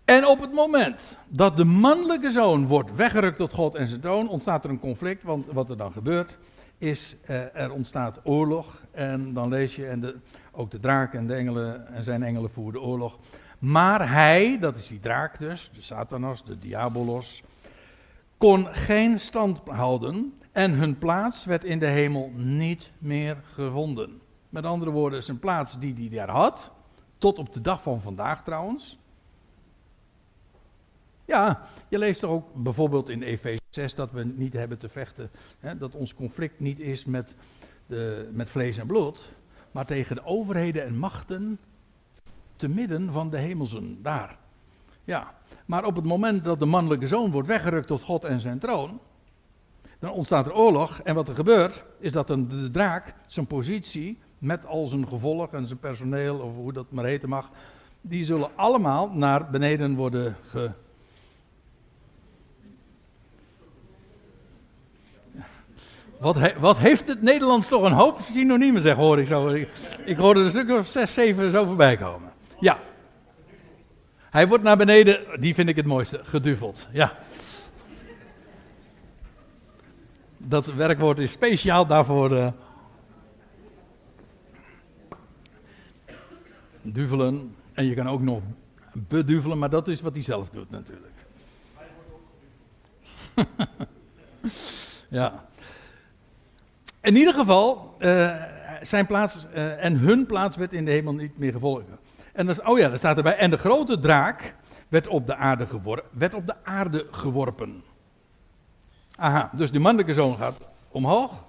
En 0.06 0.26
op 0.26 0.42
het 0.42 0.54
moment 0.54 1.18
dat 1.28 1.58
de 1.58 1.66
mannelijke 1.66 2.32
zoon 2.32 2.68
wordt 2.68 2.96
weggerukt 2.96 3.38
tot 3.38 3.54
God 3.54 3.76
en 3.76 3.88
zijn 3.88 4.02
troon, 4.02 4.30
ontstaat 4.30 4.64
er 4.64 4.70
een 4.70 4.80
conflict. 4.80 5.24
Want 5.24 5.46
wat 5.46 5.70
er 5.70 5.78
dan 5.78 5.92
gebeurt, 5.92 6.38
is 6.78 7.16
uh, 7.30 7.56
er 7.56 7.72
ontstaat 7.72 8.20
oorlog. 8.24 8.82
En 8.92 9.34
dan 9.34 9.50
lees 9.50 9.76
je, 9.76 9.88
en 9.88 10.00
de, 10.00 10.16
ook 10.52 10.72
de 10.72 10.80
draak 10.80 11.14
en 11.14 11.28
de 11.28 11.34
engelen 11.34 11.88
en 11.88 12.04
zijn 12.04 12.24
engelen 12.24 12.52
voerden 12.52 12.82
oorlog. 12.82 13.20
Maar 13.62 14.12
hij, 14.12 14.60
dat 14.60 14.76
is 14.76 14.88
die 14.88 15.00
draak 15.00 15.40
dus, 15.40 15.72
de 15.74 15.82
Satanas, 15.82 16.44
de 16.44 16.60
Diabolos, 16.60 17.44
kon 18.38 18.68
geen 18.68 19.20
stand 19.20 19.60
houden 19.66 20.34
en 20.52 20.72
hun 20.72 20.98
plaats 20.98 21.46
werd 21.46 21.64
in 21.64 21.80
de 21.80 21.86
hemel 21.86 22.32
niet 22.36 22.92
meer 22.98 23.38
gevonden. 23.54 24.22
Met 24.50 24.66
andere 24.66 24.92
woorden, 24.92 25.24
zijn 25.24 25.40
plaats 25.40 25.80
die 25.80 25.96
hij 25.98 26.10
daar 26.10 26.30
had, 26.30 26.72
tot 27.18 27.38
op 27.38 27.54
de 27.54 27.62
dag 27.62 27.82
van 27.82 28.02
vandaag 28.02 28.44
trouwens. 28.44 28.98
Ja, 31.26 31.62
je 31.88 31.98
leest 31.98 32.20
toch 32.20 32.32
ook 32.32 32.54
bijvoorbeeld 32.54 33.10
in 33.10 33.22
Efeze 33.22 33.62
6 33.70 33.96
dat 33.96 34.12
we 34.12 34.24
niet 34.24 34.54
hebben 34.54 34.78
te 34.78 34.90
vechten, 34.90 35.30
hè, 35.60 35.78
dat 35.78 35.96
ons 35.96 36.16
conflict 36.16 36.60
niet 36.60 36.80
is 36.80 37.06
met, 37.06 37.34
de, 37.86 38.30
met 38.34 38.50
vlees 38.50 38.78
en 38.78 38.88
bloed, 38.88 39.32
maar 39.72 39.86
tegen 39.86 40.16
de 40.16 40.26
overheden 40.26 40.84
en 40.84 40.98
machten 40.98 41.60
te 42.62 42.70
midden 42.70 43.12
van 43.12 43.30
de 43.30 43.38
hemelsen, 43.38 44.00
daar. 44.02 44.38
Ja, 45.04 45.34
maar 45.66 45.86
op 45.86 45.96
het 45.96 46.06
moment 46.06 46.44
dat 46.44 46.60
de 46.60 46.66
mannelijke 46.66 47.08
zoon 47.08 47.32
wordt 47.32 47.48
weggerukt 47.48 47.88
tot 47.88 48.02
God 48.02 48.24
en 48.24 48.42
zijn 48.42 48.60
troon, 48.60 49.00
dan 50.00 50.12
ontstaat 50.12 50.46
er 50.46 50.56
oorlog. 50.56 51.00
En 51.04 51.16
wat 51.16 51.28
er 51.28 51.36
gebeurt, 51.36 51.84
is 52.00 52.12
dat 52.12 52.30
een, 52.30 52.48
de 52.48 52.72
draak 52.72 53.14
zijn 53.26 53.48
positie, 53.48 54.20
met 54.38 54.66
al 54.66 54.86
zijn 54.86 55.08
gevolg 55.08 55.52
en 55.52 55.68
zijn 55.68 55.80
personeel, 55.80 56.40
of 56.40 56.56
hoe 56.56 56.74
dat 56.74 56.92
maar 56.92 57.06
heten 57.06 57.30
mag, 57.30 57.50
die 58.02 58.26
zullen 58.26 58.50
allemaal 58.56 59.10
naar 59.14 59.50
beneden 59.50 59.96
worden 59.96 60.36
ge. 60.50 60.72
Wat, 66.20 66.54
wat, 66.60 66.78
heeft 66.78 67.08
het 67.08 67.22
Nederlands 67.22 67.68
toch 67.68 67.84
een 67.84 67.92
hoop 67.92 68.20
synoniemen, 68.32 68.82
zeg, 68.82 68.96
hoor 68.96 69.20
ik 69.20 69.28
zo. 69.28 69.48
Ik, 69.48 69.70
ik 70.06 70.18
hoorde 70.18 70.40
er 70.40 70.46
een 70.46 70.52
stuk 70.52 70.70
of 70.70 70.88
zes, 70.88 71.14
zeven 71.14 71.52
zo 71.52 71.66
voorbij 71.66 71.98
komen. 71.98 72.31
Ja. 72.62 72.80
Hij 74.30 74.48
wordt 74.48 74.64
naar 74.64 74.78
beneden, 74.78 75.42
die 75.42 75.54
vind 75.54 75.70
ik 75.70 75.76
het 75.76 75.86
mooiste, 75.86 76.20
geduveld. 76.24 76.88
Ja. 76.92 77.18
Dat 80.38 80.66
werkwoord 80.66 81.20
is 81.20 81.32
speciaal 81.32 81.86
daarvoor. 81.86 82.32
Uh, 82.32 82.48
duvelen. 86.82 87.56
En 87.74 87.86
je 87.86 87.94
kan 87.94 88.10
ook 88.10 88.22
nog 88.22 88.42
beduvelen, 88.94 89.58
maar 89.58 89.70
dat 89.70 89.88
is 89.88 90.02
wat 90.02 90.14
hij 90.14 90.24
zelf 90.24 90.50
doet 90.50 90.70
natuurlijk. 90.70 91.14
ja. 95.20 95.46
In 97.02 97.16
ieder 97.16 97.34
geval, 97.34 97.96
uh, 98.00 98.44
zijn 98.82 99.06
plaats 99.06 99.48
uh, 99.56 99.86
en 99.86 99.98
hun 99.98 100.26
plaats 100.26 100.58
werd 100.58 100.74
in 100.74 100.86
de 100.86 100.92
hemel 100.92 101.14
niet 101.14 101.38
meer 101.38 101.52
gevolgd. 101.52 101.86
En 102.34 102.68
oh 102.68 102.78
ja, 102.78 102.90
daar 102.90 102.98
staat 102.98 103.18
erbij. 103.18 103.38
En 103.38 103.50
de 103.50 103.58
grote 103.58 104.00
draak 104.00 104.56
werd 104.88 105.08
op 105.08 105.28
de 105.28 105.36
aarde, 105.36 105.68
werd 106.12 106.34
op 106.34 106.48
de 106.48 106.56
aarde 106.64 107.08
geworpen. 107.12 107.84
Aha, 109.16 109.50
dus 109.54 109.72
de 109.72 109.80
mannelijke 109.80 110.14
zoon 110.14 110.36
gaat 110.36 110.58
omhoog. 110.92 111.46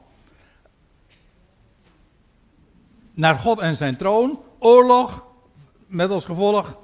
Naar 3.15 3.39
God 3.39 3.59
en 3.59 3.77
zijn 3.77 3.97
troon. 3.97 4.43
Oorlog. 4.59 5.27
Met 5.87 6.11
als 6.11 6.25
gevolg. 6.25 6.79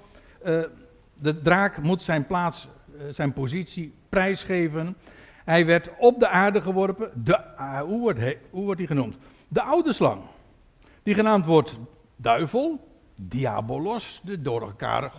Uh, 0.44 0.62
de 1.14 1.42
draak 1.42 1.82
moet 1.82 2.02
zijn 2.02 2.26
plaats, 2.26 2.68
uh, 2.96 3.02
zijn 3.10 3.32
positie 3.32 3.94
prijsgeven. 4.08 4.96
Hij 5.44 5.66
werd 5.66 5.90
op 5.98 6.18
de 6.18 6.28
aarde 6.28 6.60
geworpen. 6.60 7.10
De, 7.24 7.40
uh, 7.58 7.80
hoe, 7.80 8.00
wordt 8.00 8.20
hoe 8.50 8.64
wordt 8.64 8.78
hij 8.78 8.88
genoemd? 8.88 9.18
De 9.48 9.62
oude 9.62 9.92
slang. 9.92 10.22
Die 11.02 11.14
genaamd 11.14 11.46
wordt 11.46 11.76
duivel. 12.16 12.87
Diabolos, 13.20 14.20
de 14.24 14.42
door 14.42 14.60
elkaar. 14.60 15.12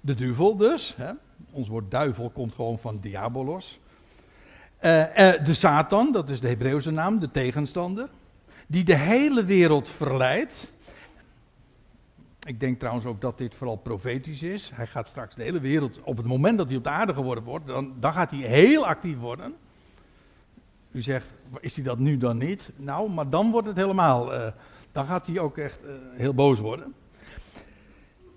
De 0.00 0.14
duivel 0.14 0.56
dus. 0.56 0.94
Hè. 0.96 1.10
Ons 1.50 1.68
woord 1.68 1.90
duivel 1.90 2.30
komt 2.30 2.54
gewoon 2.54 2.78
van 2.78 2.98
diabolos. 3.00 3.80
Uh, 4.84 5.00
uh, 5.00 5.44
de 5.44 5.54
Satan, 5.54 6.12
dat 6.12 6.28
is 6.28 6.40
de 6.40 6.48
Hebreeuwse 6.48 6.90
naam, 6.90 7.18
de 7.18 7.30
tegenstander. 7.30 8.08
Die 8.66 8.84
de 8.84 8.96
hele 8.96 9.44
wereld 9.44 9.88
verleidt. 9.88 10.72
Ik 12.46 12.60
denk 12.60 12.78
trouwens 12.78 13.06
ook 13.06 13.20
dat 13.20 13.38
dit 13.38 13.54
vooral 13.54 13.76
profetisch 13.76 14.42
is. 14.42 14.70
Hij 14.74 14.86
gaat 14.86 15.08
straks 15.08 15.34
de 15.34 15.42
hele 15.42 15.60
wereld, 15.60 16.00
op 16.02 16.16
het 16.16 16.26
moment 16.26 16.58
dat 16.58 16.66
hij 16.66 16.76
op 16.76 16.84
de 16.84 16.90
aarde 16.90 17.14
geworden 17.14 17.44
wordt, 17.44 17.66
dan, 17.66 17.92
dan 18.00 18.12
gaat 18.12 18.30
hij 18.30 18.40
heel 18.40 18.86
actief 18.86 19.18
worden. 19.18 19.54
U 20.90 21.02
zegt, 21.02 21.34
is 21.60 21.74
hij 21.74 21.84
dat 21.84 21.98
nu 21.98 22.18
dan 22.18 22.38
niet? 22.38 22.70
Nou, 22.76 23.10
maar 23.10 23.30
dan 23.30 23.50
wordt 23.50 23.66
het 23.66 23.76
helemaal, 23.76 24.34
uh, 24.34 24.46
dan 24.92 25.06
gaat 25.06 25.26
hij 25.26 25.38
ook 25.38 25.58
echt 25.58 25.78
heel 26.16 26.34
boos 26.34 26.58
worden. 26.58 26.94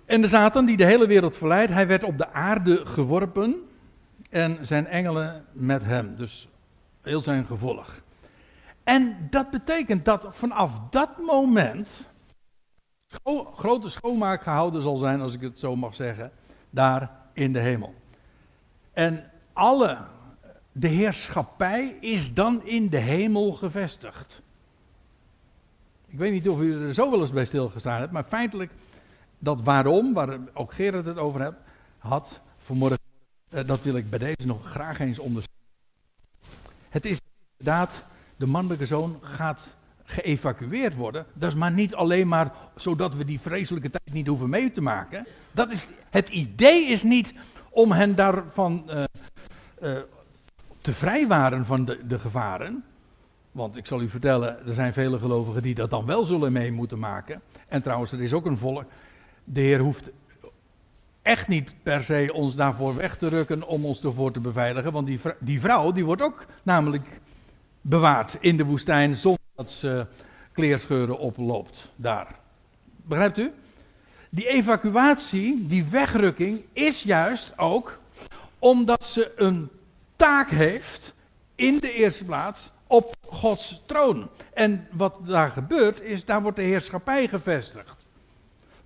En 0.05 0.21
de 0.21 0.27
Satan 0.27 0.65
die 0.65 0.77
de 0.77 0.85
hele 0.85 1.07
wereld 1.07 1.37
verleidt, 1.37 1.71
hij 1.71 1.87
werd 1.87 2.03
op 2.03 2.17
de 2.17 2.31
aarde 2.31 2.85
geworpen 2.85 3.55
en 4.29 4.57
zijn 4.61 4.87
engelen 4.87 5.45
met 5.51 5.83
hem. 5.83 6.15
Dus 6.15 6.47
heel 7.01 7.21
zijn 7.21 7.45
gevolg. 7.45 8.01
En 8.83 9.27
dat 9.29 9.49
betekent 9.49 10.05
dat 10.05 10.27
vanaf 10.29 10.81
dat 10.89 11.09
moment 11.17 12.09
grote 13.55 13.89
schoonmaak 13.89 14.41
gehouden 14.41 14.81
zal 14.81 14.97
zijn, 14.97 15.21
als 15.21 15.33
ik 15.33 15.41
het 15.41 15.59
zo 15.59 15.75
mag 15.75 15.95
zeggen, 15.95 16.31
daar 16.69 17.11
in 17.33 17.53
de 17.53 17.59
hemel. 17.59 17.93
En 18.93 19.31
alle, 19.53 19.97
de 20.71 20.87
heerschappij 20.87 21.97
is 21.99 22.33
dan 22.33 22.65
in 22.65 22.89
de 22.89 22.97
hemel 22.97 23.51
gevestigd. 23.51 24.41
Ik 26.15 26.21
weet 26.21 26.31
niet 26.31 26.49
of 26.49 26.59
u 26.61 26.87
er 26.87 26.93
zo 26.93 27.11
wel 27.11 27.21
eens 27.21 27.31
bij 27.31 27.45
stilgestaan 27.45 27.99
hebt, 27.99 28.11
maar 28.11 28.23
feitelijk 28.23 28.71
dat 29.39 29.61
waarom, 29.61 30.13
waar 30.13 30.37
ook 30.53 30.73
Gerard 30.73 31.05
het 31.05 31.17
over 31.17 31.41
hebt, 31.41 31.57
had 31.97 32.39
vanmorgen 32.57 32.99
uh, 33.53 33.59
dat 33.65 33.81
wil 33.81 33.95
ik 33.95 34.09
bij 34.09 34.19
deze 34.19 34.45
nog 34.45 34.69
graag 34.69 34.99
eens 34.99 35.19
onderstrepen. 35.19 35.65
Het 36.89 37.05
is 37.05 37.19
inderdaad, 37.57 38.05
de 38.35 38.45
mannelijke 38.45 38.85
zoon 38.85 39.19
gaat 39.21 39.67
geëvacueerd 40.03 40.95
worden, 40.95 41.25
dat 41.33 41.49
is 41.49 41.57
maar 41.57 41.71
niet 41.71 41.95
alleen 41.95 42.27
maar 42.27 42.51
zodat 42.75 43.15
we 43.15 43.25
die 43.25 43.39
vreselijke 43.39 43.89
tijd 43.89 44.13
niet 44.13 44.27
hoeven 44.27 44.49
mee 44.49 44.71
te 44.71 44.81
maken. 44.81 45.27
Dat 45.51 45.71
is, 45.71 45.87
het 46.09 46.29
idee 46.29 46.85
is 46.85 47.03
niet 47.03 47.33
om 47.69 47.91
hen 47.91 48.15
daarvan 48.15 48.83
uh, 48.87 49.03
uh, 49.81 49.97
te 50.81 50.93
vrijwaren 50.93 51.65
van 51.65 51.85
de, 51.85 52.07
de 52.07 52.19
gevaren. 52.19 52.83
Want 53.55 53.75
ik 53.75 53.85
zal 53.85 54.01
u 54.01 54.09
vertellen, 54.09 54.67
er 54.67 54.73
zijn 54.73 54.93
vele 54.93 55.19
gelovigen 55.19 55.61
die 55.61 55.75
dat 55.75 55.89
dan 55.89 56.05
wel 56.05 56.25
zullen 56.25 56.51
mee 56.51 56.71
moeten 56.71 56.99
maken. 56.99 57.41
En 57.67 57.81
trouwens, 57.81 58.11
er 58.11 58.21
is 58.21 58.33
ook 58.33 58.45
een 58.45 58.57
volk. 58.57 58.83
De 59.43 59.61
Heer 59.61 59.79
hoeft 59.79 60.09
echt 61.21 61.47
niet 61.47 61.71
per 61.83 62.03
se 62.03 62.29
ons 62.33 62.55
daarvoor 62.55 62.95
weg 62.95 63.17
te 63.17 63.29
rukken 63.29 63.67
om 63.67 63.85
ons 63.85 64.03
ervoor 64.03 64.31
te 64.31 64.39
beveiligen. 64.39 64.91
Want 64.91 65.07
die, 65.07 65.19
die 65.39 65.59
vrouw, 65.59 65.91
die 65.91 66.05
wordt 66.05 66.21
ook 66.21 66.45
namelijk 66.63 67.03
bewaard 67.81 68.37
in 68.39 68.57
de 68.57 68.65
woestijn 68.65 69.15
zonder 69.15 69.41
dat 69.55 69.71
ze 69.71 70.05
kleerscheuren 70.51 71.19
oploopt 71.19 71.89
daar. 71.95 72.35
Begrijpt 72.95 73.37
u? 73.37 73.51
Die 74.29 74.47
evacuatie, 74.47 75.67
die 75.67 75.85
wegrukking, 75.85 76.61
is 76.73 77.03
juist 77.03 77.57
ook 77.57 77.99
omdat 78.59 79.03
ze 79.03 79.31
een 79.35 79.69
taak 80.15 80.49
heeft 80.49 81.13
in 81.55 81.79
de 81.79 81.91
eerste 81.93 82.25
plaats 82.25 82.73
op 82.87 83.15
Gods 83.21 83.81
troon. 83.85 84.29
En 84.53 84.87
wat 84.91 85.25
daar 85.25 85.49
gebeurt 85.49 86.01
is, 86.01 86.25
daar 86.25 86.41
wordt 86.41 86.57
de 86.57 86.63
heerschappij 86.63 87.27
gevestigd. 87.27 88.05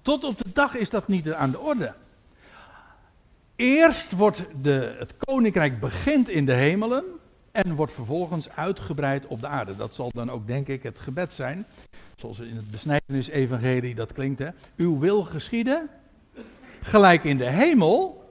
Tot 0.02 0.24
op 0.24 0.38
de 0.38 0.50
dag 0.54 0.76
is 0.76 0.90
dat 0.90 1.08
niet 1.08 1.34
aan 1.34 1.52
de 1.52 1.60
orde. 1.60 1.94
Eerst 3.56 4.12
wordt 4.12 4.42
de, 4.62 4.96
het 5.00 5.14
koninkrijk 5.18 5.80
begint 5.80 6.30
in 6.30 6.46
de 6.46 6.54
hemelen 6.54 7.04
en 7.52 7.76
wordt 7.76 7.94
vervolgens 7.94 8.50
uitgebreid 8.50 9.26
op 9.26 9.40
de 9.40 9.48
aarde. 9.48 9.76
Dat 9.76 9.94
zal 9.94 10.12
dan 10.14 10.32
ook 10.32 10.48
denk 10.48 10.68
ik 10.68 10.84
het 10.84 11.00
gebed 11.00 11.34
zijn, 11.34 11.66
zoals 12.16 12.40
in 12.40 12.56
het 12.56 12.72
besnijdenis-evangelie 12.72 13.96
dat 13.96 14.14
klinkt. 14.14 14.40
Hè? 14.40 14.50
Uw 14.76 15.00
wil 15.00 15.24
geschieden, 15.24 15.90
gelijk 16.82 17.24
in 17.24 17.38
de 17.38 17.50
hemel, 17.50 18.30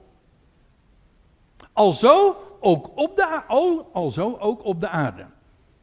alzo 1.73 2.37
ook 2.59 2.97
op 2.97 3.15
de, 3.15 3.41
alzo 3.93 4.37
ook 4.39 4.65
op 4.65 4.81
de 4.81 4.89
aarde. 4.89 5.25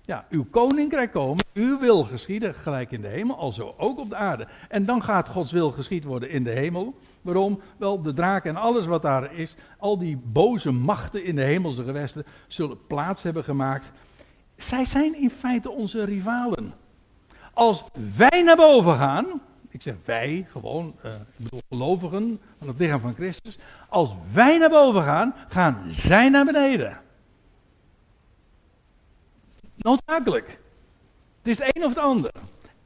Ja, 0.07 0.27
uw 0.31 0.45
koninkrijk 0.51 1.13
komen, 1.13 1.45
uw 1.55 1.79
wil 1.79 2.05
geschieden, 2.05 2.55
gelijk 2.55 2.91
in 2.91 3.01
de 3.01 3.09
hemel, 3.09 3.37
alzo 3.37 3.75
ook 3.77 3.99
op 3.99 4.09
de 4.09 4.17
aarde. 4.17 4.47
En 4.69 4.85
dan 4.85 5.03
gaat 5.03 5.29
Gods 5.29 5.53
wil 5.53 5.71
geschied 5.71 6.05
worden 6.05 6.31
in 6.31 6.45
de 6.45 6.51
hemel. 6.51 6.99
Waarom? 7.23 7.61
Wel, 7.77 8.03
de 8.03 8.13
draak 8.13 8.45
en 8.45 8.57
alles 8.57 8.87
wat 8.87 9.03
daar 9.03 9.35
is, 9.35 9.57
al 9.79 9.99
die 9.99 10.17
boze 10.17 10.71
machten 10.71 11.25
in 11.25 11.35
de 11.35 11.43
hemelse 11.43 11.85
gewesten, 11.85 12.25
zullen 12.47 12.87
plaats 12.87 13.23
hebben 13.23 13.45
gemaakt. 13.45 13.87
Zij 14.57 14.85
zijn 14.85 15.21
in 15.21 15.31
feite 15.31 15.71
onze 15.71 16.05
rivalen. 16.05 16.75
Als 17.53 17.85
wij 18.17 18.43
naar 18.43 18.57
boven 18.57 18.97
gaan, 18.97 19.27
ik 19.69 19.83
zeg 19.83 19.95
wij, 20.05 20.47
gewoon, 20.51 20.95
uh, 21.05 21.13
ik 21.13 21.45
bedoel 21.45 21.61
gelovigen 21.69 22.41
van 22.59 22.69
het 22.69 22.79
lichaam 22.79 23.01
van 23.01 23.15
Christus. 23.15 23.59
Als 23.89 24.11
wij 24.33 24.59
naar 24.59 24.71
boven 24.71 25.03
gaan, 25.03 25.35
gaan 25.49 25.85
zij 25.91 26.29
naar 26.29 26.45
beneden. 26.45 27.05
Noodzakelijk. 29.87 30.59
Het 31.39 31.49
is 31.49 31.59
het 31.59 31.77
een 31.77 31.83
of 31.83 31.89
het 31.89 31.99
ander. 31.99 32.31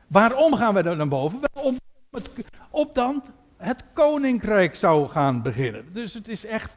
Waarom 0.07 0.55
gaan 0.55 0.75
wij 0.75 0.83
naar 0.83 1.09
boven? 1.09 1.41
Wel 1.41 1.65
om 1.65 1.77
het, 2.11 2.31
op 2.71 2.95
dan 2.95 3.23
het 3.57 3.85
koninkrijk 3.93 4.75
zou 4.75 5.09
gaan 5.09 5.43
beginnen. 5.43 5.85
Dus 5.93 6.15
het 6.15 6.29
is 6.29 6.45
echt, 6.45 6.77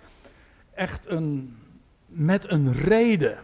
echt 0.73 1.05
een, 1.09 1.57
met 2.05 2.51
een 2.51 2.73
reden 2.73 3.37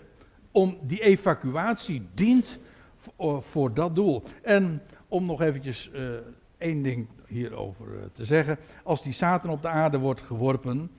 om 0.52 0.78
die 0.82 1.02
evacuatie 1.02 2.08
dient 2.14 2.58
voor, 2.98 3.44
voor 3.44 3.74
dat 3.74 3.96
doel. 3.96 4.24
En 4.42 4.82
om 5.08 5.26
nog 5.26 5.42
eventjes 5.42 5.90
uh, 5.94 6.10
één 6.58 6.82
ding 6.84 7.08
hierover 7.28 7.88
uh, 7.88 8.00
te 8.14 8.26
zeggen. 8.26 8.58
Als 8.84 9.04
die 9.04 9.14
Satan 9.14 9.50
op 9.52 9.62
de 9.62 9.68
aarde 9.68 9.98
wordt 9.98 10.22
geworpen, 10.22 10.92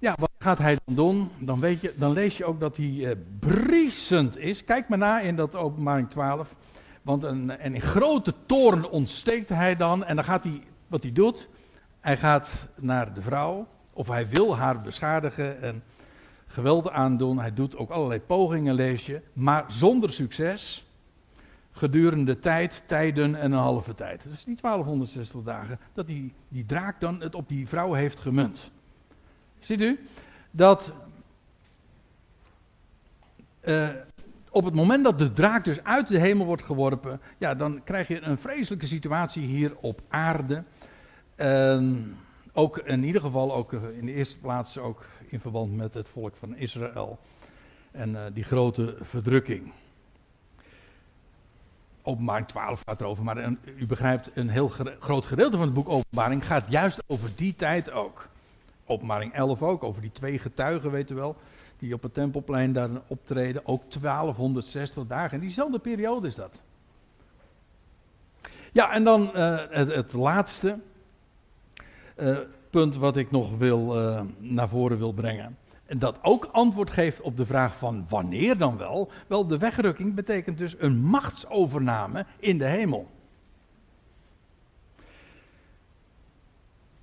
ja, 0.00 0.14
wat 0.18 0.30
gaat 0.38 0.58
hij 0.58 0.78
dan 0.84 0.94
doen? 0.94 1.30
Dan, 1.38 1.60
weet 1.60 1.80
je, 1.80 1.94
dan 1.96 2.12
lees 2.12 2.36
je 2.36 2.44
ook 2.44 2.60
dat 2.60 2.76
hij 2.76 2.86
uh, 2.86 3.10
briesend 3.38 4.38
is. 4.38 4.64
Kijk 4.64 4.88
maar 4.88 4.98
na 4.98 5.20
in 5.20 5.36
dat 5.36 5.54
openbaring 5.54 6.10
12. 6.10 6.54
Want 7.02 7.22
een, 7.22 7.50
en 7.58 7.74
in 7.74 7.80
grote 7.80 8.34
toren 8.46 8.90
ontsteekt 8.90 9.48
hij 9.48 9.76
dan. 9.76 10.04
En 10.04 10.16
dan 10.16 10.24
gaat 10.24 10.44
hij, 10.44 10.62
wat 10.86 11.02
hij 11.02 11.12
doet, 11.12 11.48
hij 12.00 12.16
gaat 12.16 12.68
naar 12.76 13.14
de 13.14 13.22
vrouw. 13.22 13.66
Of 13.92 14.08
hij 14.08 14.28
wil 14.28 14.56
haar 14.56 14.80
beschadigen 14.80 15.62
en 15.62 15.82
geweld 16.46 16.90
aandoen. 16.90 17.38
Hij 17.38 17.54
doet 17.54 17.76
ook 17.76 17.90
allerlei 17.90 18.20
pogingen, 18.20 18.74
lees 18.74 19.06
je. 19.06 19.20
Maar 19.32 19.64
zonder 19.68 20.12
succes. 20.12 20.84
Gedurende 21.72 22.38
tijd, 22.38 22.82
tijden 22.86 23.34
en 23.34 23.52
een 23.52 23.58
halve 23.58 23.94
tijd. 23.94 24.22
Dus 24.22 24.44
die 24.44 24.56
1260 24.60 25.42
dagen. 25.42 25.78
Dat 25.92 26.06
die, 26.06 26.32
die 26.48 26.66
draak 26.66 27.00
dan 27.00 27.20
het 27.20 27.34
op 27.34 27.48
die 27.48 27.68
vrouw 27.68 27.92
heeft 27.92 28.18
gemunt. 28.18 28.70
Ziet 29.60 29.80
u? 29.80 30.06
Dat 30.50 30.92
uh, 33.64 33.88
op 34.50 34.64
het 34.64 34.74
moment 34.74 35.04
dat 35.04 35.18
de 35.18 35.32
draak 35.32 35.64
dus 35.64 35.84
uit 35.84 36.08
de 36.08 36.18
hemel 36.18 36.46
wordt 36.46 36.62
geworpen, 36.62 37.20
ja, 37.38 37.54
dan 37.54 37.80
krijg 37.84 38.08
je 38.08 38.20
een 38.20 38.38
vreselijke 38.38 38.86
situatie 38.86 39.42
hier 39.42 39.76
op 39.80 40.00
aarde. 40.08 40.64
Uh, 41.36 41.82
ook 42.52 42.78
in 42.78 43.04
ieder 43.04 43.20
geval 43.20 43.54
ook 43.54 43.72
eh, 43.72 43.80
in 43.98 44.06
de 44.06 44.12
eerste 44.12 44.38
plaats 44.38 44.78
ook 44.78 45.06
in 45.28 45.40
verband 45.40 45.76
met 45.76 45.94
het 45.94 46.08
volk 46.08 46.36
van 46.36 46.56
Israël 46.56 47.18
en 47.90 48.10
uh, 48.10 48.20
die 48.32 48.44
grote 48.44 48.96
verdrukking. 49.00 49.72
Openbaring 52.02 52.46
12 52.48 52.82
gaat 52.84 53.00
erover, 53.00 53.24
maar 53.24 53.56
u 53.76 53.86
begrijpt, 53.86 54.30
een 54.34 54.48
heel 54.48 54.68
groot 54.98 55.26
gedeelte 55.26 55.56
van 55.56 55.66
het 55.66 55.74
boek 55.74 55.88
Openbaring 55.88 56.46
gaat 56.46 56.70
juist 56.70 57.02
over 57.06 57.30
die 57.36 57.54
tijd 57.54 57.90
ook. 57.90 58.28
Openbaring 58.90 59.32
11 59.32 59.62
ook, 59.62 59.84
over 59.84 60.02
die 60.02 60.12
twee 60.12 60.38
getuigen, 60.38 61.06
u 61.08 61.14
wel, 61.14 61.36
die 61.78 61.94
op 61.94 62.02
het 62.02 62.14
tempelplein 62.14 62.72
daar 62.72 62.90
optreden. 63.06 63.66
Ook 63.66 63.82
1260 64.00 65.06
dagen, 65.06 65.34
in 65.34 65.40
diezelfde 65.40 65.78
periode 65.78 66.26
is 66.26 66.34
dat. 66.34 66.62
Ja, 68.72 68.92
en 68.92 69.04
dan 69.04 69.30
uh, 69.34 69.60
het, 69.70 69.94
het, 69.94 70.12
laatste 70.12 70.78
uh, 72.16 72.38
punt 72.70 72.96
wat 72.96 73.16
ik 73.16 73.30
nog 73.30 73.56
wil, 73.58 74.02
uh, 74.02 74.20
naar 74.38 74.68
voren 74.68 74.98
wil 74.98 75.12
brengen. 75.12 75.56
En 75.86 75.98
dat 75.98 76.18
ook 76.22 76.48
antwoord 76.52 76.90
geeft 76.90 77.20
op 77.20 77.36
de 77.36 77.46
vraag 77.46 77.76
van 77.76 78.06
wanneer 78.08 78.58
dan 78.58 78.76
wel. 78.76 79.10
Wel, 79.26 79.46
de 79.46 79.58
wegrukking 79.58 80.14
betekent 80.14 80.58
dus 80.58 80.74
een 80.78 80.98
machtsovername 80.98 82.26
in 82.38 82.58
de 82.58 82.66
hemel. 82.66 83.08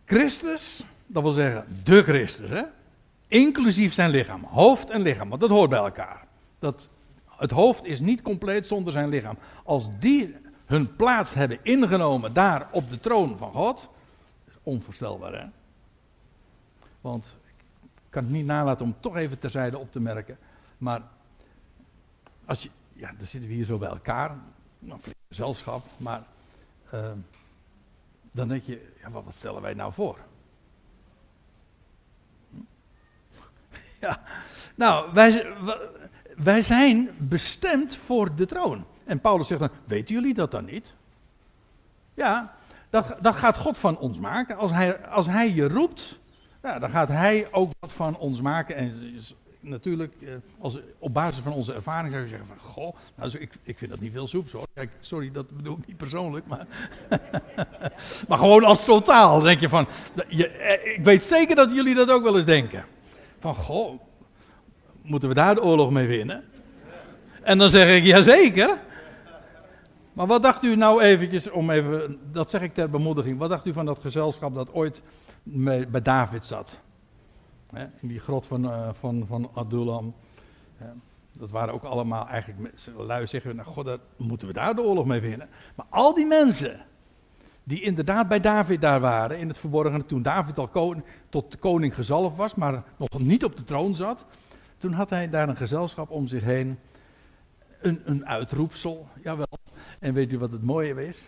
Christus 0.05 0.85
dat 1.07 1.23
wil 1.23 1.31
zeggen 1.31 1.65
de 1.83 2.03
Christus, 2.03 2.49
hè? 2.49 2.61
inclusief 3.27 3.93
zijn 3.93 4.09
lichaam, 4.09 4.43
hoofd 4.43 4.89
en 4.89 5.01
lichaam, 5.01 5.29
want 5.29 5.41
dat 5.41 5.49
hoort 5.49 5.69
bij 5.69 5.79
elkaar. 5.79 6.27
Dat, 6.59 6.89
het 7.29 7.51
hoofd 7.51 7.85
is 7.85 7.99
niet 7.99 8.21
compleet 8.21 8.67
zonder 8.67 8.93
zijn 8.93 9.09
lichaam. 9.09 9.37
Als 9.63 9.89
die 9.99 10.35
hun 10.65 10.95
plaats 10.95 11.33
hebben 11.33 11.59
ingenomen 11.61 12.33
daar 12.33 12.67
op 12.71 12.89
de 12.89 12.99
troon 12.99 13.37
van 13.37 13.51
God, 13.51 13.89
is 14.47 14.53
onvoorstelbaar 14.63 15.33
hè. 15.33 15.45
Want 17.01 17.35
ik 17.45 17.63
kan 18.09 18.23
het 18.23 18.31
niet 18.31 18.45
nalaten 18.45 18.85
om 18.85 18.95
toch 18.99 19.15
even 19.15 19.39
terzijde 19.39 19.77
op 19.77 19.91
te 19.91 19.99
merken, 19.99 20.37
maar 20.77 21.01
als 22.45 22.63
je, 22.63 22.69
ja, 22.93 23.11
dan 23.17 23.27
zitten 23.27 23.49
we 23.49 23.55
hier 23.55 23.65
zo 23.65 23.77
bij 23.77 23.89
elkaar, 23.89 24.35
nou, 24.79 24.99
gezelschap, 25.29 25.85
maar 25.97 26.23
uh, 26.93 27.11
dan 28.31 28.47
denk 28.47 28.63
je, 28.63 28.93
ja, 29.01 29.11
wat 29.11 29.23
stellen 29.29 29.61
wij 29.61 29.73
nou 29.73 29.93
voor? 29.93 30.17
Ja. 34.01 34.21
Nou, 34.75 35.13
wij, 35.13 35.45
wij 36.35 36.61
zijn 36.61 37.09
bestemd 37.17 37.95
voor 37.95 38.35
de 38.35 38.45
troon. 38.45 38.85
En 39.05 39.19
Paulus 39.19 39.47
zegt 39.47 39.59
dan, 39.59 39.69
weten 39.85 40.15
jullie 40.15 40.33
dat 40.33 40.51
dan 40.51 40.65
niet? 40.65 40.93
Ja, 42.13 42.55
dat, 42.89 43.15
dat 43.21 43.35
gaat 43.35 43.57
God 43.57 43.77
van 43.77 43.97
ons 43.97 44.19
maken. 44.19 44.57
Als 44.57 44.71
hij, 44.71 45.05
als 45.05 45.25
hij 45.25 45.53
je 45.53 45.67
roept, 45.67 46.19
ja, 46.63 46.79
dan 46.79 46.89
gaat 46.89 47.07
hij 47.07 47.47
ook 47.51 47.71
wat 47.79 47.93
van 47.93 48.17
ons 48.17 48.41
maken. 48.41 48.75
En 48.75 49.13
natuurlijk, 49.59 50.13
eh, 50.21 50.29
als, 50.59 50.79
op 50.99 51.13
basis 51.13 51.43
van 51.43 51.53
onze 51.53 51.73
ervaring 51.73 52.11
zou 52.11 52.23
je 52.23 52.29
zeggen 52.29 52.47
van, 52.47 52.57
goh, 52.57 52.95
nou, 53.15 53.37
ik, 53.37 53.53
ik 53.63 53.77
vind 53.77 53.91
dat 53.91 53.99
niet 53.99 54.11
veel 54.11 54.27
soeps 54.27 54.51
hoor. 54.51 54.67
Kijk, 54.73 54.91
sorry, 54.99 55.31
dat 55.31 55.49
bedoel 55.49 55.77
ik 55.77 55.87
niet 55.87 55.97
persoonlijk, 55.97 56.47
maar, 56.47 56.67
maar 58.27 58.37
gewoon 58.37 58.63
als 58.63 58.85
totaal 58.85 59.39
denk 59.39 59.59
je 59.59 59.69
van, 59.69 59.87
je, 60.27 60.47
eh, 60.47 60.95
ik 60.97 61.03
weet 61.03 61.23
zeker 61.23 61.55
dat 61.55 61.71
jullie 61.73 61.95
dat 61.95 62.11
ook 62.11 62.23
wel 62.23 62.35
eens 62.37 62.45
denken. 62.45 62.85
Van, 63.53 63.63
goh, 63.63 64.01
moeten 65.01 65.29
we 65.29 65.35
daar 65.35 65.55
de 65.55 65.63
oorlog 65.63 65.91
mee 65.91 66.07
winnen? 66.07 66.43
En 67.41 67.57
dan 67.57 67.69
zeg 67.69 67.97
ik, 67.97 68.03
jazeker. 68.03 68.77
Maar 70.13 70.27
wat 70.27 70.43
dacht 70.43 70.63
u 70.63 70.75
nou 70.75 71.01
eventjes, 71.01 71.49
om 71.49 71.69
even, 71.69 72.19
dat 72.31 72.49
zeg 72.49 72.61
ik 72.61 72.73
ter 72.73 72.89
bemoediging, 72.89 73.37
wat 73.37 73.49
dacht 73.49 73.65
u 73.65 73.73
van 73.73 73.85
dat 73.85 73.99
gezelschap 73.99 74.55
dat 74.55 74.73
ooit 74.73 75.01
bij 75.87 76.01
David 76.01 76.45
zat? 76.45 76.79
in 77.73 78.07
die 78.07 78.19
grot 78.19 78.45
van, 78.45 78.65
uh, 78.65 78.89
van, 78.99 79.25
van. 79.27 80.13
Dat 81.33 81.49
waren 81.49 81.73
ook 81.73 81.83
allemaal 81.83 82.27
eigenlijk 82.27 82.73
lui 82.97 83.27
zeggen, 83.27 83.55
nou 83.55 83.67
god, 83.67 83.97
moeten 84.17 84.47
we 84.47 84.53
daar 84.53 84.75
de 84.75 84.81
oorlog 84.81 85.05
mee 85.05 85.21
winnen. 85.21 85.49
Maar 85.75 85.85
al 85.89 86.13
die 86.13 86.25
mensen 86.25 86.85
die 87.67 87.81
inderdaad 87.81 88.27
bij 88.27 88.39
David 88.39 88.81
daar 88.81 88.99
waren, 88.99 89.39
in 89.39 89.47
het 89.47 89.57
verborgene, 89.57 90.05
toen 90.05 90.21
David 90.21 90.57
al 90.57 90.95
tot 91.29 91.59
koning 91.59 91.95
gezalfd 91.95 92.35
was, 92.35 92.55
maar 92.55 92.83
nog 92.97 93.19
niet 93.19 93.43
op 93.43 93.55
de 93.55 93.63
troon 93.63 93.95
zat, 93.95 94.25
toen 94.77 94.91
had 94.91 95.09
hij 95.09 95.29
daar 95.29 95.49
een 95.49 95.57
gezelschap 95.57 96.09
om 96.09 96.27
zich 96.27 96.43
heen, 96.43 96.79
een, 97.81 98.01
een 98.05 98.27
uitroepsel, 98.27 99.07
jawel. 99.23 99.57
En 99.99 100.13
weet 100.13 100.31
u 100.31 100.39
wat 100.39 100.51
het 100.51 100.63
mooie 100.63 101.07
is? 101.07 101.25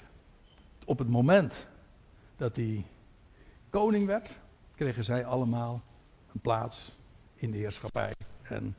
Op 0.86 0.98
het 0.98 1.10
moment 1.10 1.68
dat 2.38 2.56
hij 2.56 2.86
koning 3.70 4.06
werd, 4.06 4.36
kregen 4.76 5.04
zij 5.04 5.26
allemaal 5.26 5.82
een 6.34 6.42
plaats 6.42 6.96
in 7.36 7.52
de 7.52 7.58
heerschappij 7.58 8.14
en 8.42 8.76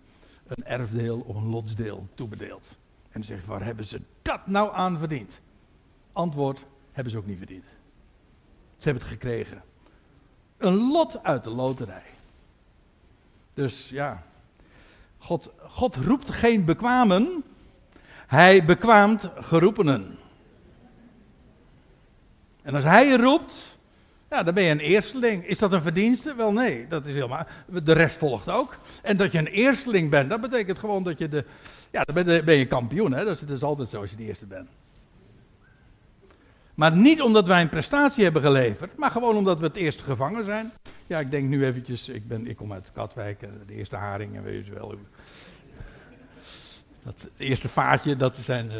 een 0.46 0.64
erfdeel 0.64 1.20
of 1.20 1.36
een 1.36 1.48
lotsdeel 1.48 2.06
toebedeeld. 2.14 2.76
En 3.02 3.10
dan 3.12 3.24
zeg 3.24 3.44
waar 3.44 3.64
hebben 3.64 3.84
ze 3.84 4.00
dat 4.22 4.46
nou 4.46 4.74
aan 4.74 4.98
verdiend? 4.98 5.40
Antwoord, 6.12 6.66
hebben 7.00 7.12
ze 7.12 7.18
ook 7.18 7.26
niet 7.26 7.38
verdiend. 7.38 7.64
Ze 8.78 8.84
hebben 8.84 9.02
het 9.02 9.12
gekregen. 9.12 9.62
Een 10.58 10.74
lot 10.74 11.22
uit 11.22 11.44
de 11.44 11.50
loterij. 11.50 12.02
Dus 13.54 13.88
ja, 13.88 14.22
God, 15.18 15.50
God 15.66 15.96
roept 15.96 16.30
geen 16.30 16.64
bekwamen, 16.64 17.44
hij 18.26 18.64
bekwaamt 18.64 19.28
geroepenen. 19.34 20.18
En 22.62 22.74
als 22.74 22.84
hij 22.84 23.16
roept, 23.16 23.76
ja, 24.30 24.42
dan 24.42 24.54
ben 24.54 24.62
je 24.62 24.70
een 24.70 24.78
eersteling. 24.78 25.46
Is 25.46 25.58
dat 25.58 25.72
een 25.72 25.82
verdienste? 25.82 26.34
Wel 26.34 26.52
nee, 26.52 26.88
dat 26.88 27.06
is 27.06 27.14
helemaal. 27.14 27.46
De 27.82 27.92
rest 27.92 28.16
volgt 28.16 28.48
ook. 28.48 28.76
En 29.02 29.16
dat 29.16 29.32
je 29.32 29.38
een 29.38 29.46
eersteling 29.46 30.10
bent, 30.10 30.30
dat 30.30 30.40
betekent 30.40 30.78
gewoon 30.78 31.02
dat 31.02 31.18
je 31.18 31.28
de. 31.28 31.44
Ja, 31.90 32.02
dan 32.02 32.24
ben 32.24 32.54
je 32.54 32.66
kampioen, 32.66 33.12
hè? 33.12 33.24
Dat 33.24 33.42
is, 33.48 33.62
altijd 33.62 33.88
zo 33.88 34.00
als 34.00 34.10
je 34.10 34.16
de 34.16 34.24
eerste 34.24 34.46
bent. 34.46 34.68
Maar 36.74 36.96
niet 36.96 37.22
omdat 37.22 37.46
wij 37.46 37.60
een 37.60 37.68
prestatie 37.68 38.24
hebben 38.24 38.42
geleverd, 38.42 38.96
maar 38.96 39.10
gewoon 39.10 39.36
omdat 39.36 39.58
we 39.58 39.66
het 39.66 39.76
eerste 39.76 40.04
gevangen 40.04 40.44
zijn. 40.44 40.72
Ja, 41.06 41.18
ik 41.18 41.30
denk 41.30 41.48
nu 41.48 41.64
eventjes, 41.64 42.08
ik, 42.08 42.28
ben, 42.28 42.46
ik 42.46 42.56
kom 42.56 42.72
uit 42.72 42.90
Katwijk, 42.92 43.40
de 43.66 43.74
eerste 43.74 43.96
haringen, 43.96 44.42
weet 44.42 44.66
je 44.66 44.72
wel. 44.72 44.94
Dat, 47.02 47.20
het 47.20 47.30
eerste 47.36 47.68
vaatje, 47.68 48.16
dat, 48.16 48.36
zijn, 48.36 48.70
eh, 48.70 48.78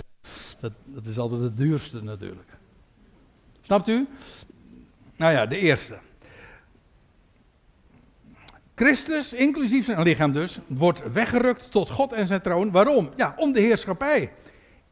dat, 0.60 0.72
dat 0.84 1.06
is 1.06 1.18
altijd 1.18 1.40
het 1.40 1.56
duurste 1.56 2.02
natuurlijk. 2.02 2.48
Snapt 3.60 3.88
u? 3.88 4.08
Nou 5.16 5.32
ja, 5.32 5.46
de 5.46 5.58
eerste. 5.58 5.98
Christus, 8.74 9.32
inclusief 9.32 9.84
zijn 9.84 10.02
lichaam 10.02 10.32
dus, 10.32 10.58
wordt 10.66 11.12
weggerukt 11.12 11.70
tot 11.70 11.90
God 11.90 12.12
en 12.12 12.26
zijn 12.26 12.40
troon. 12.40 12.70
Waarom? 12.70 13.10
Ja, 13.16 13.34
om 13.36 13.52
de 13.52 13.60
heerschappij 13.60 14.32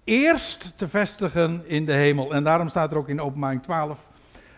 eerst 0.08 0.72
te 0.76 0.88
vestigen 0.88 1.62
in 1.66 1.84
de 1.84 1.92
hemel. 1.92 2.34
En 2.34 2.44
daarom 2.44 2.68
staat 2.68 2.90
er 2.90 2.98
ook 2.98 3.08
in 3.08 3.20
openbaring 3.20 3.62
12 3.62 3.98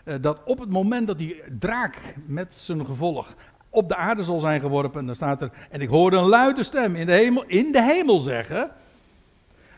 uh, 0.04 0.14
eh, 0.14 0.22
dat 0.22 0.40
op 0.44 0.58
het 0.58 0.70
moment 0.70 1.06
dat 1.06 1.18
die 1.18 1.42
draak 1.58 1.98
met 2.26 2.54
zijn 2.54 2.86
gevolg 2.86 3.34
op 3.70 3.88
de 3.88 3.96
aarde 3.96 4.22
zal 4.22 4.40
zijn 4.40 4.60
geworpen, 4.60 5.06
dan 5.06 5.14
staat 5.14 5.42
er, 5.42 5.50
en 5.70 5.80
ik 5.80 5.88
hoorde 5.88 6.16
een 6.16 6.28
luide 6.28 6.64
stem 6.64 6.96
in 6.96 7.06
de 7.06 7.12
hemel, 7.12 7.44
in 7.46 7.72
de 7.72 7.82
hemel 7.82 8.20
zeggen, 8.20 8.70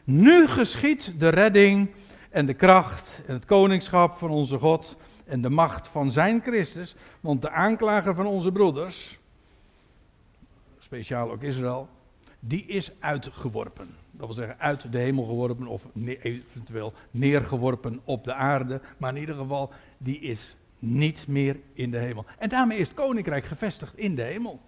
nu 0.05 0.47
geschiet 0.47 1.15
de 1.19 1.29
redding 1.29 1.91
en 2.31 2.47
de 2.47 2.55
kracht 2.55 3.21
en 3.27 3.35
het 3.35 3.45
koningschap 3.45 4.19
van 4.19 4.31
onze 4.31 4.59
God 4.59 4.97
en 5.25 5.41
de 5.41 5.51
macht 5.51 5.89
van 5.89 6.13
zijn 6.13 6.41
Christus, 6.43 6.95
want 7.21 7.43
de 7.43 7.51
aanklager 7.51 8.15
van 8.15 8.27
onze 8.27 8.53
broeders, 8.53 9.19
speciaal 10.79 11.31
ook 11.31 11.43
Israël, 11.43 11.89
die 12.41 12.65
is 12.67 12.93
uitgeworpen. 13.01 14.02
Dat 14.13 14.27
wil 14.27 14.35
zeggen 14.35 14.59
uit 14.59 14.93
de 14.93 14.99
hemel 14.99 15.25
geworpen 15.25 15.67
of 15.67 15.87
eventueel 15.95 16.93
neergeworpen 17.11 18.01
op 18.05 18.25
de 18.25 18.35
aarde, 18.35 18.81
maar 18.97 19.15
in 19.15 19.21
ieder 19.21 19.35
geval, 19.35 19.73
die 19.99 20.21
is 20.21 20.57
niet 20.79 21.27
meer 21.27 21.57
in 21.73 21.91
de 21.91 21.99
hemel. 21.99 22.25
En 22.39 22.49
daarmee 22.49 22.79
is 22.79 22.89
het 22.89 22.97
koninkrijk 22.97 23.45
gevestigd 23.45 23.97
in 23.97 24.15
de 24.15 24.23
hemel. 24.23 24.61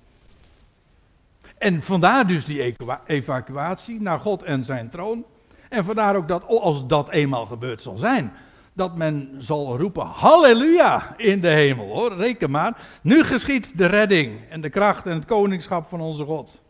En 1.59 1.83
vandaar 1.83 2.27
dus 2.27 2.45
die 2.45 2.75
evacuatie 3.07 4.01
naar 4.01 4.21
God 4.21 4.43
en 4.43 4.65
zijn 4.65 4.91
troon. 4.91 5.25
En 5.69 5.85
vandaar 5.85 6.17
ook 6.17 6.29
dat 6.29 6.47
als 6.47 6.87
dat 6.87 7.11
eenmaal 7.11 7.47
gebeurd 7.47 7.83
zal 7.83 7.97
zijn, 7.97 8.33
dat 8.73 8.97
men 8.97 9.35
zal 9.39 9.79
roepen 9.79 10.07
halleluja 10.07 11.15
in 11.17 11.41
de 11.41 11.49
hemel 11.49 11.87
hoor, 11.87 12.17
reken 12.17 12.51
maar. 12.51 12.99
Nu 13.03 13.25
geschiet 13.25 13.79
de 13.79 13.87
redding 13.87 14.39
en 14.49 14.61
de 14.61 14.71
kracht 14.71 15.07
en 15.07 15.15
het 15.15 15.25
koningschap 15.25 15.89
van 15.89 16.01
onze 16.01 16.25
God. 16.25 16.63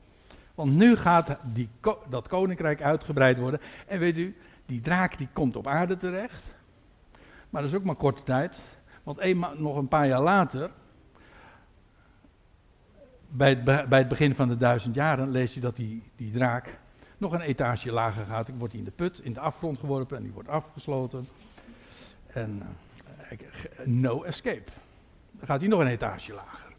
Want 0.55 0.73
nu 0.73 0.97
gaat 0.97 1.39
die, 1.43 1.69
dat 2.09 2.29
koninkrijk 2.29 2.83
uitgebreid 2.83 3.39
worden. 3.39 3.61
En 3.87 3.99
weet 3.99 4.17
u, 4.17 4.37
die 4.67 4.81
draak 4.81 5.19
die 5.19 5.29
komt 5.33 5.57
op 5.57 5.67
aarde 5.67 5.97
terecht. 5.97 6.43
Maar 7.51 7.63
dat 7.63 7.71
is 7.71 7.77
ook 7.77 7.85
maar 7.85 7.95
korte 7.95 8.23
tijd. 8.23 8.57
Want 9.03 9.59
nog 9.59 9.77
een 9.77 9.89
paar 9.89 10.07
jaar 10.07 10.23
later, 10.23 10.71
bij 13.29 13.49
het, 13.49 13.65
bij 13.65 13.99
het 13.99 14.09
begin 14.09 14.35
van 14.35 14.49
de 14.49 14.57
duizend 14.57 14.95
jaren, 14.95 15.31
lees 15.31 15.55
je 15.55 15.61
dat 15.61 15.77
die, 15.77 16.03
die 16.17 16.33
draak 16.33 16.79
nog 17.19 17.33
een 17.33 17.41
etage 17.41 17.93
lager 17.93 18.25
gaat. 18.27 18.47
Dan 18.47 18.59
wordt 18.59 18.73
hij 18.73 18.83
in 18.83 18.89
de 18.89 18.97
put, 18.97 19.19
in 19.19 19.33
de 19.33 19.41
afgrond 19.41 19.79
geworpen 19.79 20.17
en 20.17 20.23
die 20.23 20.33
wordt 20.33 20.49
afgesloten. 20.49 21.29
En 22.27 22.63
uh, 23.31 23.87
no 23.87 24.23
escape. 24.23 24.71
Dan 25.31 25.47
gaat 25.47 25.61
hij 25.61 25.69
nog 25.69 25.81
een 25.81 25.87
etage 25.87 26.33
lager. 26.33 26.73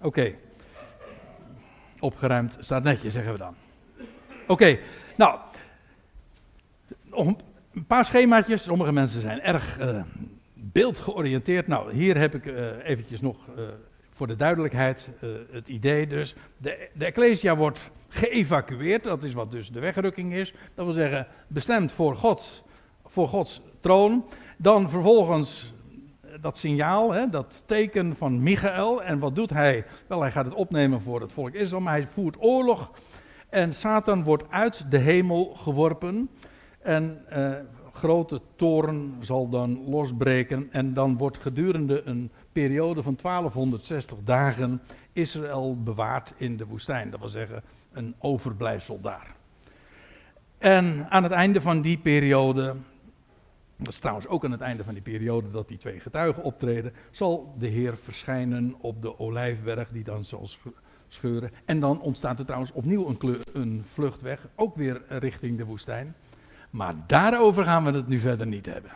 Oké. 0.00 0.34
Opgeruimd 2.02 2.56
staat 2.60 2.82
netjes, 2.82 3.12
zeggen 3.12 3.32
we 3.32 3.38
dan. 3.38 3.54
Oké, 4.46 4.78
nou. 5.16 5.38
Nog 7.02 7.26
een 7.26 7.86
paar 7.86 8.04
schemaatjes. 8.04 8.62
Sommige 8.62 8.92
mensen 8.92 9.20
zijn 9.20 9.40
erg 9.40 9.80
uh, 9.80 10.02
beeldgeoriënteerd. 10.54 11.66
Nou, 11.66 11.92
hier 11.92 12.18
heb 12.18 12.34
ik 12.34 12.44
uh, 12.44 12.66
eventjes 12.84 13.20
nog 13.20 13.36
voor 14.12 14.26
de 14.26 14.36
duidelijkheid 14.36 15.08
het 15.50 15.68
idee. 15.68 16.06
Dus 16.06 16.34
de, 16.56 16.88
de 16.92 17.04
Ecclesia 17.04 17.56
wordt 17.56 17.90
geëvacueerd. 18.08 19.02
Dat 19.02 19.22
is 19.22 19.34
wat 19.34 19.50
dus 19.50 19.70
de 19.70 19.80
wegrukking 19.80 20.32
is. 20.34 20.54
Dat 20.74 20.84
wil 20.84 20.94
zeggen, 20.94 21.26
bestemd 21.46 21.92
voor, 21.92 22.16
God, 22.16 22.62
voor 23.06 23.28
Gods 23.28 23.60
troon. 23.80 24.24
Dan 24.56 24.90
vervolgens 24.90 25.72
dat 26.42 26.58
signaal, 26.58 27.12
hè, 27.12 27.28
dat 27.28 27.62
teken 27.66 28.16
van 28.16 28.42
Michael. 28.42 29.02
En 29.02 29.18
wat 29.18 29.34
doet 29.34 29.50
hij? 29.50 29.84
Wel, 30.06 30.20
hij 30.20 30.30
gaat 30.30 30.44
het 30.44 30.54
opnemen 30.54 31.00
voor 31.00 31.20
het 31.20 31.32
volk 31.32 31.54
Israël, 31.54 31.82
maar 31.82 31.92
hij 31.92 32.06
voert 32.06 32.36
oorlog. 32.38 32.90
En 33.48 33.74
Satan 33.74 34.22
wordt 34.22 34.44
uit 34.50 34.90
de 34.90 34.98
hemel 34.98 35.54
geworpen. 35.54 36.30
En 36.78 37.24
uh, 37.32 37.52
grote 37.92 38.40
toren 38.56 39.16
zal 39.20 39.48
dan 39.48 39.88
losbreken. 39.88 40.68
En 40.70 40.94
dan 40.94 41.16
wordt 41.16 41.38
gedurende 41.38 42.02
een 42.04 42.30
periode 42.52 43.02
van 43.02 43.18
1260 43.22 44.18
dagen 44.24 44.82
Israël 45.12 45.82
bewaard 45.82 46.32
in 46.36 46.56
de 46.56 46.66
woestijn. 46.66 47.10
Dat 47.10 47.20
wil 47.20 47.28
zeggen, 47.28 47.62
een 47.92 48.14
overblijfsel 48.18 49.00
daar. 49.00 49.34
En 50.58 51.06
aan 51.08 51.22
het 51.22 51.32
einde 51.32 51.60
van 51.60 51.82
die 51.82 51.98
periode 51.98 52.74
dat 53.84 53.92
is 53.92 53.98
trouwens 53.98 54.26
ook 54.26 54.44
aan 54.44 54.50
het 54.50 54.60
einde 54.60 54.84
van 54.84 54.94
die 54.94 55.02
periode 55.02 55.50
dat 55.50 55.68
die 55.68 55.78
twee 55.78 56.00
getuigen 56.00 56.42
optreden. 56.42 56.92
Zal 57.10 57.54
de 57.58 57.66
Heer 57.66 57.96
verschijnen 58.02 58.74
op 58.80 59.02
de 59.02 59.18
olijfberg 59.18 59.88
die 59.88 60.04
dan 60.04 60.24
zal 60.24 60.48
scheuren. 61.08 61.50
En 61.64 61.80
dan 61.80 62.00
ontstaat 62.00 62.38
er 62.38 62.44
trouwens 62.44 62.72
opnieuw 62.72 63.08
een, 63.08 63.40
een 63.52 63.84
vluchtweg, 63.92 64.46
ook 64.54 64.76
weer 64.76 65.02
richting 65.08 65.58
de 65.58 65.64
woestijn. 65.64 66.14
Maar 66.70 66.94
daarover 67.06 67.64
gaan 67.64 67.84
we 67.84 67.90
het 67.90 68.08
nu 68.08 68.18
verder 68.18 68.46
niet 68.46 68.66
hebben. 68.66 68.90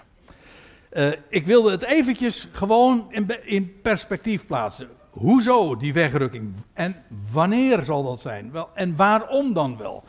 Uh, 0.93 1.13
ik 1.29 1.47
wilde 1.47 1.71
het 1.71 1.85
eventjes 1.85 2.49
gewoon 2.53 3.07
in, 3.09 3.47
in, 3.47 3.81
perspectief 3.83 4.47
plaatsen. 4.47 4.89
Hoezo 5.11 5.77
die 5.77 5.93
wegrukking? 5.93 6.55
En 6.73 6.95
wanneer 7.33 7.83
zal 7.83 8.03
dat 8.03 8.21
zijn? 8.21 8.51
Wel, 8.51 8.69
en 8.75 8.97
waarom 8.97 9.53
dan 9.53 9.77
wel? 9.77 10.05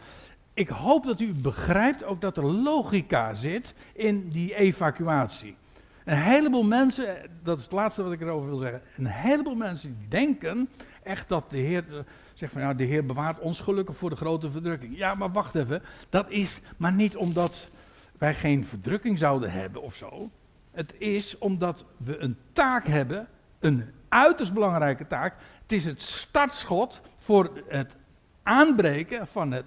Ik 0.57 0.69
hoop 0.69 1.05
dat 1.05 1.19
u 1.19 1.33
begrijpt 1.33 2.03
ook 2.03 2.21
dat 2.21 2.37
er 2.37 2.45
logica 2.45 3.33
zit 3.33 3.73
in 3.93 4.29
die 4.29 4.55
evacuatie. 4.55 5.55
Een 6.03 6.17
heleboel 6.17 6.63
mensen, 6.63 7.17
dat 7.43 7.57
is 7.57 7.63
het 7.63 7.73
laatste 7.73 8.03
wat 8.03 8.11
ik 8.11 8.21
erover 8.21 8.49
wil 8.49 8.57
zeggen. 8.57 8.81
Een 8.97 9.05
heleboel 9.05 9.55
mensen 9.55 9.97
denken 10.09 10.69
echt 11.03 11.29
dat 11.29 11.49
de 11.49 11.57
Heer 11.57 11.83
eh, 11.89 11.97
zegt 12.33 12.51
van 12.51 12.61
ja, 12.61 12.73
de 12.73 12.83
Heer 12.83 13.05
bewaart 13.05 13.39
ons 13.39 13.59
gelukkig 13.59 13.97
voor 13.97 14.09
de 14.09 14.15
grote 14.15 14.51
verdrukking. 14.51 14.97
Ja, 14.97 15.15
maar 15.15 15.31
wacht 15.31 15.55
even. 15.55 15.81
Dat 16.09 16.31
is 16.31 16.59
maar 16.77 16.93
niet 16.93 17.15
omdat 17.15 17.69
wij 18.17 18.33
geen 18.33 18.65
verdrukking 18.65 19.17
zouden 19.17 19.51
hebben 19.51 19.81
of 19.81 19.95
zo. 19.95 20.29
Het 20.71 20.93
is 20.97 21.37
omdat 21.37 21.85
we 21.97 22.17
een 22.17 22.37
taak 22.51 22.87
hebben, 22.87 23.27
een 23.59 23.83
uiterst 24.07 24.53
belangrijke 24.53 25.07
taak. 25.07 25.35
Het 25.61 25.71
is 25.71 25.85
het 25.85 26.01
startschot 26.01 27.01
voor 27.17 27.51
het 27.67 27.95
aanbreken 28.43 29.27
van 29.27 29.51
het 29.51 29.65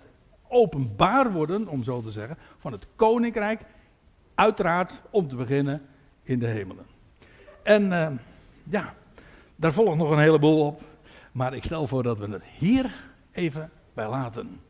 openbaar 0.51 1.33
worden, 1.33 1.69
om 1.69 1.83
zo 1.83 2.03
te 2.03 2.11
zeggen, 2.11 2.37
van 2.59 2.73
het 2.73 2.87
koninkrijk. 2.97 3.61
Uiteraard, 4.35 5.01
om 5.11 5.29
te 5.29 5.37
beginnen, 5.37 5.83
in 6.23 6.39
de 6.39 6.47
hemelen. 6.47 6.87
En 7.63 7.83
uh, 7.83 8.09
ja, 8.63 8.95
daar 9.57 9.73
volgt 9.73 9.97
nog 9.97 10.11
een 10.11 10.19
heleboel 10.19 10.67
op. 10.67 10.83
Maar 11.33 11.55
ik 11.55 11.65
stel 11.65 11.87
voor 11.87 12.03
dat 12.03 12.19
we 12.19 12.31
het 12.31 12.45
hier 12.59 12.95
even 13.33 13.71
bij 13.95 14.09
laten. 14.09 14.61